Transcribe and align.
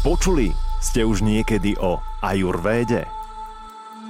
Počuli 0.00 0.56
ste 0.80 1.04
už 1.04 1.20
niekedy 1.20 1.76
o 1.76 2.00
ajurvéde? 2.24 3.04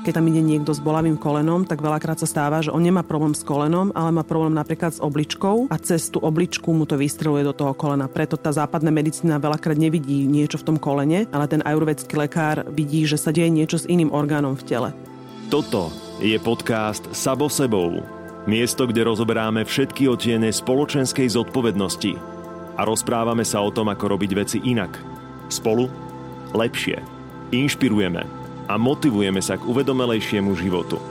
Keď 0.07 0.13
tam 0.15 0.31
ide 0.31 0.39
niekto 0.39 0.71
s 0.71 0.79
bolavým 0.79 1.19
kolenom, 1.19 1.67
tak 1.67 1.83
veľakrát 1.83 2.15
sa 2.15 2.31
stáva, 2.31 2.63
že 2.63 2.71
on 2.71 2.79
nemá 2.79 3.03
problém 3.03 3.35
s 3.35 3.43
kolenom, 3.43 3.91
ale 3.99 4.15
má 4.15 4.23
problém 4.23 4.55
napríklad 4.55 4.95
s 4.95 5.03
obličkou 5.03 5.67
a 5.67 5.77
cez 5.83 6.07
tú 6.15 6.23
obličku 6.23 6.71
mu 6.71 6.87
to 6.87 6.95
vystreluje 6.95 7.43
do 7.43 7.51
toho 7.51 7.75
kolena. 7.75 8.07
Preto 8.07 8.39
tá 8.39 8.55
západná 8.55 8.95
medicína 8.95 9.43
veľakrát 9.43 9.75
nevidí 9.75 10.31
niečo 10.31 10.63
v 10.63 10.67
tom 10.71 10.77
kolene, 10.79 11.27
ale 11.35 11.51
ten 11.51 11.59
ajurvedský 11.67 12.15
lekár 12.15 12.71
vidí, 12.71 13.03
že 13.03 13.19
sa 13.19 13.35
deje 13.35 13.51
niečo 13.51 13.83
s 13.83 13.91
iným 13.91 14.15
orgánom 14.15 14.55
v 14.55 14.63
tele. 14.71 14.91
Toto 15.51 15.91
je 16.23 16.39
podcast 16.39 17.11
Sabo 17.11 17.51
sebou. 17.51 17.99
Miesto, 18.47 18.87
kde 18.87 19.11
rozoberáme 19.11 19.67
všetky 19.67 20.07
otiene 20.07 20.55
spoločenskej 20.55 21.35
zodpovednosti 21.35 22.15
a 22.79 22.87
rozprávame 22.87 23.43
sa 23.43 23.59
o 23.59 23.75
tom, 23.75 23.91
ako 23.91 24.15
robiť 24.15 24.31
veci 24.39 24.63
inak. 24.63 25.20
Spolu 25.51 25.91
lepšie. 26.55 27.03
Inšpirujeme 27.51 28.23
a 28.71 28.75
motivujeme 28.79 29.43
sa 29.43 29.59
k 29.59 29.67
uvedomelejšiemu 29.67 30.55
životu. 30.55 31.03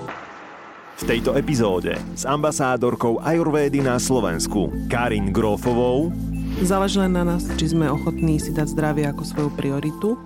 V 0.99 1.03
tejto 1.07 1.35
epizóde 1.35 1.95
s 2.15 2.27
ambasádorkou 2.27 3.23
Ajurvédy 3.23 3.83
na 3.83 3.99
Slovensku 3.99 4.71
Karin 4.91 5.31
Grofovou 5.31 6.11
Záleží 6.59 6.99
len 6.99 7.15
na 7.15 7.23
nás, 7.23 7.47
či 7.55 7.71
sme 7.71 7.87
ochotní 7.87 8.35
si 8.35 8.51
dať 8.51 8.75
zdravie 8.75 9.07
ako 9.07 9.23
svoju 9.23 9.49
prioritu. 9.55 10.19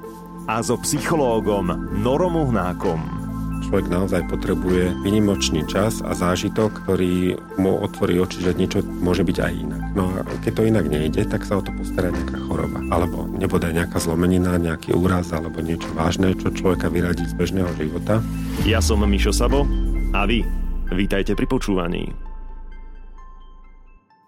A 0.49 0.65
so 0.65 0.81
psychológom 0.81 1.69
Norom 2.01 2.33
Uhnákom 2.49 3.22
človek 3.63 3.87
naozaj 3.87 4.27
potrebuje 4.27 4.91
vynimočný 5.07 5.63
čas 5.65 6.03
a 6.03 6.11
zážitok, 6.11 6.83
ktorý 6.83 7.39
mu 7.55 7.79
otvorí 7.79 8.19
oči, 8.19 8.43
že 8.43 8.53
niečo 8.53 8.83
môže 8.83 9.23
byť 9.23 9.37
aj 9.39 9.53
inak. 9.55 9.81
No 9.95 10.11
a 10.11 10.21
keď 10.43 10.51
to 10.53 10.67
inak 10.67 10.85
nejde, 10.91 11.23
tak 11.25 11.47
sa 11.47 11.57
o 11.57 11.65
to 11.65 11.71
postará 11.73 12.11
nejaká 12.11 12.37
choroba. 12.43 12.83
Alebo 12.91 13.25
nebude 13.31 13.71
nejaká 13.71 13.97
zlomenina, 14.03 14.59
nejaký 14.59 14.91
úraz 14.93 15.31
alebo 15.31 15.63
niečo 15.63 15.87
vážne, 15.95 16.35
čo 16.35 16.51
človeka 16.51 16.91
vyradí 16.91 17.23
z 17.23 17.33
bežného 17.33 17.71
života. 17.79 18.19
Ja 18.67 18.83
som 18.83 19.01
Mišo 19.01 19.31
Sabo 19.31 19.63
a 20.11 20.27
vy 20.27 20.43
vítajte 20.91 21.33
pri 21.33 21.47
počúvaní. 21.47 22.11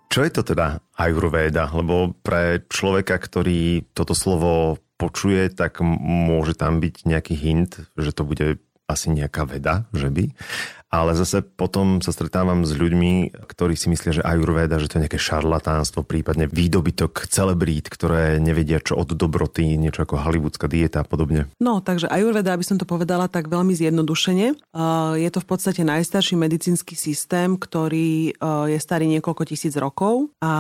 Čo 0.10 0.24
je 0.24 0.32
to 0.32 0.48
teda 0.48 0.80
ajurvéda? 0.96 1.76
Lebo 1.76 2.16
pre 2.24 2.64
človeka, 2.72 3.20
ktorý 3.20 3.84
toto 3.92 4.16
slovo 4.16 4.80
počuje, 4.96 5.52
tak 5.52 5.84
môže 5.84 6.56
tam 6.56 6.80
byť 6.80 7.04
nejaký 7.04 7.36
hint, 7.36 7.84
že 8.00 8.16
to 8.16 8.24
bude 8.24 8.64
asi 8.86 9.10
nejaká 9.14 9.46
veda, 9.50 9.90
že 9.94 10.10
by. 10.14 10.30
Ale 10.94 11.18
zase 11.18 11.44
potom 11.44 12.00
sa 12.00 12.16
stretávam 12.16 12.64
s 12.64 12.72
ľuďmi, 12.72 13.36
ktorí 13.52 13.76
si 13.76 13.92
myslia, 13.92 14.22
že 14.22 14.24
ajurveda, 14.24 14.80
že 14.80 14.88
to 14.88 14.96
je 14.96 15.04
nejaké 15.10 15.20
šarlatánstvo, 15.20 16.08
prípadne 16.08 16.48
výdobytok 16.48 17.28
celebrít, 17.28 17.92
ktoré 17.92 18.40
nevedia 18.40 18.80
čo 18.80 18.96
od 18.96 19.12
dobroty, 19.12 19.76
niečo 19.76 20.06
ako 20.08 20.22
hollywoodská 20.22 20.72
dieta 20.72 21.04
a 21.04 21.08
podobne. 21.08 21.52
No, 21.60 21.84
takže 21.84 22.08
ajurveda, 22.08 22.56
aby 22.56 22.64
som 22.64 22.80
to 22.80 22.88
povedala 22.88 23.28
tak 23.28 23.52
veľmi 23.52 23.76
zjednodušene, 23.76 24.48
je 25.20 25.30
to 25.34 25.40
v 25.44 25.48
podstate 25.48 25.84
najstarší 25.84 26.40
medicínsky 26.40 26.96
systém, 26.96 27.60
ktorý 27.60 28.38
je 28.72 28.80
starý 28.80 29.10
niekoľko 29.20 29.44
tisíc 29.52 29.76
rokov 29.76 30.32
a 30.40 30.54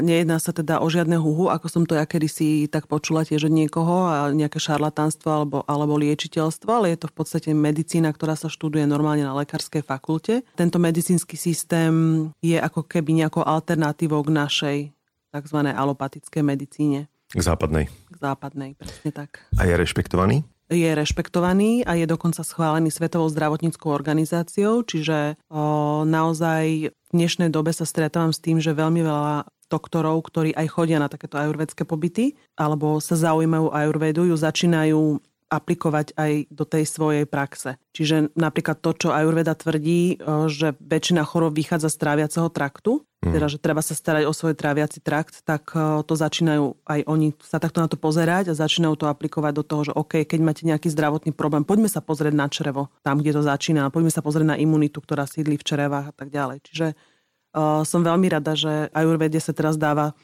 nejedná 0.00 0.40
sa 0.40 0.56
teda 0.56 0.80
o 0.80 0.88
žiadne 0.88 1.20
huhu, 1.20 1.52
ako 1.52 1.66
som 1.68 1.82
to 1.84 1.98
ja 1.98 2.08
kedysi 2.08 2.64
tak 2.70 2.88
počula 2.88 3.28
tiež 3.28 3.50
od 3.50 3.54
niekoho 3.54 4.08
a 4.08 4.32
nejaké 4.32 4.56
šarlatánstvo 4.56 5.28
alebo, 5.28 5.56
alebo 5.68 6.00
liečiteľstvo, 6.00 6.70
ale 6.70 6.96
je 6.96 7.04
to 7.04 7.12
v 7.12 7.14
podstate 7.18 7.50
medicína, 7.52 8.08
ktorá 8.14 8.40
sa 8.40 8.48
študuje 8.48 8.88
normálne 8.88 9.26
na 9.26 9.36
lekárskej 9.36 9.81
lekárskej 9.82 9.90
fakulte. 9.90 10.34
Tento 10.54 10.78
medicínsky 10.78 11.34
systém 11.34 12.30
je 12.40 12.56
ako 12.56 12.86
keby 12.86 13.26
nejakou 13.26 13.42
alternatívou 13.42 14.22
k 14.22 14.30
našej 14.30 14.78
tzv. 15.34 15.58
alopatickej 15.66 16.42
medicíne. 16.46 17.10
K 17.32 17.42
západnej. 17.42 17.88
K 17.88 18.16
západnej, 18.16 18.76
presne 18.78 19.10
tak. 19.10 19.42
A 19.58 19.66
je 19.66 19.74
rešpektovaný? 19.74 20.46
je 20.72 20.88
rešpektovaný 20.88 21.84
a 21.84 22.00
je 22.00 22.08
dokonca 22.08 22.40
schválený 22.40 22.88
Svetovou 22.88 23.28
zdravotníckou 23.28 23.92
organizáciou, 23.92 24.80
čiže 24.80 25.36
o, 25.52 26.00
naozaj 26.08 26.88
v 26.88 27.10
dnešnej 27.12 27.52
dobe 27.52 27.76
sa 27.76 27.84
stretávam 27.84 28.32
s 28.32 28.40
tým, 28.40 28.56
že 28.56 28.72
veľmi 28.72 29.04
veľa 29.04 29.52
doktorov, 29.68 30.24
ktorí 30.24 30.56
aj 30.56 30.72
chodia 30.72 30.96
na 30.96 31.12
takéto 31.12 31.36
ajurvedské 31.36 31.84
pobyty 31.84 32.40
alebo 32.56 33.04
sa 33.04 33.20
zaujímajú 33.20 33.68
ajurvedu, 33.68 34.32
ju 34.32 34.36
začínajú 34.36 35.20
aplikovať 35.52 36.16
aj 36.16 36.32
do 36.48 36.64
tej 36.64 36.88
svojej 36.88 37.28
praxe. 37.28 37.76
Čiže 37.92 38.32
napríklad 38.32 38.80
to, 38.80 38.96
čo 38.96 39.08
Ayurveda 39.12 39.52
tvrdí, 39.52 40.16
že 40.48 40.72
väčšina 40.80 41.28
chorób 41.28 41.52
vychádza 41.52 41.92
z 41.92 42.00
tráviaceho 42.00 42.48
traktu, 42.48 43.04
mm. 43.20 43.36
teda 43.36 43.46
že 43.52 43.60
treba 43.60 43.84
sa 43.84 43.92
starať 43.92 44.24
o 44.24 44.32
svoj 44.32 44.56
tráviaci 44.56 45.04
trakt, 45.04 45.44
tak 45.44 45.76
to 45.76 46.14
začínajú 46.16 46.80
aj 46.88 47.00
oni 47.04 47.36
sa 47.44 47.60
takto 47.60 47.84
na 47.84 47.92
to 47.92 48.00
pozerať 48.00 48.48
a 48.48 48.56
začínajú 48.56 48.96
to 48.96 49.06
aplikovať 49.12 49.52
do 49.52 49.64
toho, 49.64 49.82
že 49.84 49.92
OK, 49.92 50.24
keď 50.24 50.40
máte 50.40 50.64
nejaký 50.64 50.88
zdravotný 50.88 51.36
problém, 51.36 51.68
poďme 51.68 51.92
sa 51.92 52.00
pozrieť 52.00 52.32
na 52.32 52.48
črevo, 52.48 52.88
tam, 53.04 53.20
kde 53.20 53.36
to 53.36 53.42
začína, 53.44 53.92
poďme 53.92 54.08
sa 54.08 54.24
pozrieť 54.24 54.56
na 54.56 54.56
imunitu, 54.56 55.04
ktorá 55.04 55.28
sídli 55.28 55.60
v 55.60 55.66
črevách 55.68 56.10
a 56.10 56.14
tak 56.16 56.32
ďalej. 56.32 56.64
Čiže 56.64 56.86
uh, 56.96 57.84
som 57.84 58.00
veľmi 58.00 58.32
rada, 58.32 58.56
že 58.56 58.88
Ayurvede 58.96 59.36
sa 59.36 59.52
teraz 59.52 59.76
dáva 59.76 60.16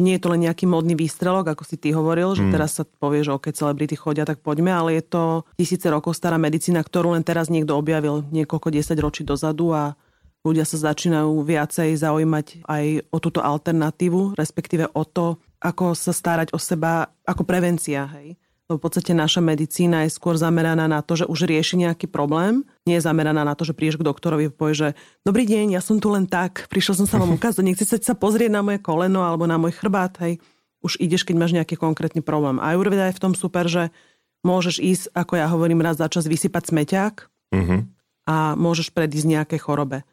že 0.00 0.08
nie 0.08 0.16
je 0.16 0.24
to 0.24 0.32
len 0.32 0.48
nejaký 0.48 0.64
modný 0.64 0.96
výstrelok, 0.96 1.52
ako 1.52 1.68
si 1.68 1.76
ty 1.76 1.92
hovoril, 1.92 2.32
že 2.32 2.48
mm. 2.48 2.52
teraz 2.56 2.80
sa 2.80 2.88
povie, 2.88 3.20
že 3.20 3.36
ok, 3.36 3.52
celebrity 3.52 4.00
chodia, 4.00 4.24
tak 4.24 4.40
poďme, 4.40 4.72
ale 4.72 4.96
je 4.96 5.04
to 5.04 5.44
tisíce 5.60 5.84
rokov 5.84 6.16
stará 6.16 6.40
medicína, 6.40 6.80
ktorú 6.80 7.12
len 7.12 7.20
teraz 7.20 7.52
niekto 7.52 7.76
objavil 7.76 8.24
niekoľko 8.32 8.72
desať 8.72 8.96
ročí 9.04 9.22
dozadu 9.28 9.76
a 9.76 9.92
ľudia 10.40 10.64
sa 10.64 10.80
začínajú 10.80 11.44
viacej 11.44 12.00
zaujímať 12.00 12.64
aj 12.64 12.84
o 13.12 13.18
túto 13.20 13.44
alternatívu, 13.44 14.40
respektíve 14.40 14.88
o 14.96 15.04
to, 15.04 15.36
ako 15.60 15.92
sa 15.92 16.16
starať 16.16 16.56
o 16.56 16.58
seba 16.58 17.12
ako 17.28 17.44
prevencia. 17.44 18.08
Hej 18.16 18.40
v 18.76 18.82
podstate 18.82 19.16
naša 19.16 19.42
medicína 19.42 20.06
je 20.06 20.14
skôr 20.14 20.38
zameraná 20.38 20.86
na 20.86 21.02
to, 21.02 21.18
že 21.18 21.26
už 21.26 21.48
rieši 21.48 21.80
nejaký 21.82 22.06
problém. 22.06 22.62
Nie 22.86 23.00
je 23.00 23.06
zameraná 23.08 23.42
na 23.42 23.58
to, 23.58 23.66
že 23.66 23.74
prídeš 23.74 23.98
k 23.98 24.06
doktorovi 24.06 24.50
a 24.50 24.54
povie, 24.54 24.74
že 24.76 24.88
dobrý 25.26 25.48
deň, 25.48 25.74
ja 25.74 25.82
som 25.82 25.98
tu 25.98 26.12
len 26.12 26.30
tak, 26.30 26.70
prišiel 26.70 27.02
som 27.02 27.06
sa 27.10 27.18
vám 27.18 27.34
ukázať, 27.34 27.66
nechcete 27.66 28.04
sa 28.04 28.14
pozrieť 28.14 28.54
na 28.54 28.62
moje 28.62 28.78
koleno 28.78 29.26
alebo 29.26 29.48
na 29.48 29.58
môj 29.58 29.74
chrbát, 29.74 30.14
hej. 30.22 30.38
Už 30.80 30.96
ideš, 30.96 31.28
keď 31.28 31.36
máš 31.36 31.52
nejaký 31.52 31.76
konkrétny 31.76 32.24
problém. 32.24 32.56
A 32.56 32.72
Ayurveda 32.72 33.12
je 33.12 33.18
v 33.18 33.22
tom 33.22 33.34
super, 33.36 33.68
že 33.68 33.92
môžeš 34.46 34.80
ísť, 34.80 35.04
ako 35.12 35.32
ja 35.36 35.46
hovorím, 35.50 35.84
raz 35.84 36.00
za 36.00 36.08
čas 36.08 36.24
vysypať 36.24 36.72
smeťák 36.72 37.14
uh-huh. 37.52 37.80
a 38.24 38.56
môžeš 38.56 38.92
predísť 38.96 39.28
nejaké 39.28 39.56
chorobe 39.60 40.08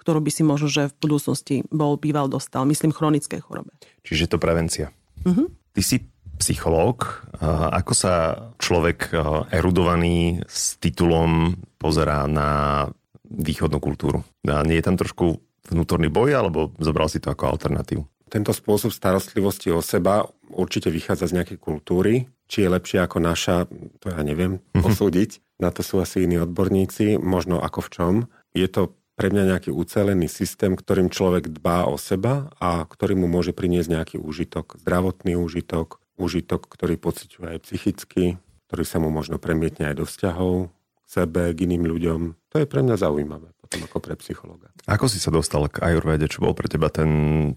ktorú 0.00 0.24
by 0.24 0.32
si 0.32 0.40
možno, 0.40 0.72
že 0.72 0.88
v 0.88 0.96
budúcnosti 0.96 1.54
bol 1.68 2.00
býval 2.00 2.32
dostal. 2.32 2.64
Myslím 2.64 2.88
chronické 2.88 3.36
chorobe. 3.36 3.76
Čiže 4.00 4.32
to 4.32 4.40
prevencia. 4.40 4.88
Uh-huh. 5.28 5.52
Ty 5.76 5.82
si 5.84 6.08
psychológ. 6.40 7.28
Ako 7.44 7.92
sa 7.92 8.14
človek 8.56 9.12
erudovaný 9.52 10.40
s 10.48 10.80
titulom 10.80 11.60
pozerá 11.76 12.24
na 12.24 12.88
východnú 13.28 13.78
kultúru? 13.78 14.24
A 14.48 14.64
nie 14.64 14.80
je 14.80 14.86
tam 14.88 14.96
trošku 14.96 15.38
vnútorný 15.68 16.08
boj, 16.08 16.34
alebo 16.34 16.72
zobral 16.80 17.06
si 17.12 17.20
to 17.20 17.30
ako 17.30 17.52
alternatívu? 17.52 18.02
Tento 18.30 18.54
spôsob 18.54 18.94
starostlivosti 18.94 19.74
o 19.74 19.82
seba 19.82 20.24
určite 20.50 20.88
vychádza 20.88 21.30
z 21.30 21.36
nejakej 21.42 21.58
kultúry. 21.58 22.30
Či 22.50 22.66
je 22.66 22.74
lepšie 22.74 22.98
ako 23.02 23.18
naša, 23.22 23.70
to 24.02 24.10
ja 24.10 24.22
neviem 24.26 24.62
mhm. 24.74 24.82
posúdiť. 24.82 25.30
Na 25.60 25.68
to 25.68 25.84
sú 25.84 26.00
asi 26.00 26.24
iní 26.24 26.40
odborníci, 26.40 27.20
možno 27.20 27.60
ako 27.60 27.84
v 27.84 27.90
čom. 27.92 28.14
Je 28.56 28.64
to 28.66 28.96
pre 29.20 29.28
mňa 29.28 29.52
nejaký 29.52 29.68
ucelený 29.68 30.32
systém, 30.32 30.72
ktorým 30.72 31.12
človek 31.12 31.52
dbá 31.52 31.84
o 31.84 32.00
seba 32.00 32.48
a 32.56 32.88
ktorý 32.88 33.20
mu 33.20 33.28
môže 33.28 33.52
priniesť 33.52 33.92
nejaký 33.92 34.16
úžitok, 34.16 34.80
zdravotný 34.80 35.36
úžitok, 35.36 35.99
úžitok, 36.20 36.68
ktorý 36.68 37.00
pociťuje 37.00 37.46
aj 37.56 37.58
psychicky, 37.64 38.36
ktorý 38.68 38.84
sa 38.84 39.00
mu 39.00 39.08
možno 39.08 39.40
premietne 39.40 39.88
aj 39.90 39.96
do 39.98 40.04
vzťahov 40.04 40.70
k 40.70 41.08
sebe, 41.08 41.50
k 41.56 41.64
iným 41.66 41.88
ľuďom. 41.88 42.20
To 42.52 42.56
je 42.60 42.68
pre 42.68 42.84
mňa 42.84 43.00
zaujímavé, 43.00 43.50
potom 43.58 43.80
ako 43.88 43.98
pre 43.98 44.14
psychologa. 44.20 44.68
Ako 44.86 45.08
si 45.08 45.18
sa 45.18 45.32
dostal 45.32 45.66
k 45.66 45.82
ajurvede? 45.82 46.30
Čo 46.30 46.46
bol 46.46 46.54
pre 46.54 46.68
teba 46.70 46.92
ten 46.92 47.10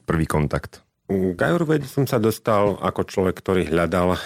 prvý 0.07 0.25
kontakt? 0.25 0.81
K 1.12 1.38
ajurvede 1.38 1.85
som 1.85 2.07
sa 2.07 2.18
dostal 2.18 2.79
ako 2.79 3.03
človek, 3.03 3.35
ktorý 3.38 3.68
hľadal 3.68 4.18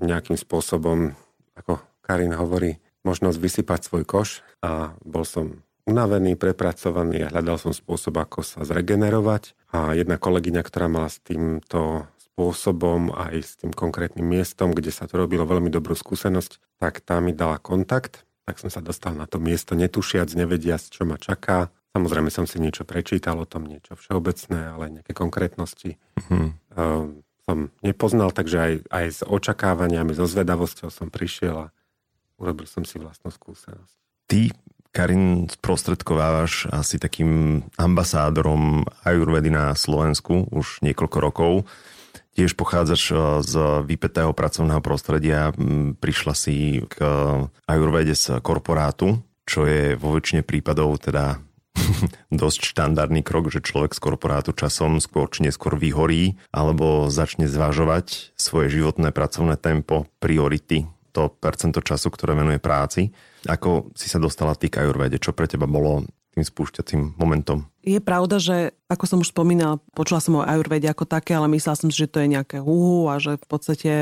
nejakým 0.00 0.40
spôsobom, 0.40 1.12
ako 1.54 1.78
Karin 2.00 2.34
hovorí, 2.34 2.80
možnosť 3.04 3.38
vysypať 3.38 3.80
svoj 3.84 4.04
koš 4.08 4.40
a 4.64 4.96
bol 5.04 5.28
som 5.28 5.60
unavený, 5.84 6.40
prepracovaný 6.40 7.28
a 7.28 7.30
hľadal 7.30 7.60
som 7.60 7.72
spôsob, 7.76 8.16
ako 8.16 8.40
sa 8.40 8.64
zregenerovať. 8.64 9.52
A 9.76 9.92
jedna 9.92 10.16
kolegyňa, 10.16 10.64
ktorá 10.64 10.88
mala 10.88 11.12
s 11.12 11.20
týmto 11.20 12.08
spôsobom 12.34 13.14
aj 13.14 13.34
s 13.46 13.52
tým 13.62 13.70
konkrétnym 13.70 14.26
miestom, 14.26 14.74
kde 14.74 14.90
sa 14.90 15.06
to 15.06 15.14
robilo 15.14 15.46
veľmi 15.46 15.70
dobrú 15.70 15.94
skúsenosť, 15.94 16.82
tak 16.82 16.98
tá 17.06 17.22
mi 17.22 17.30
dala 17.30 17.62
kontakt, 17.62 18.26
tak 18.42 18.58
som 18.58 18.66
sa 18.74 18.82
dostal 18.82 19.14
na 19.14 19.30
to 19.30 19.38
miesto 19.38 19.78
netušiac, 19.78 20.34
nevediac, 20.34 20.82
čo 20.82 21.06
ma 21.06 21.14
čaká. 21.14 21.70
Samozrejme 21.94 22.34
som 22.34 22.42
si 22.50 22.58
niečo 22.58 22.82
prečítal 22.82 23.38
o 23.38 23.46
tom, 23.46 23.70
niečo 23.70 23.94
všeobecné, 23.94 24.74
ale 24.74 24.84
nejaké 24.98 25.14
konkrétnosti 25.14 25.94
mm-hmm. 25.94 26.46
uh, 26.74 27.06
som 27.46 27.58
nepoznal, 27.86 28.34
takže 28.34 28.56
aj, 28.58 28.72
aj 28.90 29.06
s 29.14 29.20
očakávaniami, 29.22 30.10
so 30.10 30.26
zvedavosťou 30.26 30.90
som 30.90 31.14
prišiel 31.14 31.70
a 31.70 31.72
urobil 32.42 32.66
som 32.66 32.82
si 32.82 32.98
vlastnú 32.98 33.30
skúsenosť. 33.30 33.94
Ty, 34.26 34.50
Karin, 34.90 35.46
sprostredkovávaš 35.46 36.66
asi 36.74 36.98
takým 36.98 37.62
ambasádorom 37.78 38.90
ajurvedy 39.06 39.54
na 39.54 39.70
Slovensku 39.78 40.50
už 40.50 40.82
niekoľko 40.82 41.18
rokov 41.22 41.52
tiež 42.34 42.58
pochádzaš 42.58 43.02
e, 43.10 43.14
z 43.46 43.54
vypetého 43.86 44.34
pracovného 44.34 44.82
prostredia, 44.82 45.54
prišla 46.02 46.34
si 46.34 46.82
k 46.90 46.96
ajurvede 47.64 48.14
z 48.14 48.42
korporátu, 48.42 49.22
čo 49.48 49.64
je 49.64 49.94
vo 49.94 50.12
väčšine 50.12 50.42
prípadov 50.42 50.98
teda 51.00 51.38
dosť 52.30 52.74
štandardný 52.74 53.22
krok, 53.26 53.50
že 53.50 53.64
človek 53.64 53.94
z 53.94 54.00
korporátu 54.02 54.54
časom 54.54 55.02
skôr 55.02 55.26
či 55.30 55.46
neskôr 55.46 55.74
vyhorí 55.74 56.38
alebo 56.54 57.10
začne 57.10 57.50
zvažovať 57.50 58.36
svoje 58.38 58.70
životné 58.70 59.10
pracovné 59.10 59.58
tempo, 59.58 60.06
priority, 60.22 60.86
to 61.14 61.30
percento 61.30 61.78
času, 61.78 62.10
ktoré 62.10 62.34
venuje 62.34 62.58
práci. 62.58 63.14
Ako 63.46 63.94
si 63.94 64.10
sa 64.10 64.18
dostala 64.18 64.58
ty 64.58 64.66
k 64.66 64.82
ajurvede? 64.82 65.22
Čo 65.22 65.30
pre 65.30 65.46
teba 65.46 65.70
bolo 65.70 66.02
tým 66.34 66.44
spúšťacím 66.44 67.14
momentom? 67.16 67.70
Je 67.86 68.02
pravda, 68.02 68.42
že 68.42 68.74
ako 68.90 69.04
som 69.06 69.18
už 69.22 69.30
spomínal, 69.30 69.78
počula 69.94 70.18
som 70.18 70.42
o 70.42 70.46
ajurvede 70.46 70.90
ako 70.90 71.06
také, 71.06 71.38
ale 71.38 71.46
myslela 71.54 71.78
som 71.78 71.88
si, 71.88 71.96
že 71.96 72.10
to 72.10 72.20
je 72.20 72.32
nejaké 72.34 72.58
húhu 72.58 73.06
a 73.06 73.22
že 73.22 73.38
v 73.38 73.46
podstate 73.46 73.92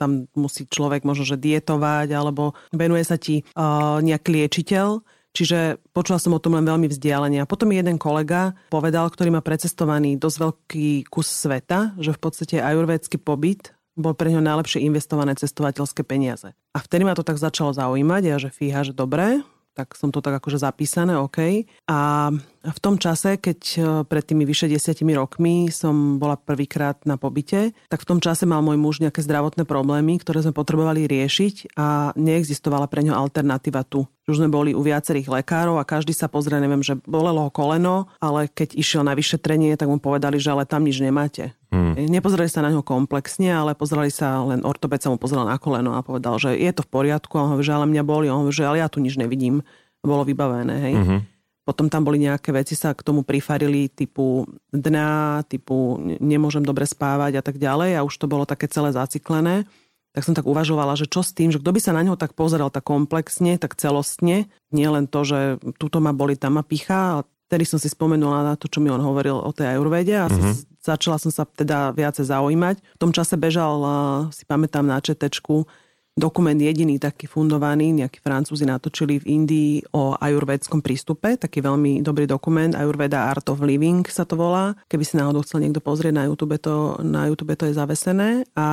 tam 0.00 0.28
musí 0.32 0.64
človek 0.64 1.04
možno, 1.04 1.28
že 1.28 1.36
dietovať 1.36 2.08
alebo 2.16 2.56
venuje 2.72 3.04
sa 3.04 3.20
ti 3.20 3.44
uh, 3.52 4.00
nejaký 4.00 4.28
liečiteľ. 4.32 5.04
Čiže 5.30 5.78
počula 5.94 6.18
som 6.18 6.34
o 6.34 6.42
tom 6.42 6.58
len 6.58 6.66
veľmi 6.66 6.90
vzdialene. 6.90 7.38
A 7.38 7.46
potom 7.46 7.70
jeden 7.70 8.02
kolega 8.02 8.58
povedal, 8.66 9.06
ktorý 9.06 9.30
má 9.30 9.44
precestovaný 9.44 10.18
dosť 10.18 10.36
veľký 10.42 10.88
kus 11.06 11.30
sveta, 11.30 11.94
že 12.02 12.10
v 12.10 12.18
podstate 12.18 12.56
ajurvédsky 12.58 13.14
pobyt 13.14 13.70
bol 13.94 14.16
pre 14.16 14.32
ňo 14.34 14.42
najlepšie 14.42 14.82
investované 14.82 15.38
cestovateľské 15.38 16.02
peniaze. 16.02 16.50
A 16.74 16.78
vtedy 16.82 17.06
ma 17.06 17.14
to 17.14 17.22
tak 17.22 17.38
začalo 17.38 17.70
zaujímať, 17.70 18.22
ja 18.26 18.36
že 18.42 18.50
fíha, 18.50 18.82
že 18.82 18.96
dobré, 18.96 19.44
tak 19.74 19.94
som 19.94 20.10
to 20.10 20.20
tak 20.20 20.42
akože 20.42 20.58
zapísané, 20.60 21.14
OK. 21.16 21.66
A 21.88 22.30
v 22.60 22.78
tom 22.80 23.00
čase, 23.00 23.40
keď 23.40 23.60
e, 23.72 23.78
pred 24.04 24.20
tými 24.20 24.44
vyše 24.44 24.68
desiatimi 24.68 25.16
rokmi 25.16 25.72
som 25.72 26.20
bola 26.20 26.36
prvýkrát 26.36 27.00
na 27.08 27.16
pobyte, 27.16 27.72
tak 27.88 28.04
v 28.04 28.08
tom 28.08 28.18
čase 28.20 28.44
mal 28.44 28.60
môj 28.60 28.76
muž 28.76 29.00
nejaké 29.00 29.24
zdravotné 29.24 29.64
problémy, 29.64 30.20
ktoré 30.20 30.44
sme 30.44 30.52
potrebovali 30.52 31.08
riešiť 31.08 31.72
a 31.80 32.12
neexistovala 32.20 32.84
pre 32.84 33.00
ňo 33.08 33.16
alternatíva 33.16 33.80
tu. 33.88 34.04
Už 34.28 34.44
sme 34.44 34.52
boli 34.52 34.76
u 34.76 34.84
viacerých 34.84 35.32
lekárov 35.40 35.80
a 35.80 35.88
každý 35.88 36.12
sa 36.12 36.28
pozrie, 36.28 36.60
neviem, 36.60 36.84
že 36.84 37.00
bolelo 37.08 37.48
ho 37.48 37.50
koleno, 37.50 38.12
ale 38.20 38.52
keď 38.52 38.76
išiel 38.76 39.02
na 39.08 39.16
vyšetrenie, 39.16 39.72
tak 39.80 39.88
mu 39.88 39.96
povedali, 39.96 40.36
že 40.36 40.52
ale 40.52 40.68
tam 40.68 40.84
nič 40.84 41.00
nemáte. 41.00 41.56
Hmm. 41.72 41.96
Nepozerali 41.96 42.52
sa 42.52 42.60
na 42.60 42.70
ňo 42.70 42.84
komplexne, 42.84 43.50
ale 43.50 43.72
pozerali 43.72 44.12
sa 44.12 44.44
len 44.44 44.60
ortoped 44.68 45.00
sa 45.00 45.08
mu 45.08 45.16
pozrel 45.16 45.48
na 45.48 45.56
koleno 45.56 45.96
a 45.96 46.04
povedal, 46.04 46.36
že 46.36 46.54
je 46.54 46.70
to 46.76 46.84
v 46.84 46.92
poriadku. 46.92 47.40
A 47.40 47.46
on 47.46 47.50
hovorí, 47.56 47.64
že 47.64 47.74
ale 47.74 47.88
mňa 47.88 48.02
boli. 48.04 48.26
On 48.28 48.44
hovorí, 48.44 48.54
že 48.54 48.66
ale 48.66 48.82
ja 48.82 48.90
tu 48.90 48.98
nič 48.98 49.16
nevidím. 49.16 49.62
Bolo 50.02 50.26
vybavené. 50.26 50.76
Hej. 50.82 50.94
Hmm. 50.98 51.20
Potom 51.70 51.86
tam 51.86 52.02
boli 52.02 52.18
nejaké 52.18 52.50
veci, 52.50 52.74
sa 52.74 52.90
k 52.90 53.06
tomu 53.06 53.22
prifarili 53.22 53.86
typu 53.86 54.42
dna, 54.74 55.46
typu 55.46 56.02
nemôžem 56.18 56.66
dobre 56.66 56.82
spávať 56.82 57.38
a 57.38 57.42
tak 57.46 57.62
ďalej 57.62 57.94
a 57.94 58.02
už 58.02 58.10
to 58.18 58.26
bolo 58.26 58.42
také 58.42 58.66
celé 58.66 58.90
zaciklené. 58.90 59.70
Tak 60.10 60.26
som 60.26 60.34
tak 60.34 60.50
uvažovala, 60.50 60.98
že 60.98 61.06
čo 61.06 61.22
s 61.22 61.30
tým, 61.30 61.54
že 61.54 61.62
kto 61.62 61.70
by 61.70 61.78
sa 61.78 61.94
na 61.94 62.02
ňo 62.02 62.18
tak 62.18 62.34
pozeral 62.34 62.74
tak 62.74 62.82
komplexne, 62.82 63.54
tak 63.62 63.78
celostne, 63.78 64.50
nie 64.74 64.88
len 64.90 65.06
to, 65.06 65.22
že 65.22 65.62
tuto 65.78 66.02
ma 66.02 66.10
boli, 66.10 66.34
tam 66.34 66.58
ma 66.58 66.66
pichá, 66.66 67.22
Vtedy 67.50 67.66
som 67.66 67.82
si 67.82 67.90
spomenula 67.90 68.46
na 68.46 68.54
to, 68.54 68.70
čo 68.70 68.78
mi 68.78 68.94
on 68.94 69.02
hovoril 69.02 69.34
o 69.34 69.50
tej 69.50 69.74
ajurvede 69.74 70.14
a 70.14 70.30
mm-hmm. 70.30 70.78
začala 70.86 71.18
som 71.18 71.34
sa 71.34 71.42
teda 71.42 71.90
viacej 71.98 72.30
zaujímať. 72.30 72.78
V 72.78 73.00
tom 73.02 73.10
čase 73.10 73.34
bežal, 73.34 73.82
si 74.30 74.46
pamätám 74.46 74.86
na 74.86 75.02
četečku, 75.02 75.66
dokument 76.20 76.54
jediný 76.54 77.00
taký 77.00 77.24
fundovaný, 77.24 77.96
nejakí 77.96 78.20
Francúzi 78.20 78.68
natočili 78.68 79.16
v 79.18 79.40
Indii 79.40 79.72
o 79.96 80.12
ajurvédskom 80.20 80.84
prístupe, 80.84 81.40
taký 81.40 81.64
veľmi 81.64 82.04
dobrý 82.04 82.28
dokument, 82.28 82.76
Ayurveda 82.76 83.32
Art 83.32 83.48
of 83.48 83.64
Living 83.64 84.04
sa 84.04 84.28
to 84.28 84.36
volá. 84.36 84.76
Keby 84.92 85.04
si 85.08 85.16
náhodou 85.16 85.40
chcel 85.40 85.64
niekto 85.64 85.80
pozrieť 85.80 86.12
na 86.12 86.28
YouTube, 86.28 86.60
to, 86.60 87.00
na 87.00 87.32
YouTube 87.32 87.56
to 87.56 87.64
je 87.64 87.74
zavesené 87.74 88.44
a 88.52 88.66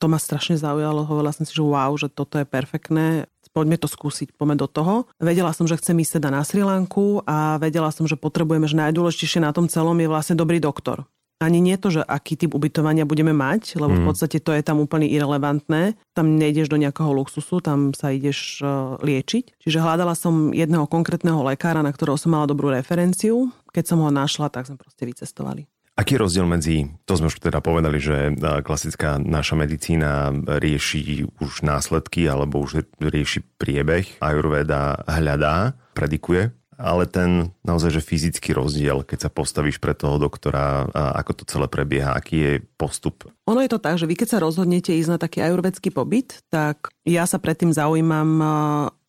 to 0.00 0.08
ma 0.08 0.16
strašne 0.16 0.56
zaujalo, 0.56 1.04
hovorila 1.04 1.36
som 1.36 1.44
si, 1.44 1.52
že 1.52 1.60
wow, 1.60 1.92
že 2.00 2.08
toto 2.08 2.40
je 2.40 2.48
perfektné, 2.48 3.28
poďme 3.56 3.80
to 3.80 3.88
skúsiť, 3.88 4.36
poďme 4.36 4.60
do 4.60 4.68
toho. 4.68 5.08
Vedela 5.16 5.56
som, 5.56 5.64
že 5.64 5.80
chcem 5.80 5.96
ísť 5.96 6.20
teda 6.20 6.28
na 6.28 6.44
Sri 6.44 6.60
Lanku 6.60 7.24
a 7.24 7.56
vedela 7.56 7.88
som, 7.88 8.04
že 8.04 8.20
potrebujeme, 8.20 8.68
že 8.68 8.76
najdôležitejšie 8.76 9.40
na 9.40 9.56
tom 9.56 9.64
celom 9.68 9.96
je 9.96 10.08
vlastne 10.08 10.36
dobrý 10.36 10.60
doktor. 10.60 11.08
Ani 11.36 11.60
nie 11.60 11.76
to, 11.76 11.92
že 11.92 12.00
aký 12.00 12.32
typ 12.40 12.56
ubytovania 12.56 13.04
budeme 13.04 13.36
mať, 13.36 13.76
lebo 13.76 13.92
v 13.92 14.02
mhm. 14.04 14.08
podstate 14.08 14.40
to 14.40 14.56
je 14.56 14.64
tam 14.64 14.80
úplne 14.80 15.04
irrelevantné. 15.04 15.92
Tam 16.16 16.40
nejdeš 16.40 16.72
do 16.72 16.80
nejakého 16.80 17.12
luxusu, 17.12 17.60
tam 17.60 17.92
sa 17.92 18.08
ideš 18.08 18.64
uh, 18.64 18.96
liečiť. 19.04 19.60
Čiže 19.60 19.84
hľadala 19.84 20.16
som 20.16 20.56
jedného 20.56 20.88
konkrétneho 20.88 21.44
lekára, 21.44 21.84
na 21.84 21.92
ktorého 21.92 22.16
som 22.16 22.32
mala 22.32 22.48
dobrú 22.48 22.72
referenciu. 22.72 23.52
Keď 23.76 23.84
som 23.84 24.00
ho 24.00 24.08
našla, 24.08 24.48
tak 24.48 24.64
sme 24.64 24.80
proste 24.80 25.04
vycestovali. 25.04 25.68
Aký 25.96 26.16
je 26.16 26.28
rozdiel 26.28 26.44
medzi, 26.44 26.92
to 27.08 27.16
sme 27.16 27.32
už 27.32 27.40
teda 27.40 27.64
povedali, 27.64 27.96
že 27.96 28.36
klasická 28.60 29.16
naša 29.16 29.56
medicína 29.56 30.28
rieši 30.44 31.24
už 31.40 31.64
následky 31.64 32.28
alebo 32.28 32.60
už 32.60 32.84
rieši 33.00 33.40
priebeh, 33.56 34.20
Ayurveda 34.20 35.00
hľadá, 35.08 35.72
predikuje, 35.96 36.52
ale 36.76 37.08
ten 37.08 37.50
naozaj, 37.64 38.00
že 38.00 38.06
fyzický 38.06 38.52
rozdiel, 38.52 39.02
keď 39.02 39.28
sa 39.28 39.30
postavíš 39.32 39.80
pre 39.80 39.96
toho 39.96 40.20
doktora, 40.20 40.88
a 40.92 41.20
ako 41.20 41.32
to 41.32 41.44
celé 41.48 41.66
prebieha, 41.66 42.12
aký 42.12 42.36
je 42.36 42.52
postup? 42.76 43.28
Ono 43.48 43.60
je 43.64 43.72
to 43.72 43.80
tak, 43.80 43.96
že 43.96 44.08
vy 44.08 44.14
keď 44.14 44.28
sa 44.36 44.42
rozhodnete 44.44 44.92
ísť 44.92 45.10
na 45.10 45.18
taký 45.18 45.40
ajurvedský 45.44 45.90
pobyt, 45.90 46.40
tak 46.52 46.92
ja 47.08 47.24
sa 47.24 47.40
predtým 47.40 47.72
zaujímam 47.72 48.28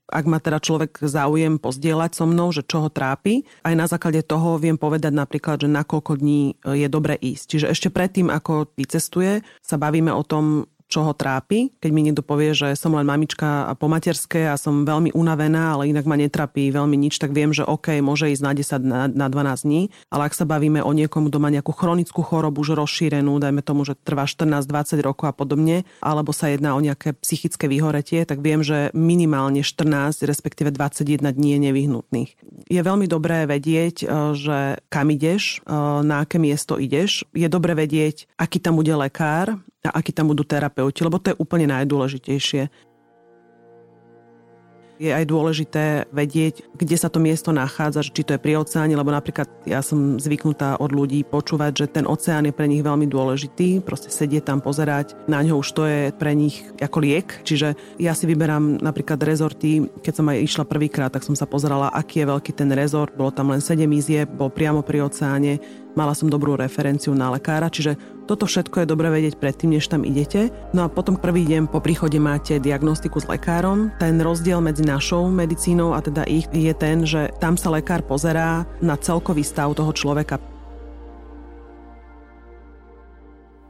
ak 0.08 0.24
ma 0.24 0.40
teda 0.40 0.64
človek 0.64 1.04
záujem 1.04 1.60
pozdieľať 1.60 2.12
so 2.16 2.24
mnou, 2.24 2.48
že 2.56 2.64
čo 2.64 2.88
ho 2.88 2.90
trápi, 2.90 3.44
aj 3.68 3.76
na 3.76 3.86
základe 3.92 4.24
toho 4.24 4.56
viem 4.56 4.80
povedať 4.80 5.12
napríklad, 5.12 5.60
že 5.60 5.68
na 5.68 5.84
koľko 5.84 6.24
dní 6.24 6.56
je 6.64 6.88
dobre 6.88 7.20
ísť. 7.20 7.44
Čiže 7.52 7.68
ešte 7.76 7.90
predtým, 7.92 8.32
ako 8.32 8.72
vycestuje, 8.80 9.44
sa 9.60 9.76
bavíme 9.76 10.16
o 10.16 10.24
tom, 10.24 10.72
čo 10.88 11.04
ho 11.04 11.12
trápi. 11.12 11.76
Keď 11.84 11.92
mi 11.92 12.02
niekto 12.08 12.24
povie, 12.24 12.56
že 12.56 12.74
som 12.80 12.96
len 12.96 13.04
mamička 13.04 13.68
a 13.68 13.76
po 13.76 13.92
materské 13.92 14.48
a 14.48 14.56
som 14.56 14.88
veľmi 14.88 15.12
unavená, 15.12 15.76
ale 15.76 15.92
inak 15.92 16.08
ma 16.08 16.16
netrápi 16.16 16.72
veľmi 16.72 16.96
nič, 16.96 17.20
tak 17.20 17.36
viem, 17.36 17.52
že 17.52 17.68
OK, 17.68 18.00
môže 18.00 18.32
ísť 18.32 18.44
na 18.44 18.52
10, 18.56 18.82
na, 18.88 19.02
na 19.12 19.28
12 19.28 19.68
dní. 19.68 19.82
Ale 20.08 20.32
ak 20.32 20.34
sa 20.34 20.48
bavíme 20.48 20.80
o 20.80 20.92
niekomu, 20.96 21.28
kto 21.28 21.44
má 21.44 21.52
nejakú 21.52 21.76
chronickú 21.76 22.24
chorobu, 22.24 22.64
už 22.64 22.80
rozšírenú, 22.80 23.38
dajme 23.38 23.62
tomu, 23.62 23.84
že 23.84 24.00
trvá 24.00 24.26
14-20 24.26 25.04
rokov 25.04 25.28
a 25.30 25.36
podobne, 25.36 25.84
alebo 26.00 26.32
sa 26.32 26.48
jedná 26.48 26.74
o 26.74 26.82
nejaké 26.82 27.14
psychické 27.20 27.68
vyhoretie, 27.68 28.24
tak 28.24 28.40
viem, 28.40 28.64
že 28.64 28.90
minimálne 28.96 29.62
14, 29.62 30.24
respektíve 30.24 30.72
21 30.72 31.36
dní 31.36 31.50
je 31.54 31.60
nevyhnutných. 31.70 32.32
Je 32.72 32.82
veľmi 32.82 33.06
dobré 33.12 33.44
vedieť, 33.44 33.96
e, 34.04 34.06
že 34.36 34.58
kam 34.88 35.12
ideš, 35.12 35.60
e, 35.64 35.76
na 36.04 36.24
aké 36.24 36.40
miesto 36.40 36.80
ideš. 36.80 37.28
Je 37.36 37.48
dobré 37.52 37.76
vedieť, 37.76 38.28
aký 38.40 38.64
tam 38.64 38.80
bude 38.80 38.92
lekár, 38.96 39.60
a 39.86 39.90
akí 39.94 40.12
tam 40.12 40.32
budú 40.32 40.42
terapeuti, 40.44 41.06
lebo 41.06 41.22
to 41.22 41.34
je 41.34 41.40
úplne 41.40 41.70
najdôležitejšie. 41.70 42.70
Je 44.98 45.14
aj 45.14 45.30
dôležité 45.30 46.10
vedieť, 46.10 46.66
kde 46.74 46.98
sa 46.98 47.06
to 47.06 47.22
miesto 47.22 47.54
nachádza, 47.54 48.02
či 48.02 48.26
to 48.26 48.34
je 48.34 48.42
pri 48.42 48.58
oceáne, 48.58 48.98
lebo 48.98 49.14
napríklad 49.14 49.46
ja 49.70 49.86
som 49.86 50.18
zvyknutá 50.18 50.82
od 50.82 50.90
ľudí 50.90 51.22
počúvať, 51.22 51.86
že 51.86 52.02
ten 52.02 52.10
oceán 52.10 52.50
je 52.50 52.58
pre 52.58 52.66
nich 52.66 52.82
veľmi 52.82 53.06
dôležitý, 53.06 53.86
proste 53.86 54.10
sedieť 54.10 54.50
tam, 54.50 54.58
pozerať, 54.58 55.14
na 55.30 55.46
ňo 55.46 55.62
už 55.62 55.70
to 55.70 55.86
je 55.86 56.10
pre 56.18 56.34
nich 56.34 56.66
ako 56.82 56.98
liek, 56.98 57.30
čiže 57.46 57.78
ja 58.02 58.18
si 58.18 58.26
vyberám 58.26 58.82
napríklad 58.82 59.22
rezorty, 59.22 59.86
keď 60.02 60.14
som 60.18 60.26
aj 60.34 60.42
išla 60.42 60.66
prvýkrát, 60.66 61.14
tak 61.14 61.22
som 61.22 61.38
sa 61.38 61.46
pozerala, 61.46 61.94
aký 61.94 62.26
je 62.26 62.34
veľký 62.34 62.58
ten 62.58 62.74
rezort, 62.74 63.14
bolo 63.14 63.30
tam 63.30 63.54
len 63.54 63.62
7 63.62 63.78
izieb, 63.94 64.34
bol 64.34 64.50
priamo 64.50 64.82
pri 64.82 65.06
oceáne, 65.06 65.62
mala 65.98 66.14
som 66.14 66.30
dobrú 66.30 66.54
referenciu 66.54 67.18
na 67.18 67.34
lekára, 67.34 67.74
čiže 67.74 67.98
toto 68.30 68.46
všetko 68.46 68.86
je 68.86 68.92
dobre 68.92 69.10
vedieť 69.10 69.42
predtým, 69.42 69.74
než 69.74 69.90
tam 69.90 70.06
idete. 70.06 70.54
No 70.76 70.86
a 70.86 70.92
potom 70.92 71.18
prvý 71.18 71.50
deň 71.50 71.74
po 71.74 71.82
príchode 71.82 72.22
máte 72.22 72.62
diagnostiku 72.62 73.18
s 73.18 73.26
lekárom. 73.26 73.90
Ten 73.98 74.22
rozdiel 74.22 74.62
medzi 74.62 74.86
našou 74.86 75.26
medicínou 75.32 75.98
a 75.98 76.04
teda 76.06 76.28
ich 76.30 76.46
je 76.54 76.74
ten, 76.78 77.02
že 77.08 77.34
tam 77.42 77.58
sa 77.58 77.74
lekár 77.74 78.06
pozerá 78.06 78.70
na 78.78 78.94
celkový 79.00 79.42
stav 79.42 79.74
toho 79.74 79.90
človeka 79.96 80.38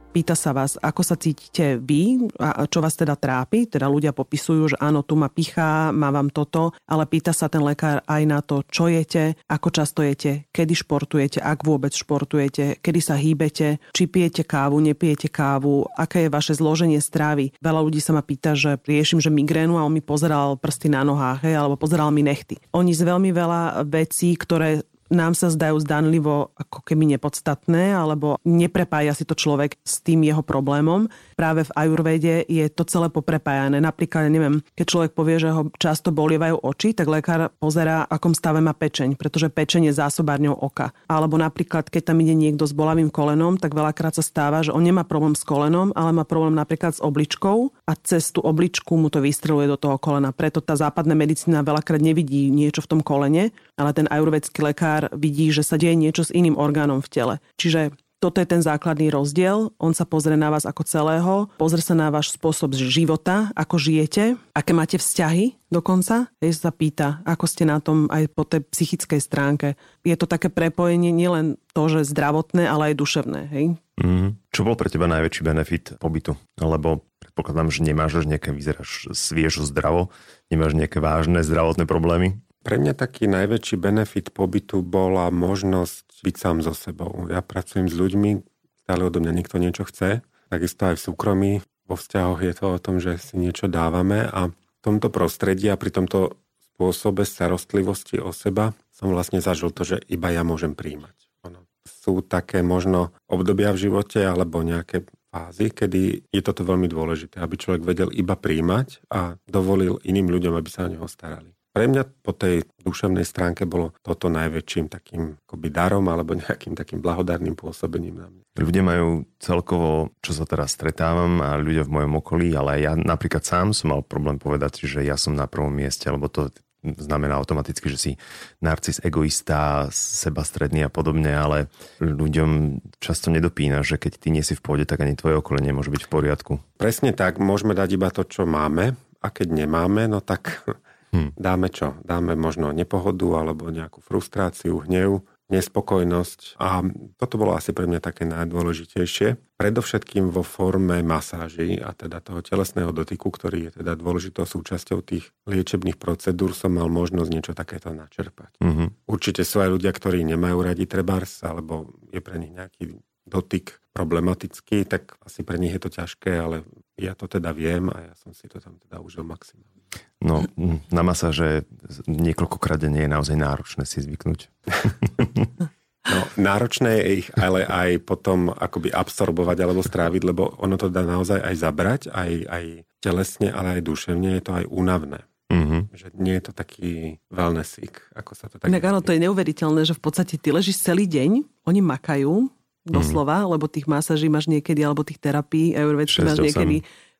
pýta 0.08 0.32
sa 0.32 0.56
vás, 0.56 0.80
ako 0.80 1.02
sa 1.04 1.14
cítite 1.14 1.76
vy 1.76 2.28
a 2.40 2.64
čo 2.66 2.80
vás 2.80 2.96
teda 2.96 3.14
trápi. 3.14 3.68
Teda 3.68 3.86
ľudia 3.86 4.16
popisujú, 4.16 4.74
že 4.74 4.76
áno, 4.80 5.04
tu 5.04 5.14
ma 5.14 5.28
pichá, 5.28 5.92
má 5.92 6.08
vám 6.08 6.32
toto, 6.32 6.72
ale 6.88 7.04
pýta 7.04 7.36
sa 7.36 7.46
ten 7.46 7.60
lekár 7.60 8.00
aj 8.08 8.22
na 8.24 8.40
to, 8.40 8.64
čo 8.66 8.88
jete, 8.88 9.36
ako 9.46 9.68
často 9.70 10.00
jete, 10.00 10.48
kedy 10.50 10.74
športujete, 10.74 11.38
ak 11.38 11.62
vôbec 11.62 11.92
športujete, 11.92 12.80
kedy 12.80 13.00
sa 13.04 13.14
hýbete, 13.20 13.78
či 13.92 14.02
pijete 14.08 14.42
kávu, 14.42 14.80
nepijete 14.80 15.28
kávu, 15.28 15.86
aké 15.94 16.26
je 16.26 16.34
vaše 16.34 16.56
zloženie 16.56 16.98
strávy. 16.98 17.52
Veľa 17.60 17.80
ľudí 17.84 18.00
sa 18.00 18.16
ma 18.16 18.24
pýta, 18.24 18.56
že 18.56 18.80
riešim, 18.88 19.20
že 19.20 19.28
migrénu 19.28 19.76
a 19.76 19.84
on 19.84 19.92
mi 19.92 20.00
pozeral 20.00 20.56
prsty 20.56 20.88
na 20.90 21.04
nohách, 21.04 21.44
hej, 21.44 21.54
alebo 21.54 21.76
pozeral 21.76 22.08
mi 22.10 22.24
nechty. 22.24 22.56
Oni 22.72 22.96
z 22.96 23.04
veľmi 23.04 23.30
veľa 23.30 23.84
vecí, 23.84 24.34
ktoré 24.34 24.82
nám 25.08 25.32
sa 25.32 25.48
zdajú 25.48 25.80
zdanlivo 25.80 26.52
ako 26.56 26.84
keby 26.84 27.16
nepodstatné, 27.16 27.92
alebo 27.96 28.36
neprepája 28.44 29.16
si 29.16 29.24
to 29.24 29.32
človek 29.36 29.76
s 29.82 30.00
tým 30.04 30.24
jeho 30.24 30.44
problémom. 30.44 31.08
Práve 31.36 31.64
v 31.68 31.74
ajurvede 31.76 32.34
je 32.48 32.64
to 32.72 32.84
celé 32.84 33.08
poprepájané. 33.12 33.80
Napríklad, 33.80 34.28
neviem, 34.28 34.60
keď 34.76 34.86
človek 34.86 35.12
povie, 35.16 35.36
že 35.40 35.52
ho 35.52 35.72
často 35.76 36.12
bolievajú 36.12 36.60
oči, 36.60 36.92
tak 36.92 37.08
lekár 37.08 37.52
pozerá, 37.56 38.04
akom 38.08 38.32
stave 38.36 38.60
má 38.60 38.72
pečeň, 38.76 39.16
pretože 39.16 39.48
pečeň 39.48 39.90
je 39.90 39.98
zásobárňou 39.98 40.56
oka. 40.56 40.92
Alebo 41.08 41.40
napríklad, 41.40 41.88
keď 41.88 42.12
tam 42.12 42.20
ide 42.20 42.36
niekto 42.36 42.68
s 42.68 42.76
bolavým 42.76 43.08
kolenom, 43.08 43.56
tak 43.56 43.72
veľakrát 43.72 44.16
sa 44.16 44.24
stáva, 44.24 44.60
že 44.60 44.74
on 44.74 44.84
nemá 44.84 45.04
problém 45.08 45.32
s 45.32 45.44
kolenom, 45.44 45.90
ale 45.96 46.12
má 46.12 46.24
problém 46.28 46.54
napríklad 46.54 46.96
s 46.96 47.04
obličkou 47.04 47.72
a 47.88 47.92
cez 47.96 48.30
tú 48.34 48.44
obličku 48.44 48.94
mu 48.98 49.08
to 49.08 49.24
vystreluje 49.24 49.70
do 49.70 49.80
toho 49.80 49.96
kolena. 49.96 50.34
Preto 50.34 50.60
tá 50.60 50.76
západná 50.76 51.16
medicína 51.16 51.64
veľakrát 51.64 52.02
nevidí 52.02 52.52
niečo 52.52 52.84
v 52.84 52.90
tom 52.96 53.00
kolene, 53.00 53.54
ale 53.78 53.90
ten 53.94 54.10
ajurvedský 54.10 54.60
lekár 54.60 54.97
vidí, 55.14 55.54
že 55.54 55.62
sa 55.62 55.78
deje 55.78 55.94
niečo 55.94 56.26
s 56.26 56.34
iným 56.34 56.58
orgánom 56.58 56.98
v 56.98 57.10
tele. 57.10 57.34
Čiže 57.54 57.94
toto 58.18 58.42
je 58.42 58.50
ten 58.50 58.58
základný 58.58 59.14
rozdiel. 59.14 59.70
On 59.78 59.94
sa 59.94 60.02
pozrie 60.02 60.34
na 60.34 60.50
vás 60.50 60.66
ako 60.66 60.82
celého, 60.82 61.34
pozrie 61.54 61.86
sa 61.86 61.94
na 61.94 62.10
váš 62.10 62.34
spôsob 62.34 62.74
života, 62.74 63.54
ako 63.54 63.78
žijete, 63.78 64.34
aké 64.58 64.74
máte 64.74 64.98
vzťahy 64.98 65.54
dokonca. 65.70 66.26
Je 66.42 66.50
sa 66.50 66.74
pýta, 66.74 67.22
ako 67.22 67.46
ste 67.46 67.62
na 67.62 67.78
tom 67.78 68.10
aj 68.10 68.26
po 68.34 68.42
tej 68.42 68.66
psychickej 68.66 69.22
stránke. 69.22 69.78
Je 70.02 70.18
to 70.18 70.26
také 70.26 70.50
prepojenie 70.50 71.14
nielen 71.14 71.62
to, 71.70 71.86
že 71.86 72.10
zdravotné, 72.10 72.66
ale 72.66 72.90
aj 72.90 72.94
duševné. 72.98 73.40
Hej? 73.54 73.64
Mm. 74.02 74.34
Čo 74.50 74.66
bol 74.66 74.74
pre 74.74 74.90
teba 74.90 75.06
najväčší 75.06 75.42
benefit 75.46 75.84
pobytu? 76.02 76.34
Lebo 76.58 77.06
predpokladám, 77.22 77.70
že 77.70 77.86
nemáš 77.86 78.18
nejaké, 78.26 78.50
vyzeráš 78.50 79.14
sviežo 79.14 79.62
zdravo, 79.62 80.10
nemáš 80.50 80.74
nejaké 80.74 80.98
vážne 80.98 81.46
zdravotné 81.46 81.86
problémy. 81.86 82.42
Pre 82.66 82.76
mňa 82.76 82.94
taký 82.98 83.30
najväčší 83.30 83.76
benefit 83.78 84.34
pobytu 84.34 84.82
bola 84.82 85.30
možnosť 85.30 86.26
byť 86.26 86.34
sám 86.34 86.56
so 86.66 86.74
sebou. 86.74 87.30
Ja 87.30 87.38
pracujem 87.40 87.86
s 87.86 87.94
ľuďmi, 87.94 88.42
stále 88.84 89.02
odo 89.06 89.22
mňa 89.22 89.32
niekto 89.32 89.56
niečo 89.62 89.86
chce, 89.86 90.26
takisto 90.50 90.90
aj 90.90 90.98
v 90.98 91.04
súkromí. 91.04 91.52
Vo 91.88 91.96
vzťahoch 91.96 92.40
je 92.44 92.52
to 92.52 92.66
o 92.76 92.82
tom, 92.82 93.00
že 93.00 93.16
si 93.16 93.40
niečo 93.40 93.70
dávame 93.70 94.26
a 94.28 94.52
v 94.52 94.80
tomto 94.84 95.08
prostredí 95.08 95.72
a 95.72 95.80
pri 95.80 95.94
tomto 95.94 96.36
spôsobe 96.74 97.26
starostlivosti 97.26 98.22
o 98.22 98.30
seba 98.30 98.70
som 98.94 99.10
vlastne 99.10 99.42
zažil 99.42 99.74
to, 99.74 99.82
že 99.82 99.96
iba 100.06 100.30
ja 100.30 100.46
môžem 100.46 100.78
príjmať. 100.78 101.16
Ono. 101.50 101.66
Sú 101.86 102.22
také 102.22 102.62
možno 102.62 103.10
obdobia 103.26 103.74
v 103.74 103.90
živote 103.90 104.22
alebo 104.22 104.62
nejaké 104.62 105.08
fázy, 105.34 105.74
kedy 105.74 106.30
je 106.30 106.42
toto 106.44 106.62
veľmi 106.62 106.86
dôležité, 106.86 107.42
aby 107.42 107.54
človek 107.58 107.82
vedel 107.82 108.08
iba 108.14 108.38
príjmať 108.38 109.10
a 109.10 109.36
dovolil 109.50 109.98
iným 110.06 110.30
ľuďom, 110.30 110.54
aby 110.54 110.68
sa 110.70 110.86
o 110.86 110.92
neho 110.92 111.10
starali. 111.10 111.57
Pre 111.78 111.86
mňa 111.86 112.26
po 112.26 112.34
tej 112.34 112.66
duševnej 112.82 113.22
stránke 113.22 113.62
bolo 113.62 113.94
toto 114.02 114.26
najväčším 114.26 114.90
takým 114.90 115.38
akoby 115.46 115.70
darom 115.70 116.10
alebo 116.10 116.34
nejakým 116.42 116.74
takým 116.74 116.98
blahodárnym 116.98 117.54
pôsobením 117.54 118.18
na 118.18 118.26
mňa. 118.26 118.42
Ľudia 118.58 118.82
majú 118.82 119.22
celkovo, 119.38 120.10
čo 120.18 120.34
sa 120.34 120.42
teraz 120.42 120.74
stretávam 120.74 121.38
a 121.38 121.54
ľudia 121.54 121.86
v 121.86 122.02
mojom 122.02 122.18
okolí, 122.18 122.50
ale 122.58 122.82
ja 122.82 122.98
napríklad 122.98 123.46
sám 123.46 123.70
som 123.78 123.94
mal 123.94 124.02
problém 124.02 124.42
povedať, 124.42 124.90
že 124.90 125.06
ja 125.06 125.14
som 125.14 125.38
na 125.38 125.46
prvom 125.46 125.70
mieste, 125.70 126.10
lebo 126.10 126.26
to 126.26 126.50
znamená 126.82 127.38
automaticky, 127.38 127.94
že 127.94 127.98
si 128.02 128.12
narcis, 128.58 128.98
egoista, 128.98 129.86
sebastredný 129.94 130.82
a 130.82 130.90
podobne, 130.90 131.30
ale 131.30 131.70
ľuďom 132.02 132.82
často 132.98 133.30
nedopína, 133.30 133.86
že 133.86 134.02
keď 134.02 134.18
ty 134.18 134.34
nie 134.34 134.42
si 134.42 134.58
v 134.58 134.66
pôde, 134.66 134.82
tak 134.82 135.06
ani 135.06 135.14
tvoje 135.14 135.38
okolie 135.38 135.62
nemôže 135.62 135.94
byť 135.94 136.02
v 136.02 136.10
poriadku. 136.10 136.52
Presne 136.74 137.14
tak, 137.14 137.38
môžeme 137.38 137.70
dať 137.70 137.94
iba 137.94 138.10
to, 138.10 138.26
čo 138.26 138.50
máme 138.50 138.98
a 139.22 139.28
keď 139.30 139.46
nemáme, 139.54 140.10
no 140.10 140.18
tak 140.18 140.66
Hmm. 141.10 141.32
Dáme 141.34 141.72
čo? 141.72 141.96
Dáme 142.04 142.36
možno 142.36 142.72
nepohodu 142.72 143.40
alebo 143.44 143.72
nejakú 143.72 144.04
frustráciu, 144.04 144.84
hnev, 144.84 145.24
nespokojnosť. 145.48 146.60
A 146.60 146.84
toto 147.16 147.34
bolo 147.40 147.56
asi 147.56 147.72
pre 147.72 147.88
mňa 147.88 148.00
také 148.04 148.28
najdôležitejšie. 148.28 149.56
Predovšetkým 149.56 150.28
vo 150.28 150.44
forme 150.44 151.00
masáží 151.00 151.80
a 151.80 151.96
teda 151.96 152.20
toho 152.20 152.44
telesného 152.44 152.92
dotyku, 152.92 153.32
ktorý 153.32 153.68
je 153.68 153.80
teda 153.80 153.96
dôležitou 153.96 154.44
súčasťou 154.44 155.00
tých 155.00 155.32
liečebných 155.48 155.96
procedúr, 155.96 156.52
som 156.52 156.76
mal 156.76 156.92
možnosť 156.92 157.30
niečo 157.32 157.52
takéto 157.56 157.90
načerpať. 157.96 158.60
Mm-hmm. 158.60 159.08
Určite 159.08 159.42
sú 159.42 159.64
aj 159.64 159.72
ľudia, 159.72 159.90
ktorí 159.90 160.20
nemajú 160.28 160.60
radi 160.60 160.84
trebárs, 160.84 161.40
alebo 161.40 161.96
je 162.12 162.20
pre 162.20 162.36
nich 162.36 162.52
nejaký 162.52 163.00
dotyk 163.24 163.80
problematický, 163.96 164.84
tak 164.84 165.16
asi 165.24 165.42
pre 165.42 165.56
nich 165.56 165.72
je 165.74 165.82
to 165.82 165.90
ťažké, 165.90 166.32
ale 166.38 166.64
ja 166.98 167.14
to 167.14 167.30
teda 167.30 167.54
viem 167.54 167.88
a 167.94 168.10
ja 168.10 168.14
som 168.18 168.34
si 168.34 168.50
to 168.50 168.58
tam 168.58 168.76
teda 168.82 168.98
užil 168.98 169.22
maximálne. 169.22 169.78
No, 170.18 170.44
na 170.90 171.02
masáže 171.06 171.64
niekoľkokrát 172.10 172.82
nie 172.90 173.06
je 173.06 173.14
naozaj 173.14 173.36
náročné 173.38 173.86
si 173.86 174.02
zvyknúť. 174.02 174.50
No, 176.08 176.24
náročné 176.40 177.04
je 177.04 177.04
ich 177.20 177.28
ale 177.36 177.68
aj 177.68 178.00
potom 178.08 178.48
akoby 178.48 178.88
absorbovať 178.88 179.58
alebo 179.60 179.84
stráviť, 179.84 180.22
lebo 180.24 180.56
ono 180.56 180.80
to 180.80 180.88
dá 180.88 181.04
naozaj 181.04 181.36
aj 181.36 181.54
zabrať, 181.60 182.02
aj, 182.08 182.32
aj 182.48 182.64
telesne, 183.04 183.52
ale 183.52 183.76
aj 183.76 183.80
duševne 183.84 184.40
je 184.40 184.42
to 184.42 184.52
aj 184.56 184.64
únavné. 184.72 185.20
Mm-hmm. 185.52 185.80
Že 185.92 186.06
nie 186.16 186.34
je 186.36 186.44
to 186.44 186.52
taký 186.52 186.92
wellnessík, 187.28 188.00
ako 188.16 188.32
sa 188.32 188.48
to 188.48 188.56
tak... 188.56 188.72
Inak 188.72 188.88
áno, 188.88 189.00
to 189.04 189.12
je 189.12 189.20
neuveriteľné, 189.20 189.84
že 189.84 189.96
v 189.96 190.02
podstate 190.04 190.40
ty 190.40 190.48
ležíš 190.48 190.80
celý 190.80 191.04
deň, 191.04 191.44
oni 191.68 191.80
makajú, 191.84 192.48
doslova, 192.86 193.42
mm. 193.44 193.48
lebo 193.56 193.64
tých 193.66 193.86
masáží 193.90 194.28
máš 194.30 194.46
niekedy, 194.46 194.84
alebo 194.84 195.02
tých 195.02 195.18
terapií 195.18 195.74
ajurvedských 195.74 196.26
máš 196.26 196.40
niekedy 196.42 196.76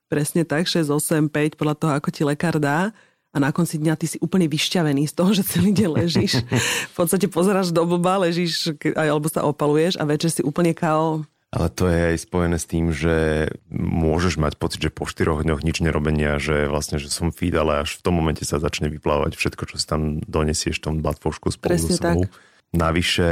Presne 0.08 0.48
tak, 0.48 0.64
6, 0.64 0.88
8, 0.88 1.28
5, 1.28 1.60
podľa 1.60 1.76
toho, 1.76 1.92
ako 1.92 2.08
ti 2.08 2.24
lekár 2.24 2.56
dá. 2.56 2.96
A 3.28 3.36
na 3.36 3.52
konci 3.52 3.76
dňa 3.76 3.92
ty 4.00 4.08
si 4.08 4.16
úplne 4.24 4.48
vyšťavený 4.48 5.04
z 5.04 5.12
toho, 5.12 5.30
že 5.36 5.44
celý 5.44 5.76
deň 5.76 5.88
ležíš. 6.00 6.40
v 6.92 6.94
podstate 6.96 7.28
pozeráš 7.28 7.76
do 7.76 7.84
blba, 7.84 8.24
ležíš 8.24 8.72
alebo 8.96 9.28
sa 9.28 9.44
opaluješ 9.44 10.00
a 10.00 10.08
večer 10.08 10.32
si 10.32 10.40
úplne 10.40 10.72
kao. 10.72 11.28
Ale 11.48 11.72
to 11.72 11.88
je 11.88 12.12
aj 12.12 12.28
spojené 12.28 12.60
s 12.60 12.68
tým, 12.68 12.92
že 12.92 13.48
môžeš 13.72 14.36
mať 14.36 14.60
pocit, 14.60 14.84
že 14.84 14.92
po 14.92 15.08
4 15.08 15.48
dňoch 15.48 15.64
nič 15.64 15.80
nerobenia, 15.80 16.36
že 16.36 16.68
vlastne, 16.68 17.00
že 17.00 17.08
som 17.08 17.32
fit, 17.32 17.56
ale 17.56 17.88
až 17.88 17.96
v 17.96 18.04
tom 18.04 18.20
momente 18.20 18.44
sa 18.44 18.60
začne 18.60 18.92
vyplávať 18.92 19.32
všetko, 19.32 19.64
čo 19.64 19.80
si 19.80 19.88
tam 19.88 20.20
donesieš 20.28 20.76
v 20.76 20.84
tom 20.84 20.94
batfošku 21.00 21.48
spolu 21.48 21.72
Presne 21.72 21.88
so 21.88 22.00
sebou. 22.00 22.20
Tak. 22.28 22.32
Navyše 22.76 23.28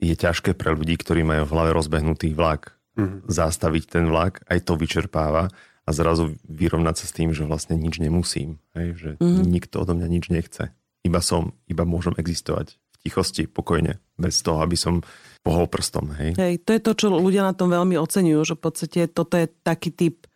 je 0.00 0.14
ťažké 0.16 0.56
pre 0.56 0.72
ľudí, 0.72 0.96
ktorí 0.96 1.20
majú 1.22 1.44
v 1.46 1.52
hlave 1.54 1.70
rozbehnutý 1.76 2.32
vlak, 2.32 2.74
mm. 2.96 3.28
zastaviť 3.28 3.84
ten 3.86 4.04
vlak, 4.08 4.40
aj 4.48 4.64
to 4.64 4.74
vyčerpáva 4.74 5.52
a 5.84 5.90
zrazu 5.92 6.36
vyrovnať 6.48 7.04
sa 7.04 7.06
s 7.08 7.16
tým, 7.16 7.30
že 7.36 7.44
vlastne 7.44 7.76
nič 7.76 8.00
nemusím. 8.00 8.60
Hej? 8.76 8.88
Že 8.96 9.10
mm-hmm. 9.20 9.44
nikto 9.48 9.76
odo 9.82 9.92
mňa 9.96 10.08
nič 10.08 10.24
nechce. 10.32 10.72
Iba 11.04 11.20
som, 11.24 11.56
iba 11.68 11.88
môžem 11.88 12.14
existovať 12.16 12.76
v 12.76 12.96
tichosti, 13.08 13.48
pokojne, 13.48 13.98
bez 14.20 14.44
toho, 14.44 14.60
aby 14.60 14.76
som 14.76 15.00
pohol 15.40 15.66
prstom. 15.66 16.12
Hej? 16.20 16.36
hej, 16.36 16.54
to 16.60 16.76
je 16.76 16.80
to, 16.84 16.92
čo 16.94 17.06
ľudia 17.08 17.42
na 17.42 17.56
tom 17.56 17.72
veľmi 17.72 17.96
oceňujú, 17.96 18.40
že 18.44 18.54
v 18.54 18.62
podstate 18.62 19.00
toto 19.08 19.40
je 19.40 19.48
taký 19.64 19.90
typ 19.90 20.29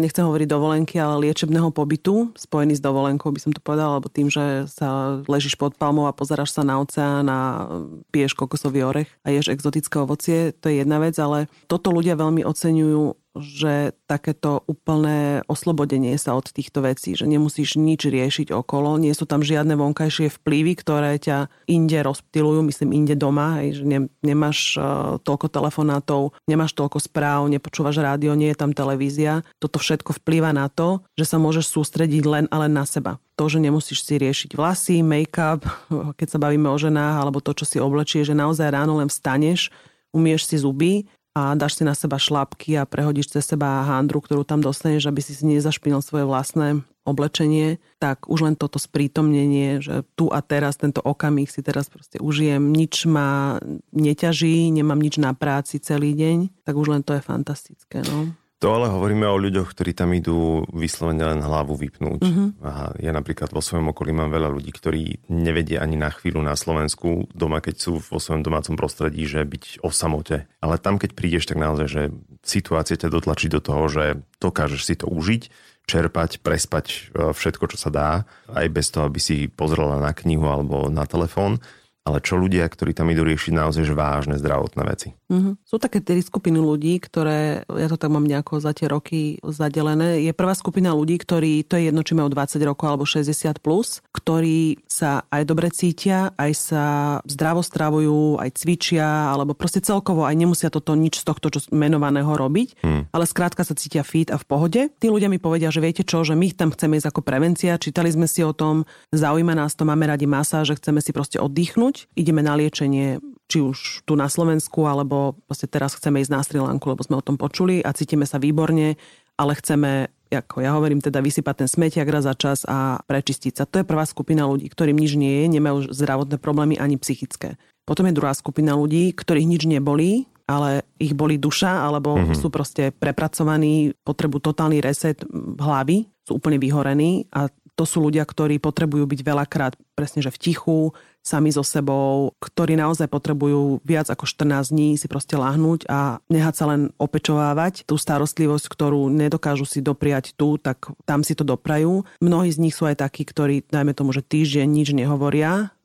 nechcem 0.00 0.24
hovoriť 0.24 0.48
dovolenky, 0.48 0.96
ale 0.96 1.28
liečebného 1.28 1.68
pobytu, 1.68 2.32
spojený 2.34 2.80
s 2.80 2.84
dovolenkou 2.84 3.28
by 3.28 3.40
som 3.40 3.52
to 3.52 3.60
povedala, 3.60 4.00
alebo 4.00 4.08
tým, 4.08 4.32
že 4.32 4.64
sa 4.72 5.20
ležíš 5.28 5.60
pod 5.60 5.76
palmou 5.76 6.08
a 6.08 6.16
pozeráš 6.16 6.56
sa 6.56 6.64
na 6.64 6.80
oceán 6.80 7.28
a 7.28 7.68
piješ 8.08 8.32
kokosový 8.32 8.82
orech 8.88 9.10
a 9.22 9.28
ješ 9.28 9.52
exotické 9.52 10.00
ovocie, 10.00 10.56
to 10.56 10.72
je 10.72 10.80
jedna 10.80 10.96
vec, 10.98 11.14
ale 11.20 11.52
toto 11.68 11.92
ľudia 11.92 12.16
veľmi 12.16 12.48
oceňujú 12.48 13.27
že 13.40 13.96
takéto 14.06 14.62
úplné 14.66 15.42
oslobodenie 15.46 16.14
sa 16.16 16.34
od 16.34 16.48
týchto 16.48 16.84
vecí, 16.84 17.14
že 17.14 17.26
nemusíš 17.26 17.78
nič 17.78 18.06
riešiť 18.06 18.52
okolo, 18.52 18.98
nie 18.98 19.12
sú 19.12 19.24
tam 19.24 19.44
žiadne 19.44 19.74
vonkajšie 19.74 20.32
vplyvy, 20.40 20.72
ktoré 20.78 21.16
ťa 21.18 21.48
inde 21.70 21.98
rozptilujú, 22.02 22.64
myslím 22.66 23.04
inde 23.04 23.14
doma, 23.18 23.62
hej, 23.62 23.80
že 23.80 23.84
ne, 23.84 23.98
nemáš 24.20 24.76
uh, 24.76 25.16
toľko 25.22 25.46
telefonátov, 25.50 26.36
nemáš 26.48 26.74
toľko 26.74 26.98
správ, 27.02 27.46
nepočúvaš 27.48 28.00
rádio, 28.00 28.38
nie 28.38 28.50
je 28.52 28.58
tam 28.58 28.72
televízia. 28.72 29.42
Toto 29.62 29.78
všetko 29.80 30.22
vplýva 30.22 30.54
na 30.54 30.70
to, 30.70 31.02
že 31.18 31.28
sa 31.28 31.36
môžeš 31.36 31.68
sústrediť 31.68 32.22
len 32.24 32.44
a 32.48 32.56
len 32.64 32.72
na 32.72 32.84
seba. 32.88 33.20
To, 33.38 33.46
že 33.46 33.62
nemusíš 33.62 34.02
si 34.02 34.18
riešiť 34.18 34.58
vlasy, 34.58 35.00
make-up, 35.04 35.62
keď 36.18 36.28
sa 36.28 36.38
bavíme 36.38 36.66
o 36.70 36.78
ženách, 36.78 37.14
alebo 37.22 37.38
to, 37.38 37.54
čo 37.54 37.64
si 37.64 37.76
oblečie, 37.78 38.26
že 38.26 38.34
naozaj 38.34 38.74
ráno 38.74 38.98
len 38.98 39.06
vstaneš, 39.06 39.70
umieš 40.12 40.48
si 40.48 40.56
zuby 40.56 41.04
a 41.38 41.54
dáš 41.54 41.78
si 41.78 41.86
na 41.86 41.94
seba 41.94 42.18
šlapky 42.18 42.74
a 42.74 42.82
prehodíš 42.82 43.30
cez 43.30 43.46
seba 43.46 43.86
handru, 43.86 44.18
ktorú 44.18 44.42
tam 44.42 44.58
dostaneš, 44.58 45.06
aby 45.06 45.22
si 45.22 45.38
si 45.38 45.46
nezašpinil 45.46 46.02
svoje 46.02 46.26
vlastné 46.26 46.82
oblečenie, 47.06 47.78
tak 48.02 48.26
už 48.26 48.44
len 48.44 48.54
toto 48.58 48.76
sprítomnenie, 48.76 49.78
že 49.78 50.02
tu 50.18 50.28
a 50.34 50.42
teraz, 50.42 50.76
tento 50.76 50.98
okamih 51.00 51.46
si 51.46 51.62
teraz 51.62 51.86
proste 51.88 52.18
užijem, 52.18 52.60
nič 52.74 53.06
ma 53.06 53.62
neťaží, 53.94 54.68
nemám 54.74 54.98
nič 54.98 55.16
na 55.22 55.32
práci 55.32 55.78
celý 55.78 56.12
deň, 56.12 56.66
tak 56.66 56.74
už 56.74 56.90
len 56.92 57.02
to 57.06 57.16
je 57.16 57.22
fantastické. 57.22 58.02
No. 58.04 58.34
To 58.58 58.74
ale 58.74 58.90
hovoríme 58.90 59.22
o 59.22 59.38
ľuďoch, 59.38 59.70
ktorí 59.70 59.94
tam 59.94 60.10
idú 60.18 60.66
vyslovene 60.74 61.22
len 61.22 61.38
hlavu 61.46 61.78
vypnúť. 61.78 62.20
Uh-huh. 62.26 62.50
A 62.66 62.90
ja 62.98 63.14
napríklad 63.14 63.54
vo 63.54 63.62
svojom 63.62 63.94
okolí 63.94 64.10
mám 64.10 64.34
veľa 64.34 64.50
ľudí, 64.50 64.74
ktorí 64.74 65.30
nevedia 65.30 65.78
ani 65.78 65.94
na 65.94 66.10
chvíľu 66.10 66.42
na 66.42 66.58
Slovensku, 66.58 67.30
doma 67.30 67.62
keď 67.62 67.74
sú 67.78 68.02
vo 68.02 68.18
svojom 68.18 68.42
domácom 68.42 68.74
prostredí, 68.74 69.30
že 69.30 69.46
byť 69.46 69.86
o 69.86 69.94
samote. 69.94 70.50
Ale 70.58 70.82
tam 70.82 70.98
keď 70.98 71.14
prídeš, 71.14 71.46
tak 71.46 71.62
naozaj, 71.62 71.86
že 71.86 72.02
situácia 72.42 72.98
ťa 72.98 73.14
dotlačí 73.14 73.46
do 73.46 73.62
toho, 73.62 73.86
že 73.86 74.26
dokážeš 74.42 74.82
si 74.82 74.94
to 74.98 75.06
užiť, 75.06 75.42
čerpať, 75.86 76.42
prespať 76.42 76.86
e, 76.90 76.96
všetko, 77.30 77.64
čo 77.70 77.78
sa 77.78 77.90
dá, 77.94 78.10
aj 78.50 78.66
bez 78.74 78.90
toho, 78.90 79.06
aby 79.06 79.22
si 79.22 79.46
pozrela 79.46 80.02
na 80.02 80.10
knihu 80.10 80.50
alebo 80.50 80.90
na 80.90 81.06
telefón 81.06 81.62
ale 82.08 82.24
čo 82.24 82.40
ľudia, 82.40 82.64
ktorí 82.64 82.96
tam 82.96 83.12
idú 83.12 83.28
riešiť 83.28 83.52
naozaj 83.52 83.84
vážne 83.92 84.40
zdravotné 84.40 84.82
veci. 84.88 85.12
Mm-hmm. 85.28 85.60
Sú 85.60 85.76
také 85.76 86.00
tri 86.00 86.24
skupiny 86.24 86.56
ľudí, 86.56 86.96
ktoré, 87.04 87.68
ja 87.68 87.88
to 87.92 88.00
tak 88.00 88.08
mám 88.08 88.24
nejako 88.24 88.64
za 88.64 88.72
tie 88.72 88.88
roky 88.88 89.36
zadelené. 89.44 90.24
Je 90.24 90.32
prvá 90.32 90.56
skupina 90.56 90.96
ľudí, 90.96 91.20
ktorí, 91.20 91.68
to 91.68 91.76
je 91.76 91.92
jedno, 91.92 92.00
či 92.00 92.16
majú 92.16 92.32
20 92.32 92.56
rokov 92.64 92.86
alebo 92.88 93.04
60 93.04 93.60
plus, 93.60 94.00
ktorí 94.16 94.80
sa 94.88 95.28
aj 95.28 95.42
dobre 95.44 95.68
cítia, 95.68 96.32
aj 96.40 96.52
sa 96.56 96.84
zdravo 97.28 97.60
stravujú, 97.60 98.40
aj 98.40 98.56
cvičia, 98.56 99.28
alebo 99.28 99.52
proste 99.52 99.84
celkovo 99.84 100.24
aj 100.24 100.32
nemusia 100.32 100.72
toto 100.72 100.96
nič 100.96 101.20
z 101.20 101.24
tohto 101.28 101.52
čo 101.52 101.60
menovaného 101.74 102.32
robiť, 102.32 102.80
mm. 102.80 103.02
ale 103.12 103.24
skrátka 103.28 103.68
sa 103.68 103.76
cítia 103.76 104.00
fit 104.06 104.32
a 104.32 104.40
v 104.40 104.48
pohode. 104.48 104.80
Tí 104.96 105.12
ľudia 105.12 105.28
mi 105.28 105.36
povedia, 105.42 105.68
že 105.68 105.84
viete 105.84 106.06
čo, 106.06 106.24
že 106.24 106.32
my 106.32 106.56
tam 106.56 106.72
chceme 106.72 106.96
ísť 106.96 107.12
ako 107.12 107.20
prevencia, 107.20 107.76
čítali 107.76 108.08
sme 108.08 108.30
si 108.30 108.40
o 108.40 108.54
tom, 108.54 108.88
zaujíma 109.12 109.52
nás 109.52 109.74
to, 109.74 109.84
máme 109.84 110.08
radi 110.08 110.24
masáž, 110.24 110.72
že 110.72 110.78
chceme 110.78 111.02
si 111.02 111.10
proste 111.10 111.42
oddychnúť, 111.42 111.97
ideme 112.14 112.44
na 112.44 112.54
liečenie 112.54 113.18
či 113.48 113.64
už 113.64 114.04
tu 114.04 114.12
na 114.12 114.28
Slovensku, 114.28 114.84
alebo 114.84 115.40
proste 115.48 115.64
teraz 115.64 115.96
chceme 115.96 116.20
ísť 116.20 116.32
na 116.32 116.44
Sri 116.44 116.60
Lanku, 116.60 116.84
lebo 116.92 117.00
sme 117.00 117.16
o 117.16 117.24
tom 117.24 117.40
počuli 117.40 117.80
a 117.80 117.96
cítime 117.96 118.28
sa 118.28 118.36
výborne, 118.36 119.00
ale 119.40 119.52
chceme, 119.56 120.12
ako 120.28 120.60
ja 120.60 120.76
hovorím, 120.76 121.00
teda 121.00 121.24
vysypať 121.24 121.64
ten 121.64 121.68
smetiak 121.68 122.06
raz 122.12 122.28
za 122.28 122.36
čas 122.36 122.68
a 122.68 123.00
prečistiť 123.08 123.52
sa. 123.56 123.64
To 123.64 123.80
je 123.80 123.88
prvá 123.88 124.04
skupina 124.04 124.44
ľudí, 124.44 124.68
ktorým 124.68 125.00
nič 125.00 125.16
nie 125.16 125.42
je, 125.42 125.56
nemajú 125.56 125.88
zdravotné 125.88 126.36
problémy 126.36 126.76
ani 126.76 127.00
psychické. 127.00 127.56
Potom 127.88 128.04
je 128.04 128.12
druhá 128.12 128.36
skupina 128.36 128.76
ľudí, 128.76 129.16
ktorých 129.16 129.48
nič 129.48 129.64
nebolí, 129.64 130.28
ale 130.44 130.84
ich 131.00 131.16
boli 131.16 131.40
duša, 131.40 131.88
alebo 131.88 132.20
mm-hmm. 132.20 132.36
sú 132.36 132.52
proste 132.52 132.92
prepracovaní, 132.92 133.96
potrebu 134.04 134.44
totálny 134.44 134.84
reset 134.84 135.24
hlavy, 135.56 136.04
sú 136.28 136.36
úplne 136.36 136.60
vyhorení 136.60 137.24
a 137.32 137.48
to 137.78 137.86
sú 137.86 138.02
ľudia, 138.02 138.26
ktorí 138.26 138.58
potrebujú 138.58 139.06
byť 139.06 139.20
veľakrát 139.22 139.78
presne, 139.94 140.18
že 140.18 140.34
v 140.34 140.40
tichu, 140.42 140.90
sami 141.28 141.52
so 141.52 141.60
sebou, 141.60 142.32
ktorí 142.40 142.80
naozaj 142.80 143.12
potrebujú 143.12 143.84
viac 143.84 144.08
ako 144.08 144.24
14 144.24 144.72
dní 144.72 144.96
si 144.96 145.04
proste 145.04 145.36
lahnúť 145.36 145.84
a 145.92 146.24
nehať 146.32 146.54
sa 146.56 146.64
len 146.72 146.88
opečovávať 146.96 147.84
tú 147.84 148.00
starostlivosť, 148.00 148.64
ktorú 148.72 149.12
nedokážu 149.12 149.68
si 149.68 149.84
dopriať 149.84 150.32
tu, 150.32 150.56
tak 150.56 150.88
tam 151.04 151.20
si 151.20 151.36
to 151.36 151.44
doprajú. 151.44 152.08
Mnohí 152.24 152.48
z 152.48 152.64
nich 152.64 152.72
sú 152.72 152.88
aj 152.88 153.04
takí, 153.04 153.28
ktorí, 153.28 153.68
dajme 153.68 153.92
tomu, 153.92 154.16
že 154.16 154.24
týždeň 154.24 154.64
nič 154.64 154.96
nehovoria, 154.96 155.76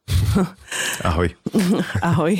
Ahoj. 1.07 1.31
Ahoj 2.11 2.35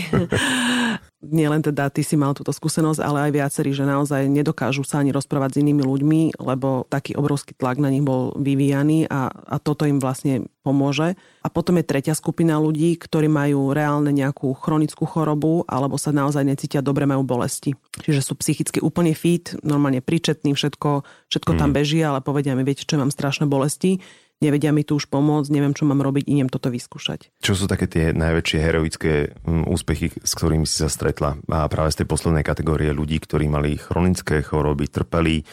nielen 1.23 1.63
teda 1.63 1.87
ty 1.87 2.03
si 2.03 2.19
mal 2.19 2.35
túto 2.35 2.51
skúsenosť, 2.51 2.99
ale 2.99 3.29
aj 3.29 3.31
viacerí, 3.31 3.71
že 3.71 3.87
naozaj 3.87 4.27
nedokážu 4.27 4.83
sa 4.83 4.99
ani 4.99 5.15
rozprávať 5.15 5.57
s 5.57 5.59
inými 5.63 5.83
ľuďmi, 5.87 6.21
lebo 6.37 6.83
taký 6.91 7.15
obrovský 7.15 7.55
tlak 7.55 7.79
na 7.79 7.87
nich 7.87 8.03
bol 8.03 8.35
vyvíjaný 8.35 9.07
a, 9.07 9.31
a 9.31 9.55
toto 9.57 9.87
im 9.87 10.03
vlastne 10.03 10.51
pomôže. 10.63 11.15
A 11.43 11.47
potom 11.51 11.79
je 11.79 11.87
tretia 11.87 12.15
skupina 12.15 12.55
ľudí, 12.59 12.95
ktorí 12.95 13.27
majú 13.27 13.75
reálne 13.75 14.11
nejakú 14.15 14.55
chronickú 14.55 15.03
chorobu 15.03 15.67
alebo 15.67 15.99
sa 15.99 16.15
naozaj 16.15 16.43
necítia 16.43 16.79
dobre, 16.79 17.03
majú 17.03 17.27
bolesti. 17.27 17.75
Čiže 17.99 18.21
sú 18.23 18.33
psychicky 18.39 18.79
úplne 18.79 19.11
fit, 19.11 19.55
normálne 19.63 19.99
príčetní, 19.99 20.55
všetko, 20.55 21.03
všetko 21.31 21.51
mm. 21.55 21.59
tam 21.59 21.69
beží, 21.75 21.99
ale 21.99 22.23
povedia 22.23 22.55
mi, 22.55 22.63
viete 22.63 22.87
čo, 22.87 22.95
mám 22.95 23.11
strašné 23.11 23.47
bolesti 23.47 23.99
nevedia 24.43 24.75
mi 24.75 24.83
tu 24.83 24.99
už 24.99 25.07
pomôcť, 25.07 25.49
neviem, 25.49 25.71
čo 25.71 25.87
mám 25.87 26.03
robiť, 26.03 26.27
idem 26.27 26.51
toto 26.51 26.67
vyskúšať. 26.67 27.31
Čo 27.39 27.55
sú 27.55 27.65
také 27.71 27.87
tie 27.87 28.11
najväčšie 28.11 28.59
heroické 28.59 29.31
mm, 29.47 29.65
úspechy, 29.71 30.11
s 30.19 30.31
ktorými 30.35 30.67
si 30.67 30.83
sa 30.83 30.91
stretla? 30.91 31.39
A 31.47 31.65
práve 31.71 31.95
z 31.95 32.03
tej 32.03 32.07
poslednej 32.11 32.43
kategórie 32.43 32.91
ľudí, 32.91 33.23
ktorí 33.23 33.47
mali 33.47 33.79
chronické 33.79 34.43
choroby, 34.43 34.91
trpeli, 34.91 35.47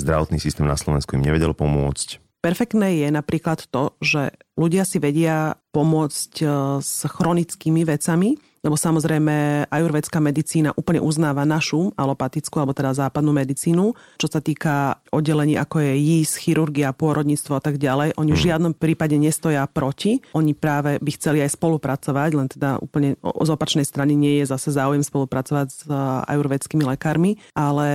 zdravotný 0.00 0.40
systém 0.40 0.64
na 0.64 0.80
Slovensku 0.80 1.20
im 1.20 1.24
nevedel 1.24 1.52
pomôcť. 1.52 2.40
Perfektné 2.40 3.04
je 3.04 3.08
napríklad 3.12 3.68
to, 3.68 3.92
že 4.00 4.32
ľudia 4.56 4.88
si 4.88 4.96
vedia 4.96 5.60
pomôcť 5.76 6.32
e, 6.40 6.44
s 6.80 7.04
chronickými 7.04 7.84
vecami, 7.84 8.40
lebo 8.60 8.76
samozrejme 8.76 9.66
ajurvedská 9.72 10.20
medicína 10.20 10.76
úplne 10.76 11.00
uznáva 11.00 11.48
našu 11.48 11.92
alopatickú, 11.96 12.60
alebo 12.60 12.76
teda 12.76 12.92
západnú 12.92 13.32
medicínu, 13.32 13.96
čo 14.20 14.28
sa 14.28 14.44
týka 14.44 15.00
oddelení 15.08 15.56
ako 15.56 15.80
je 15.80 15.92
jíz, 15.96 16.36
chirurgia, 16.36 16.92
pôrodníctvo 16.92 17.56
a 17.56 17.62
tak 17.62 17.80
ďalej. 17.80 18.16
Oni 18.20 18.32
v 18.32 18.40
mhm. 18.40 18.46
žiadnom 18.46 18.72
prípade 18.76 19.16
nestoja 19.16 19.64
proti, 19.64 20.20
oni 20.36 20.52
práve 20.52 21.00
by 21.00 21.10
chceli 21.16 21.40
aj 21.40 21.56
spolupracovať, 21.56 22.30
len 22.36 22.48
teda 22.52 22.76
úplne 22.80 23.16
z 23.20 23.50
opačnej 23.50 23.84
strany 23.88 24.12
nie 24.12 24.44
je 24.44 24.52
zase 24.52 24.76
záujem 24.76 25.00
spolupracovať 25.00 25.68
s 25.72 25.82
ajurvedskými 26.28 26.84
lekármi, 26.84 27.40
ale 27.56 27.88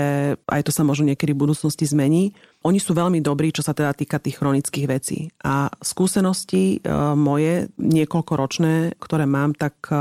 aj 0.50 0.62
to 0.66 0.72
sa 0.74 0.82
možno 0.82 1.14
niekedy 1.14 1.38
v 1.38 1.42
budúcnosti 1.46 1.86
zmení. 1.86 2.34
Oni 2.66 2.82
sú 2.82 2.98
veľmi 2.98 3.22
dobrí, 3.22 3.54
čo 3.54 3.62
sa 3.62 3.78
teda 3.78 3.94
týka 3.94 4.18
tých 4.18 4.42
chronických 4.42 4.90
vecí. 4.90 5.30
A 5.46 5.70
skúsenosti 5.86 6.82
e, 6.82 6.90
moje, 7.14 7.70
niekoľkoročné, 7.78 8.98
ktoré 8.98 9.30
mám, 9.30 9.54
tak 9.54 9.78
e, 9.88 9.96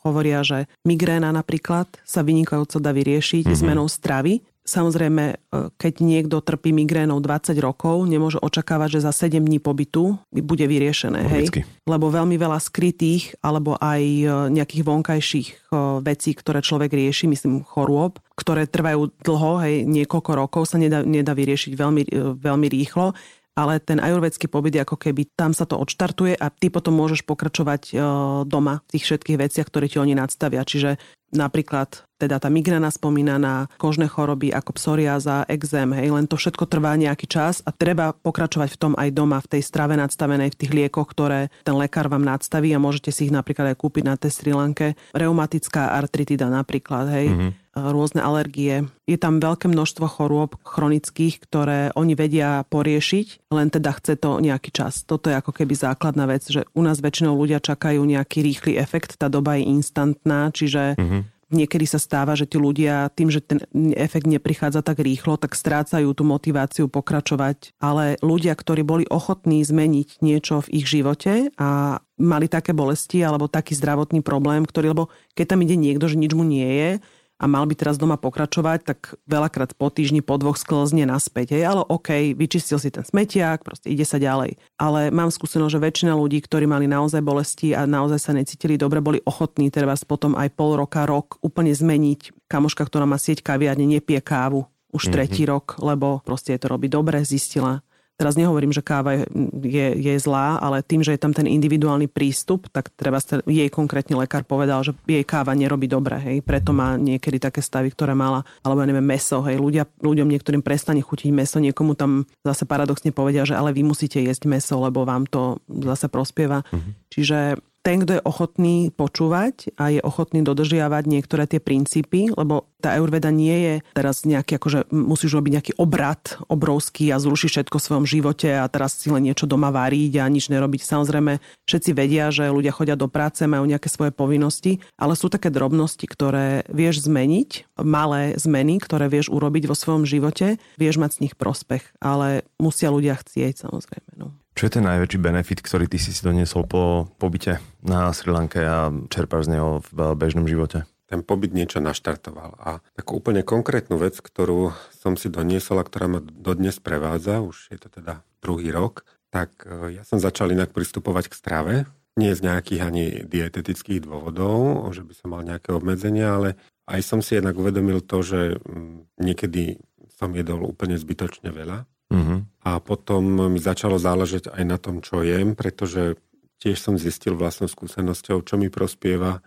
hovoria, 0.00 0.40
že 0.40 0.64
migréna 0.88 1.28
napríklad 1.28 1.84
sa 2.08 2.24
vynikajúco 2.24 2.80
dá 2.80 2.96
vyriešiť 2.96 3.44
mm-hmm. 3.44 3.60
zmenou 3.60 3.84
stravy. 3.84 4.40
Samozrejme, 4.66 5.24
e, 5.30 5.34
keď 5.78 6.02
niekto 6.02 6.42
trpí 6.42 6.74
migrénou 6.74 7.22
20 7.22 7.54
rokov, 7.62 8.02
nemôže 8.02 8.42
očakávať, 8.42 8.98
že 8.98 9.00
za 9.06 9.14
7 9.14 9.38
dní 9.38 9.62
pobytu 9.62 10.18
bude 10.34 10.66
vyriešené. 10.66 11.22
Hej? 11.30 11.62
Lebo 11.86 12.10
veľmi 12.10 12.34
veľa 12.34 12.58
skrytých 12.58 13.38
alebo 13.46 13.78
aj 13.78 14.02
e, 14.02 14.26
nejakých 14.50 14.82
vonkajších 14.82 15.48
e, 15.48 15.54
vecí, 16.02 16.34
ktoré 16.34 16.66
človek 16.66 16.90
rieši, 16.90 17.30
myslím 17.30 17.62
chorôb, 17.62 18.18
ktoré 18.34 18.66
trvajú 18.66 19.14
dlho, 19.22 19.62
hej, 19.62 19.86
niekoľko 19.86 20.30
rokov, 20.34 20.74
sa 20.74 20.82
nedá, 20.82 21.06
nedá 21.06 21.30
vyriešiť 21.30 21.72
veľmi, 21.78 22.02
veľmi 22.42 22.66
rýchlo 22.66 23.14
ale 23.56 23.80
ten 23.80 23.96
ajurvedský 23.96 24.52
pobyt 24.52 24.76
je 24.76 24.84
ako 24.84 25.00
keby 25.00 25.32
tam 25.32 25.56
sa 25.56 25.64
to 25.64 25.80
odštartuje 25.80 26.36
a 26.36 26.52
ty 26.52 26.68
potom 26.68 26.92
môžeš 26.92 27.24
pokračovať 27.24 27.96
doma 28.44 28.84
v 28.84 28.90
tých 28.92 29.08
všetkých 29.08 29.40
veciach, 29.40 29.66
ktoré 29.72 29.88
ti 29.88 29.96
oni 29.96 30.12
nadstavia. 30.12 30.60
Čiže 30.60 31.00
napríklad 31.32 32.05
teda 32.16 32.40
tá 32.40 32.48
migréna 32.48 32.88
spomínaná, 32.88 33.68
kožné 33.76 34.08
choroby 34.08 34.52
ako 34.52 34.76
psoriáza, 34.76 35.44
exém, 35.46 35.88
hej, 35.92 36.12
len 36.12 36.24
to 36.24 36.40
všetko 36.40 36.64
trvá 36.68 36.96
nejaký 36.96 37.28
čas 37.28 37.60
a 37.64 37.70
treba 37.70 38.16
pokračovať 38.16 38.68
v 38.72 38.80
tom 38.80 38.92
aj 38.96 39.08
doma, 39.12 39.38
v 39.40 39.56
tej 39.56 39.62
strave 39.62 39.94
nadstavenej, 39.94 40.52
v 40.52 40.58
tých 40.58 40.72
liekoch, 40.72 41.08
ktoré 41.12 41.52
ten 41.62 41.76
lekár 41.76 42.08
vám 42.08 42.24
nadstaví 42.24 42.72
a 42.72 42.82
môžete 42.82 43.12
si 43.12 43.28
ich 43.28 43.34
napríklad 43.34 43.72
aj 43.72 43.80
kúpiť 43.80 44.04
na 44.04 44.16
tej 44.16 44.32
Sri 44.32 44.52
Lanke. 44.56 44.96
Reumatická 45.12 45.92
artritida 45.92 46.48
napríklad, 46.48 47.06
hej. 47.12 47.28
Mm-hmm 47.30 47.52
rôzne 47.76 48.24
alergie. 48.24 48.88
Je 49.04 49.20
tam 49.20 49.36
veľké 49.36 49.68
množstvo 49.68 50.08
chorôb 50.08 50.56
chronických, 50.64 51.44
ktoré 51.44 51.92
oni 51.92 52.16
vedia 52.16 52.64
poriešiť, 52.72 53.52
len 53.52 53.68
teda 53.68 53.92
chce 54.00 54.16
to 54.16 54.40
nejaký 54.40 54.72
čas. 54.72 55.04
Toto 55.04 55.28
je 55.28 55.36
ako 55.36 55.52
keby 55.52 55.76
základná 55.76 56.24
vec, 56.24 56.48
že 56.48 56.64
u 56.72 56.80
nás 56.80 57.04
väčšinou 57.04 57.36
ľudia 57.36 57.60
čakajú 57.60 58.00
nejaký 58.00 58.40
rýchly 58.40 58.80
efekt, 58.80 59.20
tá 59.20 59.28
doba 59.28 59.60
je 59.60 59.68
instantná, 59.68 60.48
čiže 60.56 60.96
mm-hmm 60.96 61.35
niekedy 61.50 61.86
sa 61.86 62.02
stáva, 62.02 62.34
že 62.34 62.48
tí 62.48 62.58
ľudia 62.58 63.10
tým, 63.14 63.30
že 63.30 63.42
ten 63.42 63.62
efekt 63.94 64.26
neprichádza 64.26 64.82
tak 64.82 65.02
rýchlo, 65.02 65.38
tak 65.38 65.54
strácajú 65.54 66.10
tú 66.12 66.26
motiváciu 66.26 66.90
pokračovať. 66.90 67.76
Ale 67.78 68.18
ľudia, 68.22 68.54
ktorí 68.58 68.82
boli 68.82 69.04
ochotní 69.06 69.62
zmeniť 69.62 70.22
niečo 70.22 70.64
v 70.66 70.82
ich 70.82 70.86
živote 70.90 71.54
a 71.58 72.00
mali 72.16 72.46
také 72.48 72.72
bolesti 72.72 73.22
alebo 73.22 73.46
taký 73.46 73.76
zdravotný 73.76 74.24
problém, 74.24 74.64
ktorý, 74.64 74.96
lebo 74.96 75.12
keď 75.36 75.54
tam 75.54 75.62
ide 75.62 75.76
niekto, 75.76 76.08
že 76.08 76.18
nič 76.18 76.32
mu 76.32 76.42
nie 76.42 76.66
je, 76.66 76.90
a 77.36 77.44
mal 77.44 77.68
by 77.68 77.76
teraz 77.76 78.00
doma 78.00 78.16
pokračovať, 78.16 78.78
tak 78.82 78.98
veľakrát 79.28 79.76
po 79.76 79.92
týždni, 79.92 80.24
po 80.24 80.40
dvoch 80.40 80.56
sklzne 80.56 81.04
naspäť. 81.04 81.52
Hej. 81.52 81.64
Ale 81.68 81.82
OK, 81.84 82.32
vyčistil 82.32 82.80
si 82.80 82.88
ten 82.88 83.04
smetiak, 83.04 83.60
proste 83.60 83.92
ide 83.92 84.08
sa 84.08 84.16
ďalej. 84.16 84.56
Ale 84.80 85.12
mám 85.12 85.28
skúsenosť, 85.28 85.72
že 85.76 85.84
väčšina 85.84 86.12
ľudí, 86.16 86.40
ktorí 86.40 86.64
mali 86.64 86.88
naozaj 86.88 87.20
bolesti 87.20 87.76
a 87.76 87.84
naozaj 87.84 88.20
sa 88.20 88.32
necítili 88.32 88.80
dobre, 88.80 89.04
boli 89.04 89.20
ochotní 89.28 89.68
teraz 89.68 90.08
potom 90.08 90.32
aj 90.32 90.48
pol 90.56 90.80
roka, 90.80 91.04
rok 91.04 91.36
úplne 91.44 91.76
zmeniť. 91.76 92.48
Kamoška, 92.48 92.88
ktorá 92.88 93.04
má 93.04 93.20
sieť 93.20 93.44
kaviarne, 93.44 93.84
nepie 93.84 94.16
kávu 94.24 94.64
už 94.96 95.10
mm-hmm. 95.10 95.14
tretí 95.14 95.42
rok, 95.44 95.76
lebo 95.82 96.24
proste 96.24 96.56
je 96.56 96.60
to 96.64 96.72
robí 96.72 96.88
dobre, 96.88 97.20
zistila, 97.26 97.84
Teraz 98.16 98.32
nehovorím, 98.32 98.72
že 98.72 98.80
káva 98.80 99.28
je, 99.60 99.86
je, 99.92 100.14
zlá, 100.16 100.56
ale 100.56 100.80
tým, 100.80 101.04
že 101.04 101.12
je 101.12 101.20
tam 101.20 101.36
ten 101.36 101.44
individuálny 101.44 102.08
prístup, 102.08 102.64
tak 102.72 102.88
treba 102.96 103.20
jej 103.44 103.68
konkrétne 103.68 104.16
lekár 104.16 104.40
povedal, 104.48 104.80
že 104.80 104.96
jej 105.04 105.20
káva 105.20 105.52
nerobí 105.52 105.84
dobre. 105.84 106.16
Hej. 106.16 106.36
Preto 106.40 106.72
má 106.72 106.96
niekedy 106.96 107.36
také 107.36 107.60
stavy, 107.60 107.92
ktoré 107.92 108.16
mala, 108.16 108.40
alebo 108.64 108.80
ja 108.80 108.88
neviem, 108.88 109.04
meso. 109.04 109.44
Hej. 109.44 109.60
Ľudia, 109.60 109.84
ľuďom 110.00 110.32
niektorým 110.32 110.64
prestane 110.64 111.04
chutiť 111.04 111.28
meso, 111.28 111.60
niekomu 111.60 111.92
tam 111.92 112.24
zase 112.40 112.64
paradoxne 112.64 113.12
povedia, 113.12 113.44
že 113.44 113.52
ale 113.52 113.76
vy 113.76 113.84
musíte 113.84 114.16
jesť 114.16 114.48
meso, 114.48 114.80
lebo 114.80 115.04
vám 115.04 115.28
to 115.28 115.60
zase 115.68 116.08
prospieva. 116.08 116.64
Mm-hmm. 116.72 116.92
Čiže 117.12 117.38
ten, 117.86 118.02
kto 118.02 118.18
je 118.18 118.26
ochotný 118.26 118.76
počúvať 118.90 119.78
a 119.78 119.94
je 119.94 120.02
ochotný 120.02 120.42
dodržiavať 120.42 121.06
niektoré 121.06 121.46
tie 121.46 121.62
princípy, 121.62 122.34
lebo 122.34 122.66
tá 122.86 122.94
Ayurveda 122.94 123.34
nie 123.34 123.56
je 123.58 123.74
teraz 123.90 124.22
nejaký, 124.22 124.62
akože 124.62 124.94
musíš 124.94 125.34
robiť 125.34 125.52
nejaký 125.58 125.72
obrad 125.74 126.38
obrovský 126.46 127.10
a 127.10 127.18
zrušiť 127.18 127.66
všetko 127.66 127.76
v 127.82 127.86
svojom 127.90 128.06
živote 128.06 128.46
a 128.54 128.70
teraz 128.70 128.94
si 128.94 129.10
len 129.10 129.26
niečo 129.26 129.50
doma 129.50 129.74
váriť 129.74 130.22
a 130.22 130.30
nič 130.30 130.46
nerobiť. 130.54 130.86
Samozrejme, 130.86 131.42
všetci 131.66 131.90
vedia, 131.90 132.30
že 132.30 132.46
ľudia 132.46 132.70
chodia 132.70 132.94
do 132.94 133.10
práce, 133.10 133.42
majú 133.42 133.66
nejaké 133.66 133.90
svoje 133.90 134.14
povinnosti, 134.14 134.78
ale 134.94 135.18
sú 135.18 135.26
také 135.26 135.50
drobnosti, 135.50 136.06
ktoré 136.06 136.62
vieš 136.70 137.10
zmeniť, 137.10 137.74
malé 137.82 138.38
zmeny, 138.38 138.78
ktoré 138.78 139.10
vieš 139.10 139.34
urobiť 139.34 139.66
vo 139.66 139.74
svojom 139.74 140.06
živote, 140.06 140.62
vieš 140.78 141.02
mať 141.02 141.18
z 141.18 141.20
nich 141.26 141.34
prospech, 141.34 141.82
ale 141.98 142.46
musia 142.62 142.94
ľudia 142.94 143.18
chcieť 143.18 143.66
samozrejme. 143.66 144.14
No. 144.14 144.30
Čo 144.56 144.70
je 144.70 144.80
ten 144.80 144.86
najväčší 144.86 145.18
benefit, 145.20 145.60
ktorý 145.60 145.84
ty 145.90 145.98
si 146.00 146.14
si 146.14 146.22
doniesol 146.22 146.64
po 146.64 147.10
pobyte 147.20 147.60
na 147.82 148.08
Sri 148.14 148.32
Lanke 148.32 148.62
a 148.62 148.88
čerpáš 149.12 149.50
z 149.50 149.58
neho 149.58 149.84
v 149.92 150.16
bežnom 150.16 150.48
živote? 150.48 150.88
Ten 151.06 151.22
pobyt 151.22 151.54
niečo 151.54 151.78
naštartoval. 151.78 152.58
A 152.58 152.70
takú 152.98 153.22
úplne 153.22 153.46
konkrétnu 153.46 153.94
vec, 153.98 154.18
ktorú 154.18 154.74
som 154.90 155.14
si 155.14 155.30
doniesol 155.30 155.78
a 155.78 155.86
ktorá 155.86 156.10
ma 156.10 156.20
dodnes 156.20 156.82
prevádza, 156.82 157.42
už 157.42 157.70
je 157.70 157.78
to 157.78 157.88
teda 157.90 158.26
druhý 158.42 158.74
rok, 158.74 159.06
tak 159.30 159.54
e, 159.62 159.98
ja 159.98 160.02
som 160.02 160.18
začal 160.18 160.50
inak 160.50 160.74
pristupovať 160.74 161.30
k 161.30 161.38
strave. 161.38 161.74
Nie 162.18 162.34
z 162.34 162.42
nejakých 162.42 162.80
ani 162.82 163.06
dietetických 163.22 164.02
dôvodov, 164.02 164.88
že 164.90 165.06
by 165.06 165.14
som 165.14 165.28
mal 165.36 165.46
nejaké 165.46 165.70
obmedzenia, 165.70 166.34
ale 166.34 166.48
aj 166.88 167.00
som 167.04 167.20
si 167.22 167.38
jednak 167.38 167.54
uvedomil 167.54 168.02
to, 168.02 168.24
že 168.24 168.40
mm, 168.56 169.20
niekedy 169.20 169.78
som 170.16 170.32
jedol 170.32 170.64
úplne 170.64 170.96
zbytočne 170.96 171.52
veľa 171.52 171.84
Uh-huh. 172.06 172.46
A 172.62 172.78
potom 172.78 173.50
mi 173.50 173.58
začalo 173.58 173.98
záležať 173.98 174.54
aj 174.54 174.64
na 174.66 174.78
tom, 174.78 175.02
čo 175.02 175.26
jem, 175.26 175.58
pretože 175.58 176.14
tiež 176.62 176.78
som 176.78 176.94
zistil 176.96 177.34
vlastnou 177.34 177.66
skúsenosťou, 177.66 178.46
čo 178.46 178.54
mi 178.56 178.70
prospieva, 178.70 179.42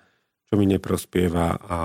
čo 0.50 0.54
mi 0.58 0.66
neprospieva 0.66 1.62
a 1.62 1.78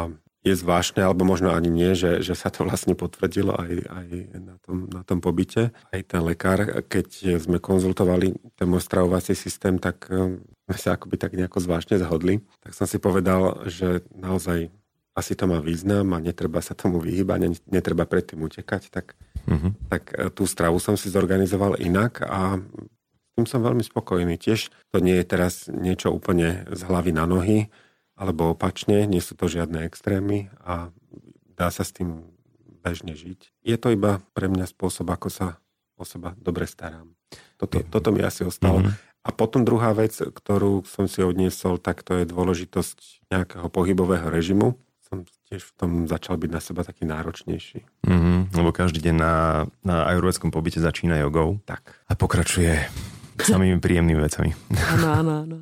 je 0.45 0.53
zvláštne, 0.53 1.01
alebo 1.01 1.25
možno 1.25 1.57
ani 1.57 1.73
nie, 1.73 1.97
že, 1.97 2.21
že 2.21 2.37
sa 2.37 2.53
to 2.53 2.69
vlastne 2.69 2.93
potvrdilo 2.93 3.57
aj, 3.57 3.73
aj 3.89 4.07
na, 4.37 4.57
tom, 4.61 4.77
na 4.93 5.01
tom 5.01 5.25
pobyte. 5.25 5.73
Aj 5.73 6.01
ten 6.05 6.21
lekár, 6.21 6.85
keď 6.85 7.41
sme 7.41 7.57
konzultovali 7.57 8.37
ten 8.53 8.69
môj 8.69 8.85
stravovací 8.85 9.33
systém, 9.33 9.81
tak 9.81 10.05
eh, 10.13 10.37
sme 10.69 10.77
sa 10.77 11.01
akoby 11.01 11.17
tak 11.17 11.33
nejako 11.33 11.65
zvláštne 11.65 11.97
zhodli. 11.97 12.45
Tak 12.61 12.77
som 12.77 12.85
si 12.85 13.01
povedal, 13.01 13.65
že 13.73 14.05
naozaj 14.13 14.69
asi 15.15 15.33
to 15.33 15.49
má 15.49 15.65
význam 15.65 16.13
a 16.13 16.21
netreba 16.21 16.61
sa 16.61 16.77
tomu 16.77 17.01
vyhýbať, 17.01 17.65
netreba 17.71 18.05
predtým 18.05 18.43
utekať, 18.43 18.91
tak, 18.91 19.15
uh-huh. 19.47 19.71
tak 19.87 20.11
e, 20.11 20.27
tú 20.35 20.43
stravu 20.43 20.83
som 20.83 20.99
si 20.99 21.07
zorganizoval 21.07 21.79
inak 21.79 22.27
a 22.27 22.59
tým 23.39 23.47
som 23.47 23.63
veľmi 23.63 23.87
spokojný. 23.87 24.35
Tiež 24.35 24.75
to 24.91 24.99
nie 24.99 25.15
je 25.23 25.27
teraz 25.27 25.71
niečo 25.71 26.11
úplne 26.11 26.67
z 26.67 26.83
hlavy 26.83 27.15
na 27.15 27.31
nohy, 27.31 27.71
alebo 28.15 28.55
opačne, 28.55 29.07
nie 29.07 29.23
sú 29.23 29.35
to 29.35 29.51
žiadne 29.51 29.83
extrémy 29.87 30.51
a 30.63 30.95
dá 31.55 31.69
sa 31.71 31.83
s 31.83 31.95
tým 31.95 32.27
bežne 32.85 33.17
žiť. 33.17 33.65
Je 33.65 33.77
to 33.81 33.95
iba 33.95 34.23
pre 34.37 34.47
mňa 34.47 34.71
spôsob, 34.71 35.09
ako 35.11 35.29
sa 35.31 35.47
o 35.99 36.05
seba 36.07 36.35
dobre 36.39 36.67
starám. 36.67 37.15
Toto, 37.59 37.83
toto 37.87 38.09
mi 38.11 38.23
asi 38.23 38.47
ostalo. 38.47 38.83
Uh-huh. 38.83 38.95
A 39.25 39.33
potom 39.33 39.65
druhá 39.65 39.97
vec, 39.97 40.13
ktorú 40.15 40.85
som 40.85 41.09
si 41.09 41.25
odniesol, 41.25 41.81
tak 41.81 42.05
to 42.05 42.21
je 42.21 42.29
dôležitosť 42.29 43.31
nejakého 43.33 43.73
pohybového 43.73 44.29
režimu 44.29 44.77
som 45.15 45.23
tiež 45.47 45.63
v 45.63 45.73
tom 45.79 45.91
začal 46.11 46.35
byť 46.35 46.51
na 46.51 46.61
seba 46.61 46.83
taký 46.83 47.07
náročnejší. 47.07 47.87
Mm-hmm, 48.03 48.59
lebo 48.59 48.71
každý 48.75 48.99
deň 49.05 49.15
na, 49.15 49.35
na 49.87 50.11
ajurvedskom 50.11 50.51
pobyte 50.51 50.83
začína 50.83 51.23
jogou. 51.23 51.63
Tak. 51.69 51.95
A 52.11 52.19
pokračuje 52.19 52.83
samými 53.39 53.79
príjemnými 53.83 54.21
vecami. 54.21 54.51
Áno, 54.95 55.09
áno, 55.11 55.33
áno. 55.47 55.57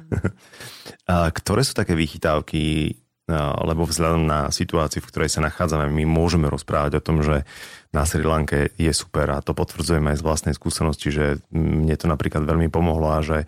A 1.13 1.29
ktoré 1.35 1.67
sú 1.67 1.75
také 1.75 1.99
vychytávky, 1.99 2.95
lebo 3.37 3.87
vzhľadom 3.87 4.27
na 4.27 4.51
situáciu, 4.51 5.03
v 5.03 5.09
ktorej 5.09 5.31
sa 5.31 5.45
nachádzame, 5.45 5.91
my 5.91 6.05
môžeme 6.07 6.51
rozprávať 6.51 6.99
o 6.99 7.05
tom, 7.05 7.23
že 7.23 7.47
na 7.95 8.03
Sri 8.09 8.25
Lanke 8.25 8.73
je 8.77 8.93
super 8.93 9.31
a 9.31 9.45
to 9.45 9.53
potvrdzujem 9.55 10.03
aj 10.11 10.17
z 10.19 10.27
vlastnej 10.27 10.55
skúsenosti, 10.57 11.09
že 11.13 11.27
mne 11.53 11.95
to 11.95 12.09
napríklad 12.09 12.43
veľmi 12.43 12.73
pomohlo 12.73 13.13
a 13.13 13.21
že 13.21 13.45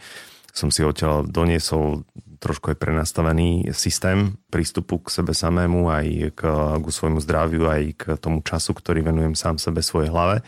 som 0.54 0.70
si 0.70 0.86
odtiaľ 0.86 1.26
doniesol 1.26 2.06
trošku 2.38 2.70
aj 2.70 2.78
prenastavený 2.78 3.72
systém 3.72 4.36
prístupu 4.52 5.00
k 5.00 5.08
sebe 5.08 5.32
samému, 5.32 5.88
aj 5.88 6.06
k, 6.36 6.42
k 6.78 6.86
svojmu 6.86 7.18
zdraviu, 7.24 7.64
aj 7.66 7.82
k 7.96 8.02
tomu 8.20 8.44
času, 8.44 8.76
ktorý 8.76 9.00
venujem 9.00 9.32
sám 9.32 9.56
sebe 9.56 9.80
svojej 9.80 10.12
hlave. 10.12 10.44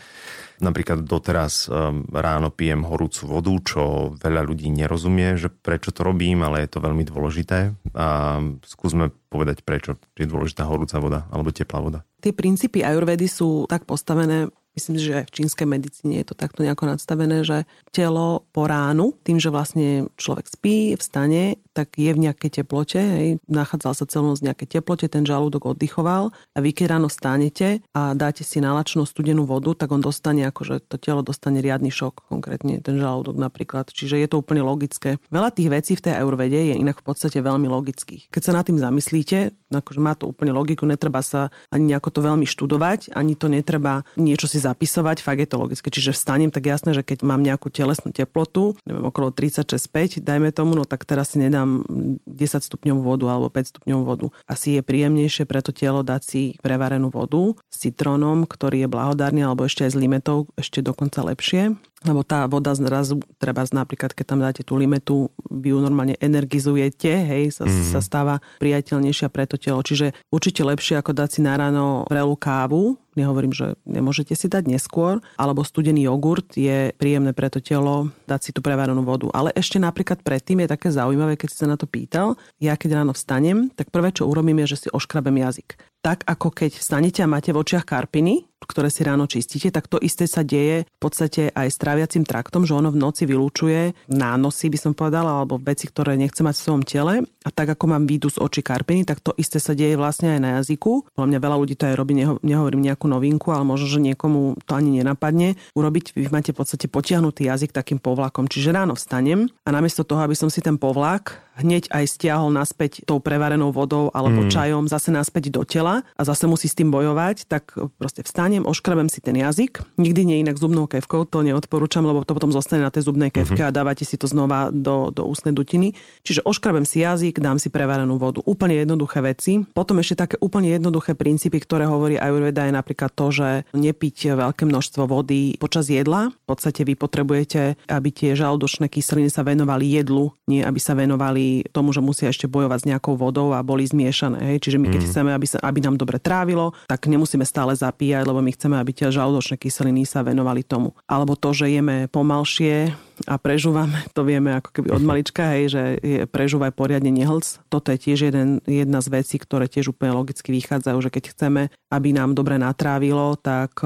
Napríklad 0.57 1.05
doteraz 1.05 1.69
um, 1.69 2.05
ráno 2.09 2.49
pijem 2.49 2.85
horúcu 2.85 3.29
vodu, 3.29 3.53
čo 3.61 3.81
veľa 4.17 4.41
ľudí 4.45 4.69
nerozumie, 4.73 5.37
že 5.37 5.53
prečo 5.53 5.93
to 5.93 6.01
robím, 6.01 6.41
ale 6.41 6.65
je 6.65 6.69
to 6.69 6.79
veľmi 6.81 7.05
dôležité. 7.05 7.73
A 7.93 8.41
skúsme 8.65 9.13
povedať, 9.29 9.61
prečo 9.61 10.01
je 10.17 10.25
dôležitá 10.25 10.65
horúca 10.65 10.97
voda 10.97 11.29
alebo 11.29 11.53
teplá 11.53 11.81
voda. 11.81 11.99
Tie 12.21 12.33
princípy 12.33 12.81
ajurvedy 12.81 13.29
sú 13.29 13.69
tak 13.69 13.85
postavené 13.85 14.49
myslím, 14.77 14.95
že 15.01 15.17
aj 15.19 15.25
v 15.27 15.35
čínskej 15.41 15.67
medicíne 15.67 16.21
je 16.21 16.27
to 16.29 16.35
takto 16.37 16.61
nejako 16.61 16.93
nadstavené, 16.93 17.41
že 17.41 17.65
telo 17.89 18.45
po 18.53 18.69
ránu, 18.69 19.17
tým, 19.25 19.41
že 19.41 19.49
vlastne 19.49 20.05
človek 20.21 20.45
spí, 20.45 20.93
vstane, 20.93 21.57
tak 21.73 21.97
je 21.97 22.09
v 22.09 22.29
nejakej 22.29 22.61
teplote, 22.61 22.97
hej, 22.97 23.29
nachádzal 23.45 23.93
sa 23.93 24.05
celú 24.09 24.33
noc 24.33 24.41
v 24.41 24.49
nejakej 24.49 24.81
teplote, 24.81 25.05
ten 25.09 25.25
žalúdok 25.25 25.77
oddychoval 25.77 26.33
a 26.33 26.57
vy 26.57 26.73
keď 26.73 26.97
ráno 26.97 27.09
vstanete 27.09 27.85
a 27.93 28.17
dáte 28.17 28.41
si 28.41 28.57
nalačnú 28.57 29.05
studenú 29.05 29.45
vodu, 29.45 29.73
tak 29.77 29.93
on 29.93 30.01
dostane, 30.01 30.45
akože 30.49 30.85
to 30.89 30.97
telo 30.97 31.21
dostane 31.21 31.61
riadny 31.61 31.93
šok, 31.93 32.29
konkrétne 32.29 32.81
ten 32.81 32.97
žalúdok 32.97 33.37
napríklad. 33.37 33.89
Čiže 33.93 34.17
je 34.17 34.27
to 34.29 34.41
úplne 34.41 34.65
logické. 34.65 35.21
Veľa 35.29 35.53
tých 35.53 35.69
vecí 35.69 35.93
v 35.93 36.09
tej 36.09 36.13
ajurvede 36.21 36.57
je 36.57 36.75
inak 36.77 37.01
v 37.01 37.05
podstate 37.05 37.41
veľmi 37.41 37.69
logických. 37.69 38.33
Keď 38.33 38.41
sa 38.41 38.55
nad 38.57 38.65
tým 38.65 38.81
zamyslíte, 38.81 39.53
akože 39.69 39.99
má 40.01 40.17
to 40.17 40.29
úplne 40.29 40.53
logiku, 40.53 40.89
netreba 40.89 41.21
sa 41.21 41.53
ani 41.69 41.93
nejako 41.93 42.09
to 42.09 42.19
veľmi 42.25 42.45
študovať, 42.49 43.13
ani 43.13 43.37
to 43.37 43.47
netreba 43.53 44.01
niečo 44.17 44.49
si 44.49 44.57
zapisovať, 44.67 45.23
fakt 45.23 45.39
je 45.39 45.49
to 45.49 45.57
logické. 45.57 45.87
Čiže 45.87 46.11
vstanem, 46.11 46.51
tak 46.51 46.67
jasné, 46.67 46.91
že 46.91 47.03
keď 47.07 47.23
mám 47.23 47.39
nejakú 47.39 47.71
telesnú 47.71 48.11
teplotu, 48.11 48.75
neviem, 48.83 49.07
okolo 49.07 49.31
36,5, 49.31 50.19
dajme 50.19 50.51
tomu, 50.51 50.75
no 50.75 50.83
tak 50.83 51.07
teraz 51.07 51.35
si 51.35 51.39
nedám 51.39 51.87
10 52.27 52.27
stupňov 52.67 52.97
vodu 52.99 53.31
alebo 53.31 53.47
5 53.47 53.71
stupňov 53.77 53.99
vodu. 54.03 54.27
Asi 54.43 54.75
je 54.75 54.81
príjemnejšie 54.83 55.47
pre 55.47 55.63
to 55.63 55.71
telo 55.71 56.03
dať 56.03 56.21
si 56.21 56.41
prevarenú 56.59 57.07
vodu 57.07 57.55
s 57.71 57.75
citrónom, 57.87 58.43
ktorý 58.43 58.83
je 58.83 58.91
blahodárny, 58.91 59.41
alebo 59.43 59.63
ešte 59.63 59.87
aj 59.87 59.91
s 59.95 59.97
limetou, 59.97 60.51
ešte 60.59 60.83
dokonca 60.83 61.23
lepšie 61.23 61.79
lebo 62.05 62.21
tá 62.21 62.45
voda 62.45 62.77
zrazu, 62.77 63.17
treba 63.41 63.65
napríklad, 63.65 64.13
keď 64.13 64.25
tam 64.25 64.39
dáte 64.39 64.61
tú 64.61 64.77
limetu, 64.77 65.33
vy 65.49 65.73
ju 65.73 65.81
normálne 65.81 66.13
energizujete, 66.21 67.09
hej, 67.09 67.57
sa, 67.57 67.65
mm. 67.65 67.89
sa 67.89 67.99
stáva 68.05 68.35
priateľnejšia 68.61 69.33
pre 69.33 69.49
to 69.49 69.57
telo. 69.57 69.81
Čiže 69.81 70.13
určite 70.29 70.61
lepšie 70.61 71.01
ako 71.01 71.17
dať 71.17 71.29
si 71.33 71.39
na 71.41 71.57
ráno 71.57 72.05
vrelú 72.05 72.37
kávu, 72.37 73.01
nehovorím, 73.17 73.51
že 73.51 73.73
nemôžete 73.83 74.37
si 74.37 74.45
dať 74.47 74.69
neskôr, 74.69 75.19
alebo 75.35 75.65
studený 75.65 76.05
jogurt 76.05 76.53
je 76.53 76.93
príjemné 76.95 77.33
pre 77.33 77.49
to 77.49 77.57
telo 77.57 78.13
dať 78.29 78.39
si 78.39 78.51
tú 78.53 78.61
prevarenú 78.61 79.01
vodu. 79.01 79.27
Ale 79.33 79.49
ešte 79.57 79.81
napríklad 79.81 80.21
predtým 80.21 80.63
je 80.63 80.71
také 80.71 80.93
zaujímavé, 80.93 81.35
keď 81.35 81.47
si 81.49 81.57
sa 81.57 81.67
na 81.67 81.75
to 81.75 81.89
pýtal, 81.89 82.37
ja 82.61 82.77
keď 82.77 83.03
ráno 83.03 83.17
vstanem, 83.17 83.73
tak 83.73 83.89
prvé, 83.89 84.13
čo 84.13 84.29
urobím, 84.29 84.63
je, 84.63 84.77
že 84.77 84.87
si 84.87 84.89
oškrabem 84.93 85.41
jazyk 85.41 85.75
tak 86.07 86.23
ako 86.23 86.55
keď 86.55 86.71
stanete 86.79 87.19
a 87.19 87.27
máte 87.27 87.51
v 87.51 87.59
očiach 87.59 87.83
karpiny, 87.83 88.46
ktoré 88.65 88.89
si 88.89 89.05
ráno 89.05 89.29
čistíte, 89.29 89.69
tak 89.69 89.85
to 89.85 90.01
isté 90.01 90.25
sa 90.25 90.41
deje 90.41 90.89
v 90.89 90.99
podstate 90.99 91.53
aj 91.53 91.67
s 91.69 91.77
tráviacim 91.77 92.25
traktom, 92.25 92.65
že 92.65 92.73
ono 92.73 92.89
v 92.89 92.97
noci 92.97 93.29
vylúčuje 93.29 94.09
nánosy, 94.09 94.73
by 94.73 94.77
som 94.81 94.93
povedala, 94.97 95.41
alebo 95.41 95.61
veci, 95.61 95.85
ktoré 95.85 96.17
nechce 96.17 96.41
mať 96.41 96.55
v 96.57 96.63
svojom 96.65 96.83
tele. 96.83 97.13
A 97.45 97.49
tak 97.53 97.77
ako 97.77 97.85
mám 97.93 98.09
výdu 98.09 98.33
z 98.33 98.41
očí 98.41 98.65
karpiny, 98.65 99.05
tak 99.05 99.21
to 99.21 99.31
isté 99.37 99.61
sa 99.61 99.77
deje 99.77 99.93
vlastne 99.93 100.33
aj 100.35 100.39
na 100.41 100.49
jazyku. 100.59 101.13
Podľa 101.13 101.27
mňa 101.29 101.39
veľa 101.39 101.57
ľudí 101.61 101.75
to 101.77 101.85
aj 101.85 101.95
robí, 101.95 102.13
neho, 102.17 102.41
nehovorím 102.41 102.81
nejakú 102.81 103.05
novinku, 103.05 103.53
ale 103.53 103.63
možno, 103.63 103.87
že 103.87 104.01
niekomu 104.01 104.57
to 104.65 104.73
ani 104.73 104.99
nenapadne 104.99 105.55
urobiť. 105.77 106.17
Vy 106.17 106.33
máte 106.33 106.51
v 106.51 106.59
podstate 106.59 106.89
potiahnutý 106.89 107.47
jazyk 107.47 107.71
takým 107.71 108.01
povlakom. 108.01 108.49
Čiže 108.49 108.73
ráno 108.73 108.97
vstanem 108.97 109.47
a 109.63 109.69
namiesto 109.69 110.01
toho, 110.01 110.25
aby 110.25 110.33
som 110.33 110.49
si 110.49 110.59
ten 110.59 110.75
povlak 110.75 111.47
hneď 111.57 111.89
aj 111.89 112.05
stiahol 112.05 112.53
naspäť 112.53 113.03
tou 113.03 113.17
prevarenou 113.17 113.73
vodou 113.73 114.13
alebo 114.13 114.45
mm. 114.45 114.49
čajom 114.53 114.83
zase 114.85 115.09
naspäť 115.09 115.49
do 115.49 115.65
tela 115.65 116.05
a 116.13 116.21
zase 116.21 116.45
musí 116.45 116.69
s 116.69 116.77
tým 116.77 116.93
bojovať, 116.93 117.49
tak 117.49 117.73
proste 117.97 118.21
vstanem, 118.21 118.46
oškrabem 118.63 119.11
si 119.11 119.19
ten 119.19 119.35
jazyk. 119.35 119.83
Nikdy 119.99 120.21
nie 120.23 120.37
inak 120.41 120.55
zubnou 120.55 120.87
kevkou, 120.87 121.27
to 121.27 121.43
neodporúčam, 121.43 122.07
lebo 122.07 122.23
to 122.23 122.31
potom 122.31 122.55
zostane 122.55 122.87
na 122.87 122.91
tej 122.93 123.11
zubnej 123.11 123.29
kevke 123.29 123.59
mm-hmm. 123.59 123.71
a 123.71 123.75
dávate 123.75 124.07
si 124.07 124.15
to 124.15 124.25
znova 124.29 124.71
do, 124.71 125.11
do 125.11 125.27
ústnej 125.27 125.51
dutiny. 125.51 125.91
Čiže 126.23 126.47
oškrabem 126.47 126.87
si 126.87 127.03
jazyk, 127.03 127.43
dám 127.43 127.59
si 127.59 127.67
prevarenú 127.67 128.15
vodu. 128.15 128.39
Úplne 128.47 128.87
jednoduché 128.87 129.19
veci. 129.19 129.61
Potom 129.75 129.99
ešte 129.99 130.23
také 130.23 130.35
úplne 130.39 130.71
jednoduché 130.71 131.17
princípy, 131.17 131.59
ktoré 131.59 131.83
hovorí 131.89 132.15
Ayurveda 132.15 132.63
je 132.63 132.73
napríklad 132.73 133.11
to, 133.11 133.33
že 133.33 133.49
nepiť 133.75 134.37
veľké 134.37 134.63
množstvo 134.63 135.03
vody 135.09 135.59
počas 135.59 135.91
jedla. 135.91 136.31
V 136.31 136.45
podstate 136.47 136.87
vy 136.87 136.95
potrebujete, 136.95 137.75
aby 137.91 138.09
tie 138.13 138.37
žalúdočné 138.37 138.87
kyseliny 138.87 139.27
sa 139.27 139.43
venovali 139.43 139.99
jedlu, 139.99 140.31
nie 140.47 140.63
aby 140.63 140.79
sa 140.79 140.93
venovali 140.95 141.67
tomu, 141.73 141.91
že 141.91 141.99
musia 141.99 142.31
ešte 142.31 142.45
bojovať 142.47 142.85
s 142.85 142.87
nejakou 142.87 143.17
vodou 143.19 143.51
a 143.51 143.65
boli 143.65 143.83
zmiešané. 143.83 144.53
Hej? 144.53 144.57
Čiže 144.69 144.77
my 144.77 144.87
keď 144.93 145.01
mm. 145.03 145.09
chceme, 145.09 145.31
aby, 145.33 145.47
sa, 145.49 145.57
aby 145.63 145.79
nám 145.81 145.97
dobre 145.97 146.21
trávilo, 146.21 146.71
tak 146.85 147.09
nemusíme 147.09 147.43
stále 147.43 147.73
zapíjať, 147.73 148.23
lebo 148.23 148.36
my 148.41 148.51
chceme, 148.53 148.75
aby 148.77 148.91
tie 148.93 149.09
žalúdočné 149.09 149.57
kyseliny 149.57 150.03
sa 150.03 150.21
venovali 150.25 150.61
tomu. 150.65 150.93
Alebo 151.07 151.37
to, 151.37 151.53
že 151.53 151.71
jeme 151.71 152.09
pomalšie, 152.09 152.93
a 153.25 153.41
prežúvame, 153.41 154.05
to 154.13 154.21
vieme 154.21 154.53
ako 154.53 154.69
keby 154.69 154.93
od 154.93 155.01
malička, 155.01 155.57
hej, 155.57 155.73
že 155.73 155.83
je, 156.03 156.19
prežúvaj 156.29 156.75
poriadne 156.77 157.09
nehlc. 157.09 157.57
Toto 157.71 157.89
je 157.89 157.97
tiež 157.97 158.29
jeden, 158.29 158.61
jedna 158.69 159.01
z 159.01 159.07
vecí, 159.09 159.41
ktoré 159.41 159.65
tiež 159.65 159.97
úplne 159.97 160.13
logicky 160.13 160.53
vychádzajú, 160.53 160.97
že 161.01 161.09
keď 161.09 161.23
chceme, 161.33 161.61
aby 161.89 162.09
nám 162.13 162.37
dobre 162.37 162.61
natrávilo, 162.61 163.39
tak 163.39 163.79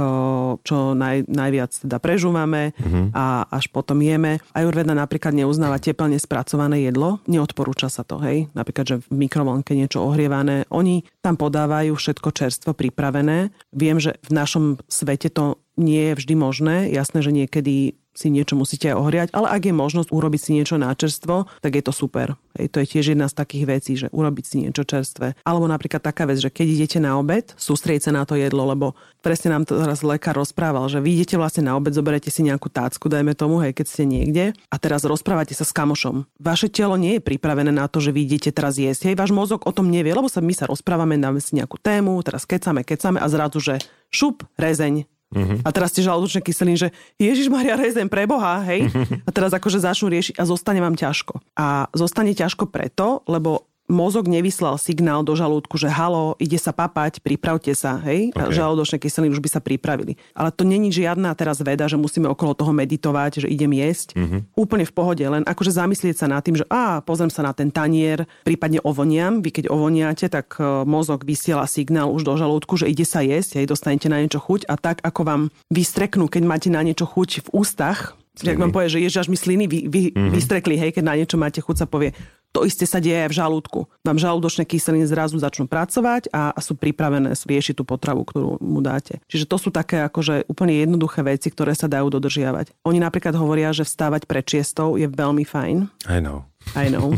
čo 0.66 0.78
naj, 0.98 1.30
najviac 1.30 1.72
teda 1.86 2.02
prežúvame 2.02 2.76
uh-huh. 2.76 3.14
a 3.16 3.48
až 3.48 3.72
potom 3.72 4.02
jeme. 4.04 4.42
Ajurveda 4.52 4.92
napríklad 4.92 5.32
neuznáva 5.32 5.80
teplne 5.80 6.20
spracované 6.20 6.84
jedlo, 6.84 7.22
neodporúča 7.30 7.88
sa 7.88 8.02
to, 8.02 8.20
hej. 8.20 8.50
Napríklad, 8.58 8.86
že 8.90 8.96
v 9.06 9.30
mikrovlnke 9.30 9.78
niečo 9.78 10.04
ohrievané. 10.04 10.66
Oni 10.74 11.06
tam 11.22 11.38
podávajú 11.38 11.94
všetko 11.94 12.30
čerstvo 12.34 12.72
pripravené. 12.74 13.54
Viem, 13.72 14.02
že 14.02 14.18
v 14.26 14.32
našom 14.34 14.82
svete 14.90 15.30
to 15.30 15.62
nie 15.82 16.14
je 16.14 16.18
vždy 16.22 16.34
možné. 16.38 16.76
Jasné, 16.94 17.26
že 17.26 17.34
niekedy 17.34 17.98
si 18.12 18.28
niečo 18.28 18.60
musíte 18.60 18.92
ohriať, 18.92 19.32
ale 19.32 19.48
ak 19.48 19.72
je 19.72 19.76
možnosť 19.76 20.10
urobiť 20.12 20.42
si 20.44 20.50
niečo 20.52 20.76
na 20.76 20.92
čerstvo, 20.92 21.48
tak 21.64 21.80
je 21.80 21.84
to 21.84 21.96
super. 21.96 22.36
Hej, 22.60 22.76
to 22.76 22.84
je 22.84 22.88
tiež 22.92 23.16
jedna 23.16 23.32
z 23.32 23.38
takých 23.40 23.66
vecí, 23.66 23.92
že 23.96 24.12
urobiť 24.12 24.44
si 24.44 24.56
niečo 24.68 24.84
čerstvé. 24.84 25.40
Alebo 25.48 25.72
napríklad 25.72 26.04
taká 26.04 26.28
vec, 26.28 26.44
že 26.44 26.52
keď 26.52 26.68
idete 26.68 27.00
na 27.00 27.16
obed, 27.16 27.56
sústrieť 27.56 28.12
sa 28.12 28.12
na 28.12 28.28
to 28.28 28.36
jedlo, 28.36 28.68
lebo 28.68 29.00
presne 29.24 29.56
nám 29.56 29.64
to 29.64 29.80
teraz 29.80 30.04
lekár 30.04 30.36
rozprával, 30.36 30.92
že 30.92 31.00
vy 31.00 31.24
idete 31.24 31.40
vlastne 31.40 31.72
na 31.72 31.80
obed, 31.80 31.96
zoberete 31.96 32.28
si 32.28 32.44
nejakú 32.44 32.68
tácku, 32.68 33.08
dajme 33.08 33.32
tomu, 33.32 33.64
hej, 33.64 33.72
keď 33.72 33.88
ste 33.88 34.04
niekde 34.04 34.52
a 34.68 34.76
teraz 34.76 35.08
rozprávate 35.08 35.56
sa 35.56 35.64
s 35.64 35.72
kamošom. 35.72 36.28
Vaše 36.36 36.68
telo 36.68 37.00
nie 37.00 37.18
je 37.18 37.24
pripravené 37.24 37.72
na 37.72 37.88
to, 37.88 38.04
že 38.04 38.12
vy 38.12 38.28
idete 38.28 38.52
teraz 38.52 38.76
jesť. 38.76 39.08
Hej, 39.08 39.16
váš 39.16 39.32
mozog 39.32 39.64
o 39.64 39.72
tom 39.72 39.88
nevie, 39.88 40.12
lebo 40.12 40.28
sa 40.28 40.44
my 40.44 40.52
sa 40.52 40.68
rozprávame, 40.68 41.16
dáme 41.16 41.40
si 41.40 41.56
nejakú 41.56 41.80
tému, 41.80 42.20
teraz 42.28 42.44
kecame, 42.44 42.84
kecame 42.84 43.24
a 43.24 43.28
zrazu, 43.32 43.64
že 43.64 43.80
šup, 44.12 44.44
rezeň, 44.60 45.08
Uh-huh. 45.32 45.64
A 45.64 45.70
teraz 45.72 45.96
tie 45.96 46.04
žalúdočné 46.04 46.44
kyseliny, 46.44 46.76
že 46.76 46.90
Ježiš 47.16 47.48
Maria 47.48 47.80
rezem 47.80 48.12
pre 48.12 48.28
Boha, 48.28 48.60
hej. 48.68 48.92
Uh-huh. 48.92 49.24
A 49.24 49.30
teraz 49.32 49.56
akože 49.56 49.80
začnú 49.80 50.12
riešiť 50.12 50.36
a 50.36 50.44
zostane 50.44 50.84
vám 50.84 51.00
ťažko. 51.00 51.40
A 51.56 51.88
zostane 51.96 52.36
ťažko 52.36 52.68
preto, 52.68 53.24
lebo 53.32 53.71
mozog 53.92 54.32
nevyslal 54.32 54.80
signál 54.80 55.22
do 55.22 55.36
žalúdku, 55.36 55.76
že 55.76 55.92
halo, 55.92 56.40
ide 56.40 56.56
sa 56.56 56.72
papať, 56.72 57.20
pripravte 57.20 57.76
sa, 57.76 58.00
hej? 58.08 58.32
Okay. 58.32 58.56
Žalúdočné 58.56 58.98
kyseliny 58.98 59.36
už 59.36 59.44
by 59.44 59.50
sa 59.52 59.60
pripravili. 59.60 60.16
Ale 60.32 60.50
to 60.56 60.64
není 60.64 60.90
žiadna 60.90 61.36
teraz 61.36 61.60
veda, 61.60 61.86
že 61.92 62.00
musíme 62.00 62.32
okolo 62.32 62.56
toho 62.56 62.72
meditovať, 62.72 63.46
že 63.46 63.48
idem 63.52 63.76
jesť. 63.76 64.16
Mm-hmm. 64.16 64.42
Úplne 64.56 64.86
v 64.88 64.94
pohode, 64.96 65.26
len 65.28 65.44
akože 65.44 65.76
zamyslieť 65.76 66.24
sa 66.24 66.32
nad 66.32 66.42
tým, 66.42 66.58
že 66.58 66.66
a 66.72 67.04
pozriem 67.04 67.30
sa 67.30 67.44
na 67.44 67.52
ten 67.52 67.68
tanier, 67.68 68.24
prípadne 68.48 68.80
ovoniam. 68.82 69.44
Vy 69.44 69.52
keď 69.52 69.66
ovoniate, 69.68 70.32
tak 70.32 70.56
e, 70.58 70.88
mozog 70.88 71.28
vysiela 71.28 71.68
signál 71.68 72.10
už 72.10 72.24
do 72.24 72.34
žalúdku, 72.40 72.80
že 72.80 72.88
ide 72.88 73.04
sa 73.04 73.20
jesť, 73.20 73.60
hej, 73.60 73.68
dostanete 73.68 74.08
na 74.08 74.24
niečo 74.24 74.40
chuť 74.40 74.72
a 74.72 74.80
tak 74.80 75.04
ako 75.04 75.22
vám 75.28 75.42
vystreknú, 75.68 76.32
keď 76.32 76.44
máte 76.48 76.70
na 76.72 76.80
niečo 76.80 77.04
chuť 77.04 77.46
v 77.46 77.50
ústach, 77.52 78.16
Ak 78.32 78.56
vám 78.56 78.72
povie, 78.72 78.88
že 78.88 79.04
ježiš, 79.04 79.28
až 79.28 79.30
mi 79.30 79.36
sliny 79.36 79.68
vy, 79.68 79.80
vy, 79.92 80.02
mm-hmm. 80.16 80.32
vystrekli, 80.32 80.80
hej, 80.80 80.96
keď 80.96 81.04
na 81.04 81.20
niečo 81.20 81.36
máte 81.36 81.60
chuť, 81.60 81.84
sa 81.84 81.86
povie, 81.86 82.16
to 82.52 82.68
isté 82.68 82.84
sa 82.84 83.00
deje 83.00 83.16
aj 83.28 83.32
v 83.32 83.38
žalúdku. 83.40 83.80
Vám 84.04 84.20
žalúdočné 84.20 84.68
kyseliny 84.68 85.08
zrazu 85.08 85.40
začnú 85.40 85.66
pracovať 85.72 86.30
a, 86.36 86.52
sú 86.60 86.76
pripravené 86.76 87.34
riešiť 87.34 87.80
tú 87.80 87.84
potravu, 87.88 88.28
ktorú 88.28 88.60
mu 88.62 88.84
dáte. 88.84 89.24
Čiže 89.32 89.50
to 89.50 89.58
sú 89.58 89.70
také 89.74 90.04
akože 90.06 90.46
úplne 90.52 90.78
jednoduché 90.78 91.24
veci, 91.26 91.50
ktoré 91.50 91.74
sa 91.74 91.88
dajú 91.88 92.12
dodržiavať. 92.12 92.84
Oni 92.86 93.00
napríklad 93.00 93.34
hovoria, 93.40 93.74
že 93.74 93.88
vstávať 93.88 94.28
pred 94.28 94.46
čiestou 94.46 95.00
je 95.00 95.08
veľmi 95.08 95.48
fajn. 95.48 95.90
I 96.12 96.20
know. 96.20 96.51
I 96.76 96.88
know. 96.88 97.12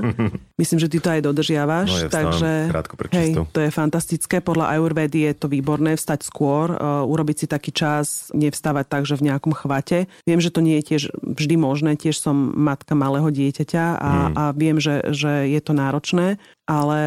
Myslím, 0.60 0.78
že 0.78 0.92
ty 0.92 0.98
to 1.00 1.08
aj 1.08 1.24
dodržiavaš. 1.24 1.88
No, 1.88 1.98
ja 2.04 2.08
takže 2.12 2.50
hej, 3.16 3.32
to 3.48 3.60
je 3.64 3.70
fantastické. 3.72 4.44
Podľa 4.44 4.76
Ayurvedy 4.76 5.24
je 5.24 5.32
to 5.40 5.46
výborné 5.48 5.96
vstať 5.96 6.20
skôr, 6.20 6.76
uh, 6.76 7.08
urobiť 7.08 7.36
si 7.44 7.46
taký 7.48 7.72
čas, 7.72 8.28
nevstávať 8.36 8.86
tak, 8.92 9.02
že 9.08 9.16
v 9.16 9.32
nejakom 9.32 9.56
chvate. 9.56 10.04
Viem, 10.28 10.40
že 10.44 10.52
to 10.52 10.60
nie 10.60 10.76
je 10.80 10.94
tiež 10.94 11.02
vždy 11.16 11.56
možné. 11.56 11.96
Tiež 11.96 12.20
som 12.20 12.52
matka 12.52 12.92
malého 12.92 13.32
dieťaťa 13.32 13.84
a, 13.96 14.10
hmm. 14.12 14.34
a 14.36 14.42
viem, 14.52 14.76
že, 14.76 15.00
že 15.08 15.48
je 15.48 15.60
to 15.64 15.72
náročné, 15.72 16.36
ale 16.68 17.00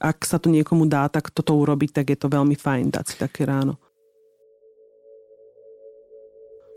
ak 0.00 0.24
sa 0.24 0.40
to 0.40 0.48
niekomu 0.48 0.88
dá, 0.88 1.08
tak 1.12 1.32
toto 1.32 1.56
urobiť, 1.56 2.00
tak 2.00 2.06
je 2.12 2.18
to 2.20 2.32
veľmi 2.32 2.56
fajn 2.56 2.92
dať 2.92 3.04
si 3.12 3.16
také 3.20 3.44
ráno. 3.44 3.76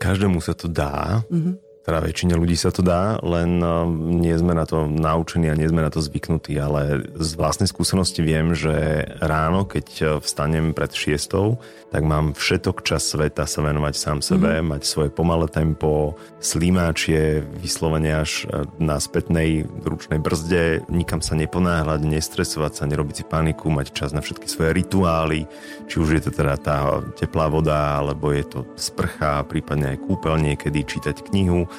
Každému 0.00 0.40
sa 0.40 0.56
to 0.56 0.64
dá. 0.64 1.20
Mm-hmm 1.28 1.69
teda 1.80 2.04
väčšine 2.04 2.36
ľudí 2.36 2.60
sa 2.60 2.68
to 2.68 2.84
dá, 2.84 3.16
len 3.24 3.56
uh, 3.64 3.88
nie 3.96 4.36
sme 4.36 4.52
na 4.52 4.68
to 4.68 4.84
naučení 4.84 5.48
a 5.48 5.56
nie 5.56 5.64
sme 5.64 5.80
na 5.80 5.88
to 5.88 6.04
zvyknutí, 6.04 6.52
ale 6.60 7.08
z 7.16 7.30
vlastnej 7.40 7.72
skúsenosti 7.72 8.20
viem, 8.20 8.52
že 8.52 9.08
ráno, 9.16 9.64
keď 9.64 9.86
uh, 10.04 10.08
vstanem 10.20 10.76
pred 10.76 10.92
šiestou, 10.92 11.56
tak 11.88 12.04
mám 12.04 12.36
všetok 12.36 12.84
čas 12.84 13.08
sveta 13.08 13.48
sa 13.48 13.64
venovať 13.64 13.94
sám 13.96 14.18
sebe, 14.20 14.60
mm-hmm. 14.60 14.70
mať 14.76 14.82
svoje 14.84 15.10
pomalé 15.10 15.48
tempo, 15.48 16.20
slímáčie, 16.44 17.48
vyslovene 17.64 18.12
až 18.12 18.44
uh, 18.44 18.68
na 18.76 19.00
spätnej 19.00 19.64
ručnej 19.80 20.20
brzde, 20.20 20.84
nikam 20.92 21.24
sa 21.24 21.32
neponáhľať, 21.32 22.04
nestresovať 22.04 22.72
sa, 22.76 22.84
nerobiť 22.92 23.14
si 23.18 23.24
paniku, 23.24 23.72
mať 23.72 23.96
čas 23.96 24.12
na 24.12 24.20
všetky 24.20 24.52
svoje 24.52 24.76
rituály, 24.76 25.48
či 25.88 25.96
už 25.96 26.20
je 26.20 26.22
to 26.28 26.30
teda 26.44 26.60
tá 26.60 27.00
teplá 27.16 27.48
voda, 27.48 28.04
alebo 28.04 28.36
je 28.36 28.44
to 28.44 28.68
sprcha, 28.76 29.48
prípadne 29.48 29.96
aj 29.96 30.04
kúpeľ 30.04 30.36
niekedy, 30.36 30.84
čítať 30.84 31.24
knihu 31.32 31.70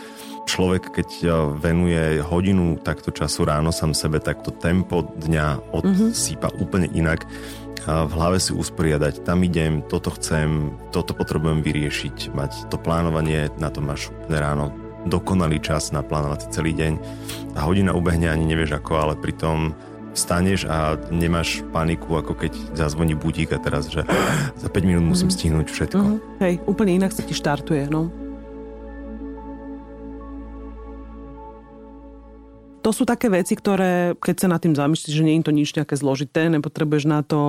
človek, 0.45 0.93
keď 0.93 1.09
eh, 1.23 1.31
venuje 1.57 2.19
hodinu 2.21 2.79
takto 2.81 3.09
času 3.13 3.45
ráno 3.47 3.69
sám 3.73 3.93
sebe, 3.93 4.19
tak 4.19 4.41
to 4.45 4.51
tempo 4.53 5.03
dňa 5.03 5.73
odsýpa 5.73 6.49
mm-hmm. 6.49 6.63
úplne 6.63 6.87
inak. 6.91 7.25
A 7.89 8.05
v 8.05 8.13
hlave 8.13 8.37
si 8.37 8.53
usporiadať, 8.53 9.25
tam 9.25 9.41
idem, 9.41 9.81
toto 9.81 10.13
chcem, 10.13 10.77
toto 10.93 11.17
potrebujem 11.17 11.65
vyriešiť, 11.65 12.29
mať 12.29 12.69
to 12.69 12.77
plánovanie, 12.77 13.49
na 13.57 13.73
to 13.73 13.81
máš 13.81 14.13
ráno 14.29 14.69
dokonalý 15.09 15.57
čas 15.57 15.89
naplánovať 15.89 16.45
si 16.45 16.61
celý 16.61 16.77
deň. 16.77 16.93
A 17.57 17.65
hodina 17.65 17.97
ubehne 17.97 18.29
ani 18.29 18.45
nevieš 18.45 18.77
ako, 18.77 19.01
ale 19.01 19.13
pritom 19.17 19.73
vstaneš 20.13 20.67
a 20.69 20.99
nemáš 21.09 21.65
paniku, 21.71 22.19
ako 22.19 22.35
keď 22.35 22.53
zazvoní 22.75 23.15
budík 23.15 23.55
a 23.55 23.57
teraz, 23.57 23.89
že 23.89 24.05
za 24.61 24.69
5 24.69 24.77
minút 24.85 25.01
musím 25.01 25.33
mm-hmm. 25.33 25.41
stihnúť 25.41 25.67
všetko. 25.73 26.01
Mm-hmm. 26.05 26.37
Hej, 26.43 26.53
úplne 26.67 26.91
inak 27.01 27.15
sa 27.15 27.25
ti 27.25 27.33
štartuje, 27.33 27.87
no. 27.89 28.11
To 32.81 32.89
sú 32.89 33.05
také 33.05 33.29
veci, 33.29 33.53
ktoré, 33.53 34.17
keď 34.17 34.35
sa 34.41 34.47
nad 34.49 34.59
tým 34.59 34.73
zamýšľaš, 34.73 35.13
že 35.13 35.25
nie 35.25 35.37
je 35.37 35.45
to 35.45 35.53
nič 35.53 35.69
nejaké 35.77 35.95
zložité, 35.95 36.49
nepotrebuješ 36.49 37.05
na 37.05 37.21
to 37.21 37.39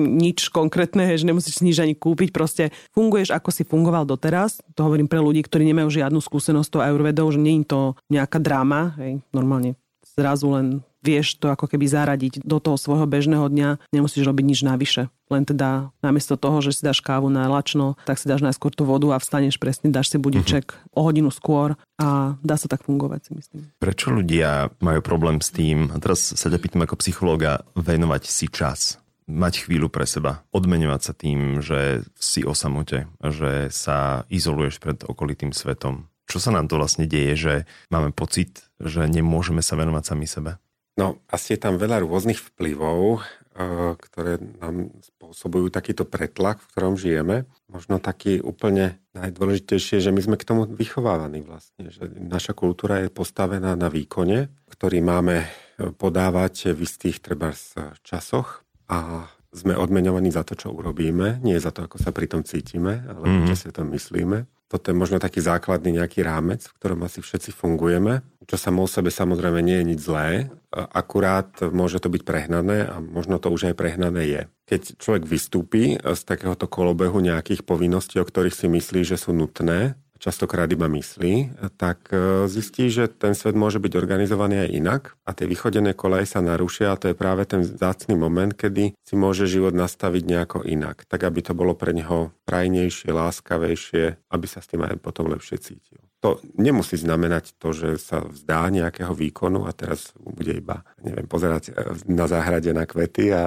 nič 0.00 0.48
konkrétne, 0.48 1.12
že 1.20 1.28
nemusíš 1.28 1.60
nič 1.60 1.76
ani 1.78 1.94
kúpiť, 1.94 2.32
proste 2.32 2.72
funguješ 2.96 3.36
ako 3.36 3.48
si 3.52 3.62
fungoval 3.68 4.08
doteraz. 4.08 4.64
To 4.74 4.88
hovorím 4.88 5.06
pre 5.06 5.20
ľudí, 5.20 5.44
ktorí 5.44 5.68
nemajú 5.68 5.92
žiadnu 5.92 6.18
skúsenosť 6.18 6.66
s 6.66 6.72
tou 6.72 6.80
ayurvedou, 6.80 7.28
že 7.28 7.38
nie 7.38 7.60
je 7.62 7.68
to 7.68 7.80
nejaká 8.08 8.40
dráma, 8.40 8.96
hej, 8.98 9.20
normálne 9.30 9.76
zrazu 10.18 10.50
len 10.50 10.66
vieš 10.98 11.38
to 11.38 11.48
ako 11.48 11.70
keby 11.70 11.86
zaradiť 11.86 12.42
do 12.42 12.58
toho 12.58 12.74
svojho 12.74 13.06
bežného 13.06 13.46
dňa, 13.46 13.94
nemusíš 13.94 14.26
robiť 14.26 14.44
nič 14.44 14.60
navyše. 14.66 15.06
Len 15.30 15.46
teda 15.46 15.94
namiesto 16.02 16.34
toho, 16.34 16.58
že 16.58 16.74
si 16.74 16.82
dáš 16.82 16.98
kávu 17.04 17.30
na 17.30 17.46
lačno, 17.46 17.94
tak 18.02 18.18
si 18.18 18.26
dáš 18.26 18.42
najskôr 18.42 18.74
tú 18.74 18.82
vodu 18.82 19.14
a 19.14 19.22
vstaneš 19.22 19.60
presne, 19.60 19.94
dáš 19.94 20.10
si 20.10 20.18
budiček 20.18 20.66
uh-huh. 20.66 20.98
o 20.98 21.00
hodinu 21.06 21.30
skôr 21.30 21.78
a 22.00 22.34
dá 22.42 22.56
sa 22.58 22.66
tak 22.66 22.82
fungovať, 22.82 23.30
si 23.30 23.32
myslím. 23.36 23.62
Prečo 23.78 24.10
ľudia 24.10 24.72
majú 24.82 25.00
problém 25.04 25.38
s 25.38 25.54
tým, 25.54 25.92
a 25.94 25.96
teraz 26.02 26.34
sa 26.34 26.48
ťa 26.50 26.58
pýtam 26.58 26.82
ako 26.82 26.98
psychológa, 26.98 27.62
venovať 27.78 28.22
si 28.26 28.50
čas? 28.50 28.98
mať 29.28 29.68
chvíľu 29.68 29.92
pre 29.92 30.08
seba, 30.08 30.40
odmeňovať 30.56 31.00
sa 31.04 31.12
tým, 31.12 31.60
že 31.60 32.08
si 32.16 32.48
o 32.48 32.56
samote, 32.56 33.12
že 33.20 33.68
sa 33.68 34.24
izoluješ 34.32 34.80
pred 34.80 35.04
okolitým 35.04 35.52
svetom. 35.52 36.08
Čo 36.28 36.38
sa 36.44 36.52
nám 36.52 36.68
to 36.68 36.76
vlastne 36.76 37.08
deje, 37.08 37.34
že 37.34 37.54
máme 37.88 38.12
pocit, 38.12 38.68
že 38.76 39.08
nemôžeme 39.08 39.64
sa 39.64 39.80
venovať 39.80 40.04
sami 40.04 40.28
sebe? 40.28 40.60
No, 40.98 41.22
asi 41.30 41.54
je 41.54 41.62
tam 41.62 41.78
veľa 41.78 42.02
rôznych 42.02 42.36
vplyvov, 42.52 43.22
eh, 43.22 43.94
ktoré 43.96 44.42
nám 44.60 44.92
spôsobujú 45.00 45.70
takýto 45.70 46.02
pretlak, 46.04 46.58
v 46.60 46.68
ktorom 46.74 46.94
žijeme. 46.98 47.46
Možno 47.70 48.02
taký 48.02 48.42
úplne 48.42 48.98
najdôležitejšie, 49.14 50.02
že 50.02 50.10
my 50.10 50.20
sme 50.20 50.36
k 50.36 50.44
tomu 50.44 50.66
vychovávaní 50.66 51.46
vlastne. 51.46 51.88
Že 51.88 52.18
naša 52.18 52.52
kultúra 52.52 53.00
je 53.06 53.14
postavená 53.14 53.78
na 53.78 53.88
výkone, 53.88 54.50
ktorý 54.68 54.98
máme 55.00 55.46
eh, 55.46 55.48
podávať 55.94 56.74
v 56.74 56.82
istých 56.82 57.22
treba 57.22 57.54
časoch 58.02 58.66
a 58.90 59.30
sme 59.48 59.72
odmeňovaní 59.78 60.28
za 60.28 60.44
to, 60.44 60.58
čo 60.58 60.68
urobíme, 60.74 61.40
nie 61.40 61.56
za 61.56 61.72
to, 61.72 61.88
ako 61.88 61.96
sa 61.96 62.12
pri 62.12 62.28
tom 62.28 62.44
cítime, 62.44 63.00
ale 63.08 63.24
mm-hmm. 63.24 63.48
čo 63.48 63.54
si 63.56 63.66
o 63.72 63.76
tom 63.76 63.88
myslíme. 63.96 64.44
Toto 64.68 64.92
je 64.92 64.96
možno 65.00 65.16
taký 65.16 65.40
základný 65.40 65.96
nejaký 65.96 66.20
rámec, 66.20 66.68
v 66.68 66.76
ktorom 66.76 67.00
asi 67.08 67.24
všetci 67.24 67.56
fungujeme, 67.56 68.20
čo 68.44 68.60
samo 68.60 68.84
o 68.84 68.88
sebe 68.88 69.08
samozrejme 69.08 69.64
nie 69.64 69.80
je 69.80 69.88
nič 69.96 70.00
zlé, 70.04 70.52
akurát 70.72 71.48
môže 71.72 72.00
to 72.04 72.12
byť 72.12 72.22
prehnané 72.24 72.84
a 72.84 73.00
možno 73.00 73.40
to 73.40 73.48
už 73.48 73.72
aj 73.72 73.74
prehnané 73.80 74.22
je. 74.28 74.42
Keď 74.68 75.00
človek 75.00 75.24
vystúpi 75.24 75.96
z 75.96 76.20
takéhoto 76.28 76.68
kolobehu 76.68 77.16
nejakých 77.24 77.64
povinností, 77.64 78.20
o 78.20 78.28
ktorých 78.28 78.52
si 78.52 78.68
myslí, 78.68 79.08
že 79.08 79.16
sú 79.16 79.32
nutné, 79.32 79.96
častokrát 80.18 80.66
iba 80.70 80.90
myslí, 80.90 81.58
tak 81.78 82.10
e, 82.10 82.46
zistí, 82.50 82.90
že 82.90 83.06
ten 83.06 83.38
svet 83.38 83.54
môže 83.54 83.78
byť 83.78 83.92
organizovaný 83.94 84.66
aj 84.66 84.70
inak 84.74 85.02
a 85.22 85.30
tie 85.34 85.46
vychodené 85.46 85.94
koleje 85.94 86.26
sa 86.26 86.42
narušia 86.42 86.92
a 86.92 86.98
to 86.98 87.10
je 87.10 87.16
práve 87.16 87.46
ten 87.46 87.62
zácný 87.62 88.18
moment, 88.18 88.50
kedy 88.50 88.98
si 88.98 89.14
môže 89.14 89.46
život 89.46 89.72
nastaviť 89.72 90.22
nejako 90.26 90.58
inak, 90.66 91.06
tak 91.06 91.22
aby 91.22 91.40
to 91.40 91.54
bolo 91.54 91.78
pre 91.78 91.94
neho 91.94 92.34
prajnejšie, 92.44 93.14
láskavejšie, 93.14 94.18
aby 94.34 94.46
sa 94.50 94.58
s 94.58 94.68
tým 94.68 94.82
aj 94.82 94.98
potom 94.98 95.30
lepšie 95.30 95.56
cítil. 95.62 96.07
To 96.18 96.42
nemusí 96.58 96.98
znamenať 96.98 97.54
to, 97.62 97.70
že 97.70 98.02
sa 98.02 98.26
vzdá 98.26 98.66
nejakého 98.74 99.14
výkonu 99.14 99.70
a 99.70 99.70
teraz 99.70 100.10
bude 100.18 100.50
iba, 100.50 100.82
neviem, 100.98 101.30
pozerať 101.30 101.70
na 102.10 102.26
záhrade 102.26 102.74
na 102.74 102.90
kvety 102.90 103.30
a, 103.30 103.46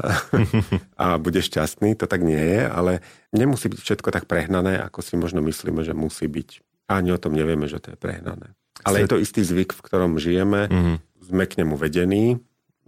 a 1.04 1.20
bude 1.20 1.44
šťastný. 1.44 2.00
To 2.00 2.08
tak 2.08 2.24
nie 2.24 2.40
je, 2.40 2.62
ale 2.64 3.04
nemusí 3.36 3.68
byť 3.68 3.80
všetko 3.80 4.10
tak 4.16 4.24
prehnané, 4.24 4.80
ako 4.80 5.04
si 5.04 5.20
možno 5.20 5.44
myslíme, 5.44 5.84
že 5.84 5.92
musí 5.92 6.32
byť. 6.32 6.64
Ani 6.88 7.12
o 7.12 7.20
tom 7.20 7.36
nevieme, 7.36 7.68
že 7.68 7.84
to 7.84 7.92
je 7.92 7.98
prehnané. 8.00 8.56
Ale 8.88 9.04
je 9.04 9.08
to 9.12 9.20
istý 9.20 9.44
zvyk, 9.44 9.76
v 9.76 9.84
ktorom 9.84 10.16
žijeme. 10.16 10.72
Mm-hmm. 10.72 10.96
Sme 11.28 11.44
k 11.46 11.62
nemu 11.62 11.76
vedení. 11.76 12.40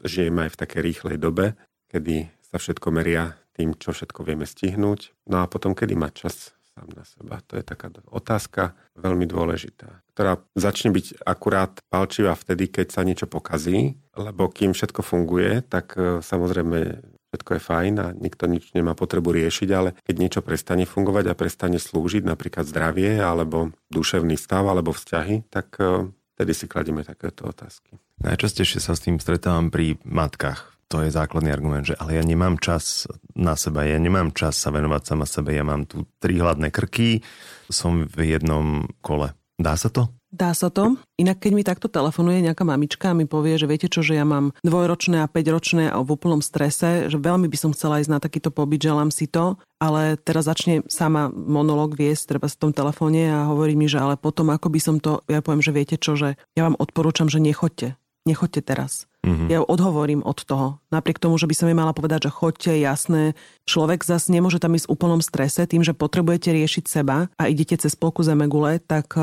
Žijeme 0.04 0.48
aj 0.48 0.52
v 0.56 0.60
takej 0.60 0.82
rýchlej 0.84 1.18
dobe, 1.20 1.56
kedy 1.92 2.28
sa 2.44 2.60
všetko 2.60 2.88
meria 2.92 3.36
tým, 3.56 3.78
čo 3.78 3.94
všetko 3.94 4.26
vieme 4.26 4.48
stihnúť. 4.48 5.14
No 5.30 5.44
a 5.44 5.46
potom, 5.48 5.78
kedy 5.78 5.94
má 5.96 6.10
čas 6.10 6.56
sám 6.74 6.90
na 6.98 7.06
seba. 7.06 7.38
To 7.48 7.54
je 7.62 7.64
taká 7.64 7.94
otázka 8.10 8.74
veľmi 8.98 9.30
dôležitá, 9.30 10.02
ktorá 10.18 10.42
začne 10.58 10.90
byť 10.90 11.22
akurát 11.22 11.78
palčivá 11.94 12.34
vtedy, 12.34 12.68
keď 12.74 12.88
sa 12.90 13.06
niečo 13.06 13.30
pokazí, 13.30 14.02
lebo 14.18 14.50
kým 14.50 14.74
všetko 14.74 15.06
funguje, 15.06 15.62
tak 15.70 15.94
e, 15.94 16.26
samozrejme 16.26 17.06
všetko 17.30 17.50
je 17.58 17.62
fajn 17.62 17.94
a 18.02 18.08
nikto 18.14 18.46
nič 18.46 18.74
nemá 18.78 18.94
potrebu 18.94 19.34
riešiť, 19.34 19.70
ale 19.74 19.98
keď 20.06 20.16
niečo 20.18 20.42
prestane 20.46 20.86
fungovať 20.86 21.34
a 21.34 21.38
prestane 21.38 21.78
slúžiť, 21.82 22.26
napríklad 22.26 22.66
zdravie 22.66 23.22
alebo 23.22 23.74
duševný 23.90 24.38
stav 24.38 24.66
alebo 24.66 24.94
vzťahy, 24.94 25.50
tak 25.54 25.78
e, 25.78 26.10
vtedy 26.38 26.52
si 26.58 26.66
kladieme 26.66 27.06
takéto 27.06 27.46
otázky. 27.46 28.02
Najčastejšie 28.22 28.82
sa 28.82 28.98
s 28.98 29.06
tým 29.06 29.22
stretávam 29.22 29.70
pri 29.70 30.02
matkách 30.06 30.73
to 30.94 31.02
je 31.02 31.10
základný 31.10 31.50
argument, 31.50 31.90
že 31.90 31.98
ale 31.98 32.22
ja 32.22 32.22
nemám 32.22 32.62
čas 32.62 33.10
na 33.34 33.58
seba, 33.58 33.82
ja 33.82 33.98
nemám 33.98 34.30
čas 34.30 34.62
sa 34.62 34.70
venovať 34.70 35.02
sama 35.02 35.26
sebe, 35.26 35.58
ja 35.58 35.66
mám 35.66 35.90
tu 35.90 36.06
tri 36.22 36.38
hladné 36.38 36.70
krky, 36.70 37.26
som 37.66 38.06
v 38.06 38.38
jednom 38.38 38.86
kole. 39.02 39.34
Dá 39.58 39.74
sa 39.74 39.90
to? 39.90 40.14
Dá 40.30 40.54
sa 40.54 40.70
to. 40.70 40.98
Inak 41.18 41.46
keď 41.46 41.52
mi 41.54 41.62
takto 41.66 41.90
telefonuje 41.90 42.46
nejaká 42.46 42.62
mamička 42.62 43.14
a 43.14 43.18
mi 43.18 43.26
povie, 43.26 43.58
že 43.58 43.70
viete 43.70 43.90
čo, 43.90 44.06
že 44.06 44.18
ja 44.18 44.26
mám 44.26 44.54
dvojročné 44.62 45.22
a 45.22 45.30
päťročné 45.30 45.90
a 45.90 45.98
v 46.02 46.14
úplnom 46.14 46.42
strese, 46.46 47.10
že 47.10 47.18
veľmi 47.18 47.50
by 47.50 47.58
som 47.58 47.74
chcela 47.74 48.02
ísť 48.02 48.14
na 48.14 48.22
takýto 48.22 48.54
pobyt, 48.54 48.82
želám 48.82 49.10
si 49.10 49.26
to, 49.26 49.62
ale 49.82 50.18
teraz 50.22 50.46
začne 50.46 50.86
sama 50.90 51.30
monolog 51.30 51.94
viesť 51.98 52.38
treba 52.38 52.50
v 52.50 52.60
tom 52.62 52.74
telefóne 52.74 53.30
a 53.30 53.50
hovorí 53.50 53.78
mi, 53.78 53.90
že 53.90 54.02
ale 54.02 54.18
potom 54.18 54.50
ako 54.54 54.74
by 54.74 54.80
som 54.82 54.96
to, 54.98 55.22
ja 55.26 55.42
poviem, 55.42 55.62
že 55.66 55.74
viete 55.74 55.98
čo, 55.98 56.18
že 56.18 56.38
ja 56.54 56.62
vám 56.66 56.78
odporúčam, 56.78 57.30
že 57.30 57.42
nechoďte. 57.42 57.98
Nechoďte 58.26 58.62
teraz. 58.62 59.06
Mm-hmm. 59.24 59.48
Ja 59.48 59.64
ju 59.64 59.66
odhovorím 59.72 60.22
od 60.28 60.44
toho. 60.44 60.84
Napriek 60.92 61.16
tomu, 61.16 61.40
že 61.40 61.48
by 61.48 61.56
som 61.56 61.68
jej 61.72 61.78
mala 61.80 61.96
povedať, 61.96 62.28
že 62.28 62.36
choďte, 62.36 62.76
jasné. 62.76 63.40
Človek 63.64 64.04
zase 64.04 64.36
nemôže 64.36 64.60
tam 64.60 64.76
ísť 64.76 64.92
v 64.92 64.94
úplnom 65.00 65.24
strese 65.24 65.64
tým, 65.64 65.80
že 65.80 65.96
potrebujete 65.96 66.52
riešiť 66.52 66.84
seba 66.84 67.32
a 67.40 67.44
idete 67.48 67.80
cez 67.80 67.96
polku 67.96 68.20
zemegule, 68.20 68.84
tak 68.84 69.16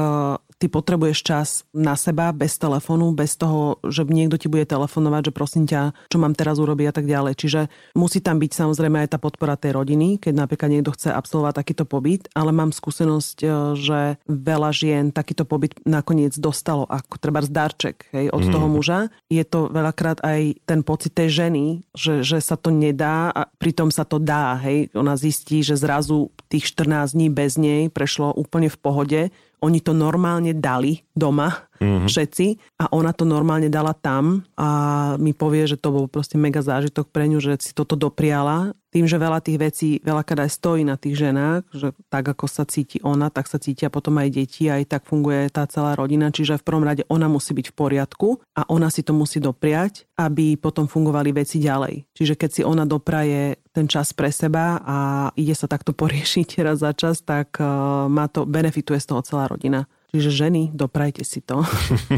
ty 0.60 0.68
potrebuješ 0.68 1.18
čas 1.24 1.48
na 1.72 1.96
seba, 1.96 2.36
bez 2.36 2.60
telefónu, 2.60 3.16
bez 3.16 3.40
toho, 3.40 3.80
že 3.88 4.04
niekto 4.04 4.36
ti 4.36 4.52
bude 4.52 4.68
telefonovať, 4.68 5.32
že 5.32 5.32
prosím 5.32 5.64
ťa, 5.64 5.96
čo 6.12 6.20
mám 6.20 6.36
teraz 6.36 6.60
urobiť 6.60 6.86
a 6.92 6.94
tak 6.94 7.08
ďalej. 7.08 7.32
Čiže 7.40 7.60
musí 7.96 8.20
tam 8.20 8.36
byť 8.36 8.52
samozrejme 8.52 9.00
aj 9.00 9.16
tá 9.16 9.18
podpora 9.18 9.56
tej 9.56 9.72
rodiny, 9.72 10.20
keď 10.20 10.36
napríklad 10.36 10.68
niekto 10.68 10.92
chce 10.92 11.08
absolvovať 11.16 11.64
takýto 11.64 11.88
pobyt, 11.88 12.28
ale 12.36 12.52
mám 12.52 12.76
skúsenosť, 12.76 13.36
e, 13.40 13.46
že 13.80 14.00
veľa 14.28 14.70
žien 14.76 15.08
takýto 15.16 15.48
pobyt 15.48 15.80
nakoniec 15.88 16.36
dostalo 16.36 16.84
ako 16.84 17.16
treba 17.16 17.40
zdarček 17.40 18.12
hej, 18.12 18.28
od 18.28 18.44
mm. 18.44 18.52
toho 18.52 18.66
muža. 18.68 19.00
Je 19.32 19.42
to 19.48 19.72
veľakrát 19.72 20.20
aj 20.20 20.60
ten 20.68 20.84
pocit 20.84 21.16
tej 21.16 21.48
ženy, 21.48 21.80
že, 21.96 22.20
že 22.20 22.44
sa 22.44 22.60
to 22.60 22.68
nedá 22.68 23.32
a 23.32 23.48
pritom 23.48 23.88
sa 23.88 24.04
to 24.04 24.20
dá. 24.20 24.60
Hej. 24.60 24.92
Ona 24.92 25.16
zistí, 25.16 25.64
že 25.64 25.80
zrazu 25.80 26.28
tých 26.52 26.68
14 26.68 27.16
dní 27.16 27.32
bez 27.32 27.56
nej 27.56 27.88
prešlo 27.88 28.36
úplne 28.36 28.68
v 28.68 28.78
pohode 28.78 29.20
oni 29.60 29.80
to 29.84 29.92
normálne 29.92 30.56
dali 30.56 31.00
doma, 31.12 31.70
mm-hmm. 31.80 32.08
všetci, 32.08 32.46
a 32.80 32.92
ona 32.92 33.12
to 33.12 33.28
normálne 33.28 33.68
dala 33.68 33.92
tam 33.92 34.44
a 34.56 34.68
mi 35.16 35.32
povie, 35.36 35.68
že 35.68 35.80
to 35.80 35.92
bol 35.92 36.06
proste 36.08 36.40
mega 36.40 36.64
zážitok 36.64 37.08
pre 37.12 37.28
ňu, 37.28 37.38
že 37.40 37.60
si 37.60 37.72
toto 37.76 37.96
dopriala. 37.96 38.72
Tým, 38.90 39.06
že 39.06 39.22
veľa 39.22 39.38
tých 39.38 39.58
vecí 39.58 39.88
veľakrát 40.02 40.46
aj 40.46 40.52
stojí 40.58 40.82
na 40.82 40.98
tých 40.98 41.14
ženách, 41.14 41.62
že 41.70 41.94
tak 42.10 42.26
ako 42.26 42.50
sa 42.50 42.66
cíti 42.66 42.98
ona, 43.06 43.30
tak 43.30 43.46
sa 43.46 43.62
cítia 43.62 43.86
potom 43.86 44.18
aj 44.18 44.34
deti, 44.34 44.66
aj 44.66 44.90
tak 44.90 45.06
funguje 45.06 45.46
tá 45.54 45.62
celá 45.70 45.94
rodina, 45.94 46.34
čiže 46.34 46.58
v 46.58 46.66
prvom 46.66 46.82
rade 46.82 47.06
ona 47.06 47.30
musí 47.30 47.54
byť 47.54 47.70
v 47.70 47.74
poriadku 47.78 48.42
a 48.58 48.66
ona 48.66 48.90
si 48.90 49.06
to 49.06 49.14
musí 49.14 49.38
dopriať, 49.38 50.10
aby 50.18 50.58
potom 50.58 50.90
fungovali 50.90 51.30
veci 51.30 51.62
ďalej. 51.62 52.10
Čiže 52.18 52.34
keď 52.34 52.50
si 52.50 52.62
ona 52.66 52.82
dopraje 52.82 53.62
ten 53.70 53.86
čas 53.86 54.10
pre 54.10 54.34
seba 54.34 54.82
a 54.82 54.96
ide 55.38 55.54
sa 55.54 55.70
takto 55.70 55.94
poriešiť 56.00 56.66
raz 56.66 56.82
za 56.82 56.90
čas, 56.90 57.22
tak 57.22 57.62
uh, 57.62 58.10
má 58.10 58.26
to, 58.26 58.42
benefituje 58.42 58.98
z 58.98 59.06
toho 59.06 59.22
celá 59.22 59.46
rodina. 59.46 59.86
Čiže 60.10 60.30
ženy, 60.34 60.74
doprajte 60.74 61.22
si 61.22 61.38
to. 61.38 61.62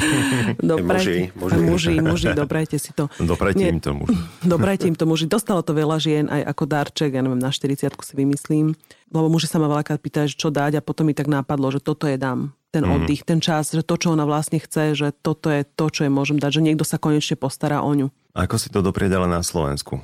doprajte, 0.72 1.36
muži, 1.36 1.60
muži. 1.60 1.60
muži, 1.60 1.92
muži, 2.00 2.28
doprajte 2.32 2.76
si 2.80 2.90
to. 2.96 3.12
Doprajte 3.20 3.60
Nie, 3.60 3.76
im 3.76 3.84
to 3.84 3.92
muži. 3.92 4.16
doprajte 4.52 4.84
im 4.88 4.96
to 4.96 5.04
muži. 5.04 5.28
Dostalo 5.28 5.60
to 5.60 5.76
veľa 5.76 6.00
žien 6.00 6.24
aj 6.32 6.40
ako 6.56 6.64
darček, 6.64 7.12
ja 7.12 7.20
neviem, 7.20 7.36
na 7.36 7.52
40 7.52 7.92
si 7.92 8.14
vymyslím. 8.16 8.72
Lebo 9.12 9.28
muži 9.28 9.44
sa 9.44 9.60
ma 9.60 9.68
veľakrát 9.68 10.00
pýtajú, 10.00 10.32
čo 10.32 10.48
dať 10.48 10.80
a 10.80 10.84
potom 10.84 11.04
mi 11.04 11.12
tak 11.12 11.28
napadlo, 11.28 11.68
že 11.68 11.84
toto 11.84 12.08
je 12.08 12.16
dám 12.16 12.56
ten 12.72 12.88
mm. 12.88 12.92
oddych, 12.96 13.22
ten 13.28 13.44
čas, 13.44 13.76
že 13.76 13.84
to, 13.84 14.00
čo 14.00 14.16
ona 14.16 14.24
vlastne 14.24 14.56
chce, 14.56 14.96
že 14.96 15.12
toto 15.12 15.52
je 15.52 15.68
to, 15.68 15.92
čo 15.92 16.08
jej 16.08 16.12
môžem 16.12 16.40
dať, 16.40 16.58
že 16.58 16.64
niekto 16.64 16.88
sa 16.88 16.96
konečne 16.96 17.36
postará 17.36 17.84
o 17.84 17.92
ňu. 17.92 18.08
Ako 18.32 18.56
si 18.56 18.72
to 18.72 18.80
doprieť 18.80 19.20
ale 19.20 19.28
na 19.28 19.44
Slovensku? 19.44 20.00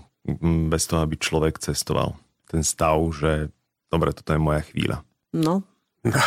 Bez 0.68 0.84
toho, 0.84 1.00
aby 1.00 1.16
človek 1.16 1.56
cestoval. 1.56 2.20
Ten 2.44 2.60
stav, 2.60 3.00
že 3.16 3.48
dobre, 3.88 4.12
toto 4.12 4.36
je 4.36 4.40
moja 4.44 4.60
chvíľa. 4.68 5.00
No, 5.32 5.64
No. 6.06 6.20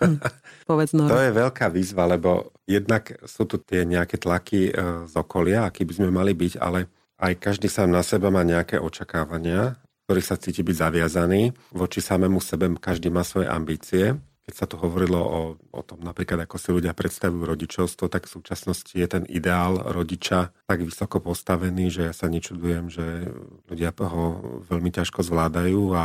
Hm, 0.00 0.18
povedz 0.64 0.96
no. 0.96 1.04
To 1.04 1.20
je 1.20 1.32
veľká 1.32 1.68
výzva, 1.68 2.08
lebo 2.08 2.52
jednak 2.64 3.12
sú 3.28 3.44
tu 3.44 3.60
tie 3.60 3.84
nejaké 3.84 4.16
tlaky 4.16 4.72
e, 4.72 4.72
z 5.04 5.14
okolia, 5.16 5.68
aký 5.68 5.84
by 5.84 5.92
sme 6.00 6.08
mali 6.08 6.32
byť, 6.32 6.56
ale 6.56 6.88
aj 7.20 7.32
každý 7.36 7.68
sám 7.68 7.92
na 7.92 8.00
seba 8.00 8.32
má 8.32 8.40
nejaké 8.46 8.80
očakávania, 8.80 9.76
ktorý 10.08 10.20
sa 10.24 10.40
cíti 10.40 10.64
byť 10.64 10.76
zaviazaný. 10.80 11.52
Voči 11.74 12.00
samému 12.00 12.40
sebe 12.40 12.72
každý 12.80 13.12
má 13.12 13.26
svoje 13.26 13.50
ambície. 13.50 14.16
Keď 14.48 14.54
sa 14.56 14.64
tu 14.64 14.80
hovorilo 14.80 15.20
o, 15.20 15.40
o 15.76 15.80
tom 15.84 16.00
napríklad, 16.00 16.48
ako 16.48 16.56
si 16.56 16.72
ľudia 16.72 16.96
predstavujú 16.96 17.44
rodičovstvo, 17.44 18.08
tak 18.08 18.24
v 18.24 18.40
súčasnosti 18.40 18.96
je 18.96 19.04
ten 19.04 19.28
ideál 19.28 19.76
rodiča 19.76 20.56
tak 20.64 20.80
vysoko 20.80 21.20
postavený, 21.20 21.92
že 21.92 22.08
ja 22.08 22.14
sa 22.16 22.32
nečudujem, 22.32 22.88
že 22.88 23.28
ľudia 23.68 23.92
ho 23.92 24.24
veľmi 24.64 24.88
ťažko 24.88 25.20
zvládajú 25.20 25.92
a 25.92 26.04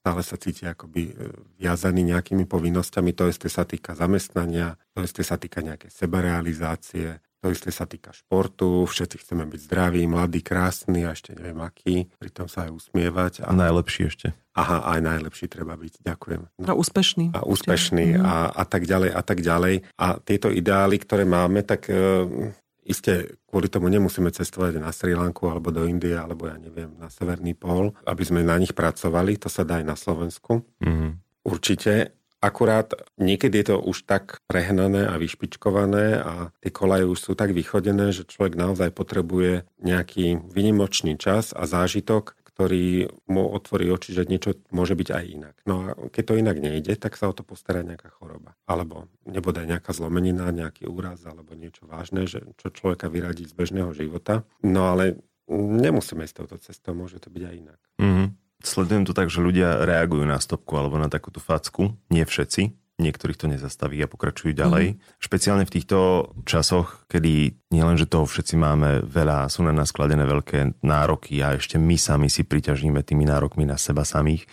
stále 0.00 0.24
sa 0.24 0.40
cítia 0.40 0.72
akoby 0.72 1.12
e, 1.12 1.14
viazaní 1.60 2.00
nejakými 2.08 2.48
povinnosťami. 2.48 3.12
To 3.20 3.28
isté 3.28 3.52
sa 3.52 3.68
týka 3.68 3.92
zamestnania, 3.92 4.80
to 4.96 5.04
isté 5.04 5.20
sa 5.20 5.36
týka 5.36 5.60
nejakej 5.60 5.92
sebarealizácie, 5.92 7.20
to 7.40 7.48
isté 7.48 7.72
sa 7.72 7.88
týka 7.88 8.12
športu, 8.12 8.84
všetci 8.84 9.16
chceme 9.24 9.48
byť 9.48 9.60
zdraví, 9.64 10.04
mladí, 10.04 10.44
krásni 10.44 11.08
a 11.08 11.16
ešte 11.16 11.32
neviem 11.32 11.60
aký, 11.64 12.08
pritom 12.20 12.48
sa 12.48 12.68
aj 12.68 12.84
usmievať. 12.84 13.32
A, 13.44 13.52
najlepší 13.56 14.02
ešte. 14.12 14.36
Aha, 14.52 14.84
aj 14.96 15.00
najlepší 15.00 15.48
treba 15.48 15.72
byť, 15.76 16.04
ďakujem. 16.04 16.40
No. 16.60 16.64
A 16.68 16.76
úspešný. 16.76 17.32
A 17.32 17.40
úspešný 17.44 18.20
a, 18.20 18.52
a 18.52 18.64
tak 18.68 18.84
ďalej 18.84 19.10
a 19.12 19.22
tak 19.24 19.40
ďalej. 19.40 19.74
A 19.96 20.06
tieto 20.20 20.52
ideály, 20.52 21.00
ktoré 21.00 21.24
máme, 21.24 21.64
tak 21.64 21.88
e, 21.88 22.52
Isté, 22.90 23.38
kvôli 23.46 23.70
tomu 23.70 23.86
nemusíme 23.86 24.34
cestovať 24.34 24.82
na 24.82 24.90
Sri 24.90 25.14
Lanku 25.14 25.46
alebo 25.46 25.70
do 25.70 25.86
Indie, 25.86 26.18
alebo 26.18 26.50
ja 26.50 26.58
neviem, 26.58 26.90
na 26.98 27.06
Severný 27.06 27.54
pol, 27.54 27.94
aby 28.02 28.26
sme 28.26 28.42
na 28.42 28.58
nich 28.58 28.74
pracovali. 28.74 29.38
To 29.38 29.46
sa 29.46 29.62
dá 29.62 29.78
aj 29.78 29.86
na 29.86 29.94
Slovensku. 29.94 30.66
Mm-hmm. 30.82 31.10
Určite. 31.46 32.18
Akurát 32.40 32.96
niekedy 33.20 33.60
je 33.60 33.66
to 33.68 33.76
už 33.84 34.08
tak 34.08 34.40
prehnané 34.48 35.04
a 35.04 35.20
vyšpičkované 35.20 36.24
a 36.24 36.48
tie 36.64 36.72
kolaje 36.72 37.04
už 37.04 37.20
sú 37.20 37.32
tak 37.36 37.52
vychodené, 37.52 38.16
že 38.16 38.24
človek 38.24 38.56
naozaj 38.56 38.96
potrebuje 38.96 39.68
nejaký 39.84 40.40
vynimočný 40.48 41.20
čas 41.20 41.52
a 41.52 41.68
zážitok, 41.68 42.39
ktorý 42.60 43.08
mu 43.32 43.48
otvorí 43.56 43.88
oči, 43.88 44.12
že 44.12 44.28
niečo 44.28 44.52
môže 44.68 44.92
byť 44.92 45.08
aj 45.16 45.24
inak. 45.32 45.56
No 45.64 45.74
a 45.80 45.96
keď 46.12 46.24
to 46.28 46.34
inak 46.36 46.60
nejde, 46.60 46.92
tak 47.00 47.16
sa 47.16 47.32
o 47.32 47.34
to 47.34 47.40
postará 47.40 47.80
nejaká 47.80 48.12
choroba. 48.12 48.52
Alebo 48.68 49.08
nebude 49.24 49.64
nejaká 49.64 49.96
zlomenina, 49.96 50.52
nejaký 50.52 50.84
úraz 50.84 51.24
alebo 51.24 51.56
niečo 51.56 51.88
vážne, 51.88 52.28
že 52.28 52.44
čo 52.60 52.68
človeka 52.68 53.08
vyradí 53.08 53.48
z 53.48 53.56
bežného 53.56 53.96
života. 53.96 54.44
No 54.60 54.92
ale 54.92 55.24
nemusíme 55.48 56.28
ísť 56.28 56.44
touto 56.44 56.60
cestou, 56.60 56.92
môže 56.92 57.16
to 57.16 57.32
byť 57.32 57.42
aj 57.48 57.54
inak. 57.56 57.80
Mm-hmm. 57.96 58.28
Sledujem 58.60 59.04
to 59.08 59.16
tak, 59.16 59.32
že 59.32 59.40
ľudia 59.40 59.80
reagujú 59.88 60.28
na 60.28 60.36
stopku 60.36 60.76
alebo 60.76 61.00
na 61.00 61.08
takúto 61.08 61.40
facku. 61.40 61.96
Nie 62.12 62.28
všetci 62.28 62.76
niektorých 63.00 63.40
to 63.40 63.48
nezastaví 63.48 63.96
a 64.04 64.10
pokračujú 64.10 64.52
ďalej. 64.52 64.94
Mm. 64.94 64.96
Špeciálne 65.16 65.64
v 65.64 65.74
týchto 65.74 66.30
časoch, 66.44 67.08
kedy 67.08 67.56
nielen, 67.72 67.96
že 67.96 68.06
toho 68.06 68.28
všetci 68.28 68.54
máme 68.60 69.02
veľa, 69.08 69.48
sú 69.48 69.64
na 69.64 69.72
nás 69.72 69.88
skladené 69.88 70.28
veľké 70.28 70.84
nároky 70.84 71.40
a 71.40 71.56
ešte 71.56 71.80
my 71.80 71.96
sami 71.96 72.28
si 72.28 72.44
priťažíme 72.44 73.00
tými 73.00 73.24
nárokmi 73.24 73.64
na 73.64 73.80
seba 73.80 74.04
samých. 74.04 74.44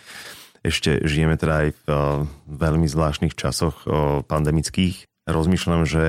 Ešte 0.64 1.06
žijeme 1.06 1.38
teda 1.38 1.54
aj 1.64 1.68
v 1.86 1.88
veľmi 2.50 2.90
zvláštnych 2.90 3.38
časoch 3.38 3.86
pandemických. 4.26 5.06
Rozmýšľam, 5.28 5.86
že 5.86 6.04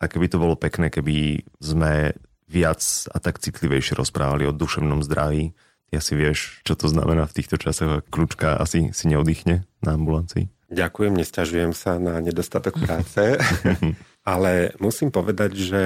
aké 0.00 0.16
by 0.16 0.26
to 0.32 0.38
bolo 0.40 0.54
pekné, 0.56 0.88
keby 0.88 1.44
sme 1.60 2.16
viac 2.48 2.80
a 3.12 3.16
tak 3.20 3.42
citlivejšie 3.42 3.98
rozprávali 3.98 4.48
o 4.48 4.56
duševnom 4.56 5.04
zdraví. 5.04 5.52
Ja 5.92 6.00
si 6.00 6.16
vieš, 6.16 6.64
čo 6.64 6.72
to 6.72 6.88
znamená 6.88 7.28
v 7.28 7.36
týchto 7.36 7.60
časoch, 7.60 8.00
kľúčka 8.08 8.56
asi 8.56 8.96
si 8.96 9.04
neoddychne 9.12 9.68
na 9.84 9.90
ambulancii. 9.92 10.48
Ďakujem, 10.72 11.12
nestiažujem 11.20 11.76
sa 11.76 12.00
na 12.00 12.16
nedostatok 12.24 12.80
práce, 12.80 13.36
ale 14.32 14.72
musím 14.80 15.12
povedať, 15.12 15.52
že 15.52 15.82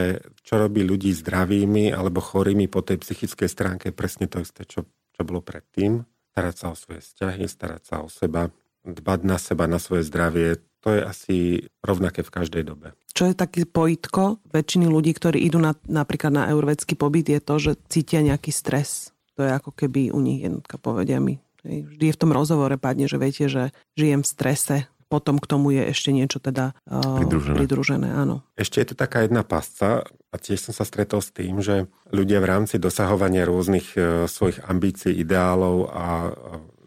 čo 0.47 0.63
robí 0.63 0.87
ľudí 0.87 1.11
zdravými 1.11 1.91
alebo 1.91 2.23
chorými 2.23 2.71
po 2.71 2.87
tej 2.87 3.03
psychickej 3.03 3.51
stránke 3.51 3.87
presne 3.91 4.31
to 4.31 4.39
isté, 4.39 4.63
čo, 4.63 4.87
čo 4.87 5.21
bolo 5.27 5.43
predtým. 5.43 6.07
Starať 6.31 6.55
sa 6.55 6.67
o 6.71 6.79
svoje 6.79 7.03
vzťahy, 7.03 7.45
starať 7.51 7.83
sa 7.83 7.95
o 8.05 8.07
seba, 8.07 8.47
dbať 8.87 9.21
na 9.27 9.37
seba, 9.43 9.67
na 9.67 9.83
svoje 9.83 10.07
zdravie, 10.07 10.63
to 10.87 10.95
je 10.95 11.03
asi 11.03 11.37
rovnaké 11.83 12.23
v 12.23 12.31
každej 12.31 12.63
dobe. 12.63 12.95
Čo 13.11 13.27
je 13.27 13.35
taký 13.35 13.67
pojitko 13.67 14.39
väčšiny 14.55 14.87
ľudí, 14.87 15.19
ktorí 15.19 15.43
idú 15.43 15.59
na, 15.59 15.75
napríklad 15.91 16.31
na 16.31 16.45
eurvedský 16.55 16.95
pobyt, 16.95 17.27
je 17.27 17.43
to, 17.43 17.55
že 17.59 17.73
cítia 17.91 18.23
nejaký 18.23 18.55
stres. 18.55 19.11
To 19.35 19.43
je 19.43 19.51
ako 19.51 19.75
keby 19.75 20.15
u 20.15 20.23
nich 20.23 20.47
jednotka 20.47 20.79
povedia 20.79 21.19
mi. 21.19 21.43
Vždy 21.67 22.05
je 22.09 22.15
v 22.15 22.21
tom 22.23 22.31
rozhovore 22.31 22.79
padne, 22.79 23.11
že 23.11 23.19
viete, 23.19 23.51
že 23.51 23.75
žijem 23.99 24.23
v 24.23 24.31
strese, 24.31 24.77
potom 25.07 25.39
k 25.39 25.47
tomu 25.47 25.71
je 25.71 25.87
ešte 25.87 26.11
niečo 26.11 26.43
teda 26.43 26.75
uh, 26.91 27.23
pridružené. 27.23 27.57
pridružené. 27.59 28.09
Áno. 28.11 28.43
Ešte 28.59 28.83
je 28.83 28.87
tu 28.91 28.95
taká 28.99 29.23
jedna 29.23 29.47
pasca 29.47 30.03
a 30.07 30.37
tiež 30.37 30.71
som 30.71 30.75
sa 30.75 30.83
stretol 30.83 31.23
s 31.23 31.31
tým, 31.31 31.63
že 31.63 31.87
ľudia 32.11 32.43
v 32.43 32.51
rámci 32.51 32.83
dosahovania 32.83 33.47
rôznych 33.47 33.95
uh, 33.95 34.27
svojich 34.27 34.63
ambícií, 34.67 35.15
ideálov 35.15 35.77
a 35.95 36.07
uh, 36.27 36.33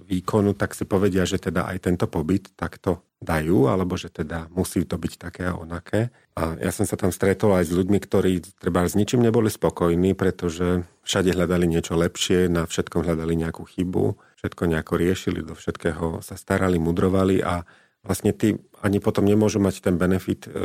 výkonu, 0.10 0.58
tak 0.58 0.74
si 0.74 0.90
povedia, 0.90 1.24
že 1.24 1.38
teda 1.38 1.70
aj 1.70 1.86
tento 1.86 2.10
pobyt 2.10 2.50
takto 2.58 3.06
dajú, 3.22 3.70
alebo 3.70 3.94
že 3.94 4.10
teda 4.10 4.50
musí 4.50 4.82
to 4.84 4.98
byť 4.98 5.14
také 5.22 5.44
a 5.48 5.54
onaké. 5.54 6.10
A 6.34 6.58
ja 6.58 6.72
som 6.74 6.90
sa 6.90 6.98
tam 6.98 7.14
stretol 7.14 7.54
aj 7.54 7.70
s 7.70 7.76
ľuďmi, 7.76 8.00
ktorí 8.02 8.42
treba 8.58 8.88
s 8.90 8.98
ničím 8.98 9.22
neboli 9.22 9.54
spokojní, 9.54 10.18
pretože 10.18 10.88
všade 11.06 11.36
hľadali 11.36 11.70
niečo 11.70 11.94
lepšie, 11.94 12.50
na 12.50 12.66
všetkom 12.66 13.06
hľadali 13.06 13.38
nejakú 13.38 13.68
chybu, 13.70 14.18
všetko 14.40 14.72
nejako 14.72 14.94
riešili, 14.96 15.44
do 15.44 15.54
všetkého 15.54 16.24
sa 16.24 16.40
starali, 16.40 16.80
mudrovali 16.80 17.44
a 17.44 17.68
vlastne 18.08 18.32
tí 18.32 18.56
ani 18.80 19.04
potom 19.04 19.28
nemôžu 19.28 19.60
mať 19.60 19.84
ten 19.84 20.00
benefit 20.00 20.48
e, 20.48 20.56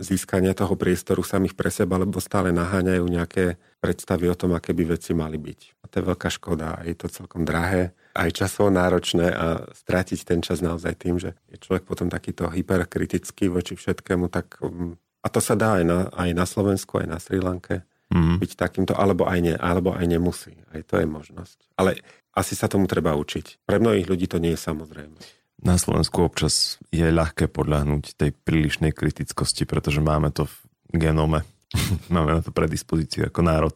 získania 0.00 0.52
toho 0.52 0.76
priestoru 0.76 1.24
samých 1.24 1.56
pre 1.56 1.72
seba, 1.72 1.96
lebo 1.96 2.20
stále 2.20 2.52
naháňajú 2.52 3.04
nejaké 3.04 3.56
predstavy 3.80 4.28
o 4.28 4.36
tom, 4.36 4.52
aké 4.52 4.76
by 4.76 4.96
veci 4.96 5.16
mali 5.16 5.40
byť. 5.40 5.60
A 5.80 5.84
to 5.88 5.94
je 6.00 6.08
veľká 6.12 6.28
škoda 6.28 6.84
je 6.84 6.96
to 6.96 7.08
celkom 7.08 7.48
drahé 7.48 7.96
aj 8.16 8.30
časovo 8.36 8.68
náročné 8.68 9.32
a 9.32 9.64
strátiť 9.72 10.20
ten 10.28 10.40
čas 10.44 10.60
naozaj 10.60 10.98
tým, 11.00 11.16
že 11.16 11.36
je 11.48 11.56
človek 11.56 11.88
potom 11.88 12.12
takýto 12.12 12.48
hyperkritický 12.52 13.48
voči 13.48 13.76
všetkému, 13.76 14.28
tak 14.28 14.60
mm, 14.60 15.00
a 15.20 15.26
to 15.28 15.40
sa 15.40 15.52
dá 15.52 15.80
aj 15.80 15.84
na, 15.84 15.98
aj 16.16 16.30
na 16.32 16.44
Slovensku, 16.48 16.96
aj 16.96 17.06
na 17.08 17.18
Sri 17.20 17.40
Lanke 17.44 17.84
mm-hmm. 18.10 18.36
byť 18.42 18.52
takýmto, 18.58 18.92
alebo 18.94 19.26
aj, 19.26 19.38
ne, 19.40 19.54
alebo 19.56 19.94
aj 19.94 20.06
nemusí. 20.06 20.54
Aj 20.74 20.82
to 20.84 20.98
je 20.98 21.06
možnosť. 21.06 21.58
Ale 21.78 22.02
asi 22.34 22.54
sa 22.54 22.70
tomu 22.70 22.86
treba 22.86 23.14
učiť. 23.16 23.66
Pre 23.66 23.78
mnohých 23.78 24.06
ľudí 24.06 24.26
to 24.30 24.38
nie 24.38 24.54
je 24.54 24.60
samozrejme. 24.60 25.18
Na 25.60 25.76
Slovensku 25.76 26.24
občas 26.24 26.80
je 26.88 27.04
ľahké 27.04 27.52
podľahnúť 27.52 28.16
tej 28.16 28.30
prílišnej 28.32 28.96
kritickosti, 28.96 29.68
pretože 29.68 30.00
máme 30.00 30.32
to 30.32 30.48
v 30.48 30.54
genome. 30.96 31.44
máme 32.14 32.38
na 32.38 32.42
to 32.42 32.50
predispozíciu 32.50 33.28
ako 33.28 33.40
národ. 33.44 33.74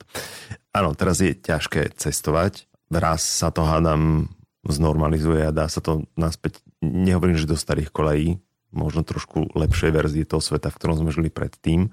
Áno, 0.75 0.97
teraz 0.97 1.21
je 1.23 1.37
ťažké 1.37 1.95
cestovať, 1.95 2.67
raz 2.91 3.23
sa 3.23 3.55
to 3.55 3.63
hádam 3.63 4.33
znormalizuje 4.65 5.45
a 5.45 5.53
dá 5.53 5.69
sa 5.69 5.85
to 5.85 6.09
naspäť, 6.17 6.65
nehovorím, 6.81 7.37
že 7.37 7.45
do 7.45 7.59
starých 7.59 7.93
kolejí, 7.93 8.41
možno 8.73 9.05
trošku 9.05 9.53
lepšej 9.55 9.91
verzie 9.93 10.25
toho 10.25 10.41
sveta, 10.41 10.73
v 10.73 10.79
ktorom 10.81 10.97
sme 10.99 11.15
žili 11.15 11.29
predtým, 11.29 11.93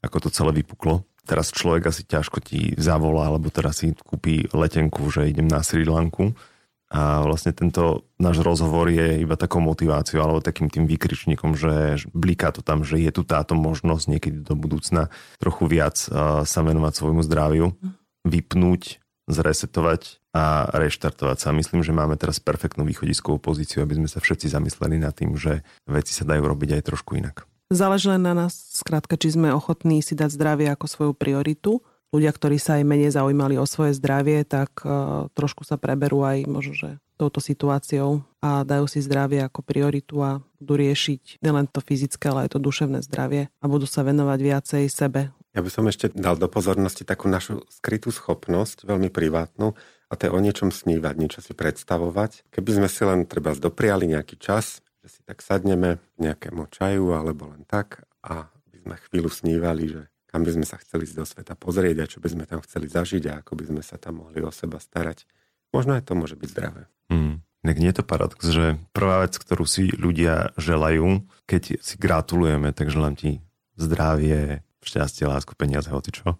ako 0.00 0.26
to 0.26 0.28
celé 0.30 0.62
vypuklo. 0.62 1.02
Teraz 1.26 1.50
človek 1.50 1.90
asi 1.90 2.06
ťažko 2.06 2.38
ti 2.38 2.78
zavolá, 2.78 3.26
alebo 3.26 3.50
teraz 3.50 3.82
si 3.82 3.90
kúpi 3.98 4.46
letenku, 4.54 5.10
že 5.10 5.26
idem 5.26 5.50
na 5.50 5.60
Sri 5.66 5.82
Lanku. 5.82 6.38
A 6.86 7.26
vlastne 7.26 7.50
tento 7.50 8.06
náš 8.14 8.38
rozhovor 8.46 8.86
je 8.86 9.18
iba 9.18 9.34
takou 9.34 9.58
motiváciou 9.58 10.22
alebo 10.22 10.38
takým 10.38 10.70
tým 10.70 10.86
výkričníkom, 10.86 11.58
že 11.58 11.98
bliká 12.14 12.54
to 12.54 12.62
tam, 12.62 12.86
že 12.86 13.02
je 13.02 13.10
tu 13.10 13.26
táto 13.26 13.58
možnosť 13.58 14.06
niekedy 14.06 14.38
do 14.46 14.54
budúcna 14.54 15.10
trochu 15.42 15.66
viac 15.66 15.98
sa 16.46 16.60
venovať 16.62 16.92
svojmu 16.94 17.26
zdraviu, 17.26 17.74
vypnúť, 18.22 19.02
zresetovať 19.26 20.22
a 20.30 20.70
reštartovať 20.78 21.38
sa. 21.42 21.50
Myslím, 21.50 21.82
že 21.82 21.90
máme 21.90 22.14
teraz 22.14 22.38
perfektnú 22.38 22.86
východiskovú 22.86 23.42
pozíciu, 23.42 23.82
aby 23.82 23.98
sme 23.98 24.06
sa 24.06 24.22
všetci 24.22 24.46
zamysleli 24.46 25.02
nad 25.02 25.10
tým, 25.10 25.34
že 25.34 25.66
veci 25.90 26.14
sa 26.14 26.22
dajú 26.22 26.46
robiť 26.46 26.78
aj 26.78 26.82
trošku 26.86 27.18
inak. 27.18 27.50
Záleží 27.66 28.06
len 28.06 28.22
na 28.22 28.30
nás, 28.30 28.54
skrátka, 28.54 29.18
či 29.18 29.34
sme 29.34 29.50
ochotní 29.50 29.98
si 29.98 30.14
dať 30.14 30.30
zdravie 30.30 30.70
ako 30.70 30.86
svoju 30.86 31.12
prioritu. 31.18 31.82
Ľudia, 32.14 32.30
ktorí 32.30 32.62
sa 32.62 32.78
aj 32.78 32.86
menej 32.86 33.10
zaujímali 33.10 33.58
o 33.58 33.66
svoje 33.66 33.90
zdravie, 33.98 34.46
tak 34.46 34.86
uh, 34.86 35.26
trošku 35.34 35.66
sa 35.66 35.74
preberú 35.74 36.22
aj 36.22 36.46
možno, 36.46 36.78
že 36.78 36.90
touto 37.18 37.42
situáciou 37.42 38.22
a 38.38 38.62
dajú 38.62 38.86
si 38.86 39.02
zdravie 39.02 39.42
ako 39.42 39.66
prioritu 39.66 40.22
a 40.22 40.38
budú 40.62 40.78
riešiť 40.78 41.42
nielen 41.42 41.66
to 41.66 41.82
fyzické, 41.82 42.30
ale 42.30 42.46
aj 42.46 42.54
to 42.54 42.62
duševné 42.62 43.02
zdravie 43.02 43.50
a 43.50 43.64
budú 43.66 43.88
sa 43.88 44.06
venovať 44.06 44.38
viacej 44.38 44.84
sebe. 44.86 45.34
Ja 45.56 45.64
by 45.64 45.70
som 45.72 45.88
ešte 45.88 46.12
dal 46.12 46.36
do 46.36 46.46
pozornosti 46.52 47.02
takú 47.02 47.32
našu 47.32 47.64
skrytú 47.72 48.12
schopnosť, 48.12 48.84
veľmi 48.84 49.08
privátnu, 49.08 49.72
a 50.06 50.12
to 50.14 50.28
je 50.28 50.34
o 50.36 50.38
niečom 50.38 50.70
snívať, 50.70 51.14
niečo 51.18 51.40
si 51.42 51.56
predstavovať. 51.56 52.46
Keby 52.54 52.70
sme 52.78 52.88
si 52.92 53.02
len 53.02 53.26
treba 53.26 53.56
dopriali 53.56 54.06
nejaký 54.06 54.38
čas, 54.38 54.84
že 55.06 55.14
si 55.14 55.20
tak 55.22 55.38
sadneme 55.38 56.02
nejakému 56.18 56.66
čaju 56.66 57.14
alebo 57.14 57.46
len 57.46 57.62
tak 57.62 58.02
a 58.26 58.50
by 58.50 58.76
sme 58.82 58.94
chvíľu 59.06 59.30
snívali, 59.30 59.86
že 59.86 60.02
kam 60.26 60.42
by 60.42 60.50
sme 60.58 60.66
sa 60.66 60.82
chceli 60.82 61.06
ísť 61.06 61.14
do 61.14 61.22
sveta 61.22 61.54
pozrieť 61.54 61.96
a 62.02 62.10
čo 62.10 62.18
by 62.18 62.28
sme 62.34 62.44
tam 62.50 62.58
chceli 62.66 62.90
zažiť 62.90 63.22
a 63.30 63.38
ako 63.38 63.54
by 63.54 63.64
sme 63.70 63.82
sa 63.86 64.02
tam 64.02 64.26
mohli 64.26 64.42
o 64.42 64.50
seba 64.50 64.82
starať. 64.82 65.22
Možno 65.70 65.94
aj 65.94 66.10
to 66.10 66.18
môže 66.18 66.34
byť 66.34 66.48
zdravé. 66.50 66.90
Mm. 67.06 67.38
Tak 67.62 67.78
nie 67.78 67.90
je 67.90 67.98
to 68.02 68.04
paradox, 68.06 68.42
že 68.50 68.78
prvá 68.90 69.22
vec, 69.22 69.38
ktorú 69.38 69.62
si 69.62 69.94
ľudia 69.94 70.54
želajú, 70.58 71.22
keď 71.46 71.78
si 71.78 71.94
gratulujeme, 71.98 72.74
tak 72.74 72.90
želám 72.90 73.14
ti 73.14 73.42
zdravie, 73.78 74.66
šťastie, 74.82 75.26
lásku, 75.30 75.54
peniaze, 75.54 75.86
hoci 75.86 76.10
čo 76.10 76.34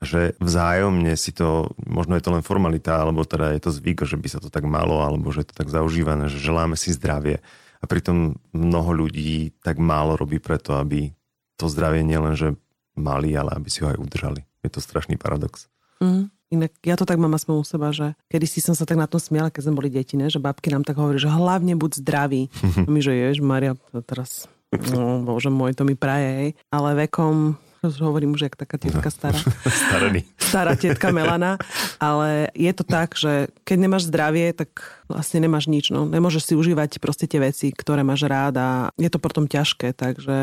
že 0.00 0.32
vzájomne 0.40 1.12
si 1.12 1.28
to, 1.28 1.76
možno 1.76 2.16
je 2.16 2.24
to 2.24 2.32
len 2.32 2.40
formalita, 2.40 3.04
alebo 3.04 3.20
teda 3.28 3.52
je 3.52 3.60
to 3.60 3.68
zvyk, 3.68 4.08
že 4.08 4.16
by 4.16 4.28
sa 4.32 4.40
to 4.40 4.48
tak 4.48 4.64
malo, 4.64 5.04
alebo 5.04 5.28
že 5.28 5.44
je 5.44 5.52
to 5.52 5.56
tak 5.60 5.68
zaužívané, 5.68 6.32
že 6.32 6.40
želáme 6.40 6.72
si 6.72 6.88
zdravie. 6.96 7.44
A 7.80 7.84
pritom 7.88 8.36
mnoho 8.52 8.92
ľudí 8.92 9.56
tak 9.64 9.80
málo 9.80 10.14
robí 10.14 10.36
preto, 10.36 10.76
aby 10.76 11.16
to 11.56 11.68
zdravie 11.68 12.04
nielen, 12.04 12.36
že 12.36 12.56
mali, 12.96 13.32
ale 13.32 13.56
aby 13.56 13.68
si 13.72 13.80
ho 13.80 13.88
aj 13.88 14.00
udržali. 14.00 14.44
Je 14.60 14.70
to 14.72 14.84
strašný 14.84 15.16
paradox. 15.16 15.68
Mm. 16.00 16.28
Inak 16.50 16.74
ja 16.82 16.98
to 16.98 17.06
tak 17.06 17.22
mám 17.22 17.30
aspoň 17.38 17.54
u 17.62 17.64
seba, 17.64 17.94
že 17.94 18.18
kedy 18.26 18.46
si 18.48 18.58
som 18.58 18.74
sa 18.74 18.82
tak 18.82 18.98
na 18.98 19.06
tom 19.06 19.22
smiala, 19.22 19.54
keď 19.54 19.70
sme 19.70 19.78
boli 19.78 19.88
deti, 19.92 20.18
ne? 20.18 20.26
že 20.26 20.42
babky 20.42 20.74
nám 20.74 20.82
tak 20.82 20.98
hovorí, 20.98 21.16
že 21.16 21.30
hlavne 21.30 21.78
buď 21.78 22.02
zdravý. 22.02 22.50
A 22.86 22.90
my, 22.90 23.00
že 23.00 23.14
ješ, 23.14 23.38
Maria, 23.38 23.78
teraz, 24.02 24.50
no, 24.90 25.22
bože 25.22 25.46
môj, 25.46 25.78
to 25.78 25.86
mi 25.86 25.94
praje, 25.94 26.28
hej. 26.28 26.48
Ale 26.74 27.06
vekom 27.06 27.54
hovorím 28.06 28.36
už 28.36 28.40
jak 28.50 28.56
taká 28.56 28.76
tetka 28.78 29.10
stará. 29.10 29.38
Starený. 29.88 30.24
Stará 30.36 30.76
tetka 30.76 31.10
Melana. 31.12 31.56
Ale 31.96 32.52
je 32.52 32.72
to 32.76 32.84
tak, 32.84 33.16
že 33.16 33.48
keď 33.64 33.76
nemáš 33.80 34.08
zdravie, 34.08 34.52
tak 34.52 35.00
vlastne 35.08 35.40
nemáš 35.44 35.66
nič. 35.66 35.88
No. 35.88 36.04
Nemôžeš 36.04 36.52
si 36.52 36.54
užívať 36.56 37.00
proste 37.00 37.24
tie 37.24 37.40
veci, 37.40 37.72
ktoré 37.72 38.04
máš 38.04 38.28
rád 38.28 38.54
a 38.60 38.68
je 39.00 39.08
to 39.08 39.18
potom 39.18 39.48
ťažké. 39.48 39.96
Takže 39.96 40.38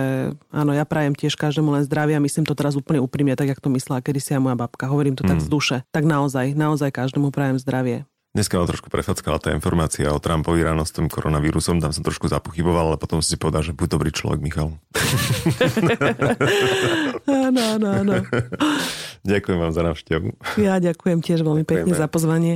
áno, 0.49 0.71
ja 0.73 0.83
prajem 0.83 1.13
tiež 1.13 1.37
každému 1.37 1.69
len 1.73 1.83
zdravie 1.85 2.17
a 2.17 2.23
myslím 2.23 2.45
to 2.45 2.57
teraz 2.57 2.73
úplne 2.73 3.01
úprimne, 3.01 3.37
tak 3.37 3.53
jak 3.53 3.61
to 3.61 3.69
myslela 3.73 4.01
kedysi 4.01 4.37
aj 4.37 4.41
moja 4.41 4.57
babka. 4.57 4.89
Hovorím 4.89 5.15
to 5.15 5.23
mm. 5.25 5.29
tak 5.29 5.39
z 5.43 5.47
duše. 5.49 5.77
Tak 5.93 6.03
naozaj, 6.03 6.57
naozaj 6.57 6.89
každému 6.89 7.29
prajem 7.29 7.61
zdravie. 7.61 8.09
Dneska 8.37 8.61
ma 8.61 8.69
trošku 8.69 8.93
prefackala 8.93 9.41
tá 9.41 9.49
informácia 9.49 10.13
o 10.13 10.21
Trumpovi 10.21 10.61
ráno 10.61 10.85
s 10.85 10.93
tým 10.93 11.09
koronavírusom, 11.09 11.81
tam 11.81 11.89
som 11.89 12.05
trošku 12.05 12.29
zapochyboval, 12.29 12.93
ale 12.93 12.97
potom 13.01 13.17
si 13.17 13.33
povedal, 13.33 13.65
že 13.65 13.73
buď 13.73 13.97
dobrý 13.97 14.13
človek, 14.13 14.37
Michal. 14.45 14.77
áno, 17.49 17.61
áno, 17.81 17.87
áno. 17.97 18.13
Ďakujem 19.25 19.57
vám 19.57 19.73
za 19.73 19.81
návštevu. 19.81 20.37
Ja 20.61 20.77
ďakujem 20.77 21.25
tiež 21.25 21.41
veľmi 21.41 21.65
Ďakujeme. 21.65 21.89
pekne 21.89 21.93
za 21.97 22.05
pozvanie. 22.05 22.53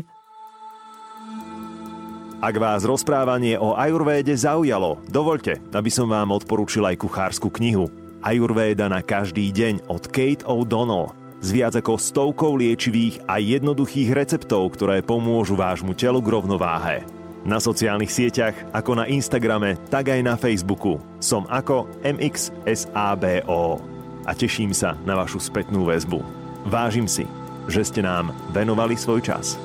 Ak 2.46 2.54
vás 2.62 2.86
rozprávanie 2.86 3.58
o 3.58 3.74
ajurvéde 3.74 4.38
zaujalo, 4.38 5.02
dovolte, 5.10 5.58
aby 5.74 5.90
som 5.90 6.06
vám 6.06 6.30
odporúčil 6.30 6.86
aj 6.86 7.02
kuchárskú 7.02 7.50
knihu 7.58 7.90
Ajurvéda 8.22 8.86
na 8.86 9.02
každý 9.02 9.50
deň 9.50 9.90
od 9.90 10.06
Kate 10.14 10.46
O'Donnell 10.46 11.21
s 11.42 11.50
viac 11.50 11.74
ako 11.74 11.98
stovkou 11.98 12.54
liečivých 12.56 13.26
a 13.26 13.42
jednoduchých 13.42 14.14
receptov, 14.14 14.78
ktoré 14.78 15.02
pomôžu 15.02 15.58
vášmu 15.58 15.98
telu 15.98 16.22
k 16.22 16.32
rovnováhe. 16.38 17.02
Na 17.42 17.58
sociálnych 17.58 18.14
sieťach, 18.14 18.54
ako 18.70 19.02
na 19.02 19.10
Instagrame, 19.10 19.74
tak 19.90 20.14
aj 20.14 20.22
na 20.22 20.38
Facebooku. 20.38 21.02
Som 21.18 21.50
ako 21.50 21.90
MXSABO. 22.06 23.82
A 24.30 24.32
teším 24.38 24.70
sa 24.78 24.94
na 25.02 25.18
vašu 25.18 25.42
spätnú 25.42 25.90
väzbu. 25.90 26.22
Vážim 26.70 27.10
si, 27.10 27.26
že 27.66 27.82
ste 27.82 28.06
nám 28.06 28.30
venovali 28.54 28.94
svoj 28.94 29.26
čas. 29.26 29.58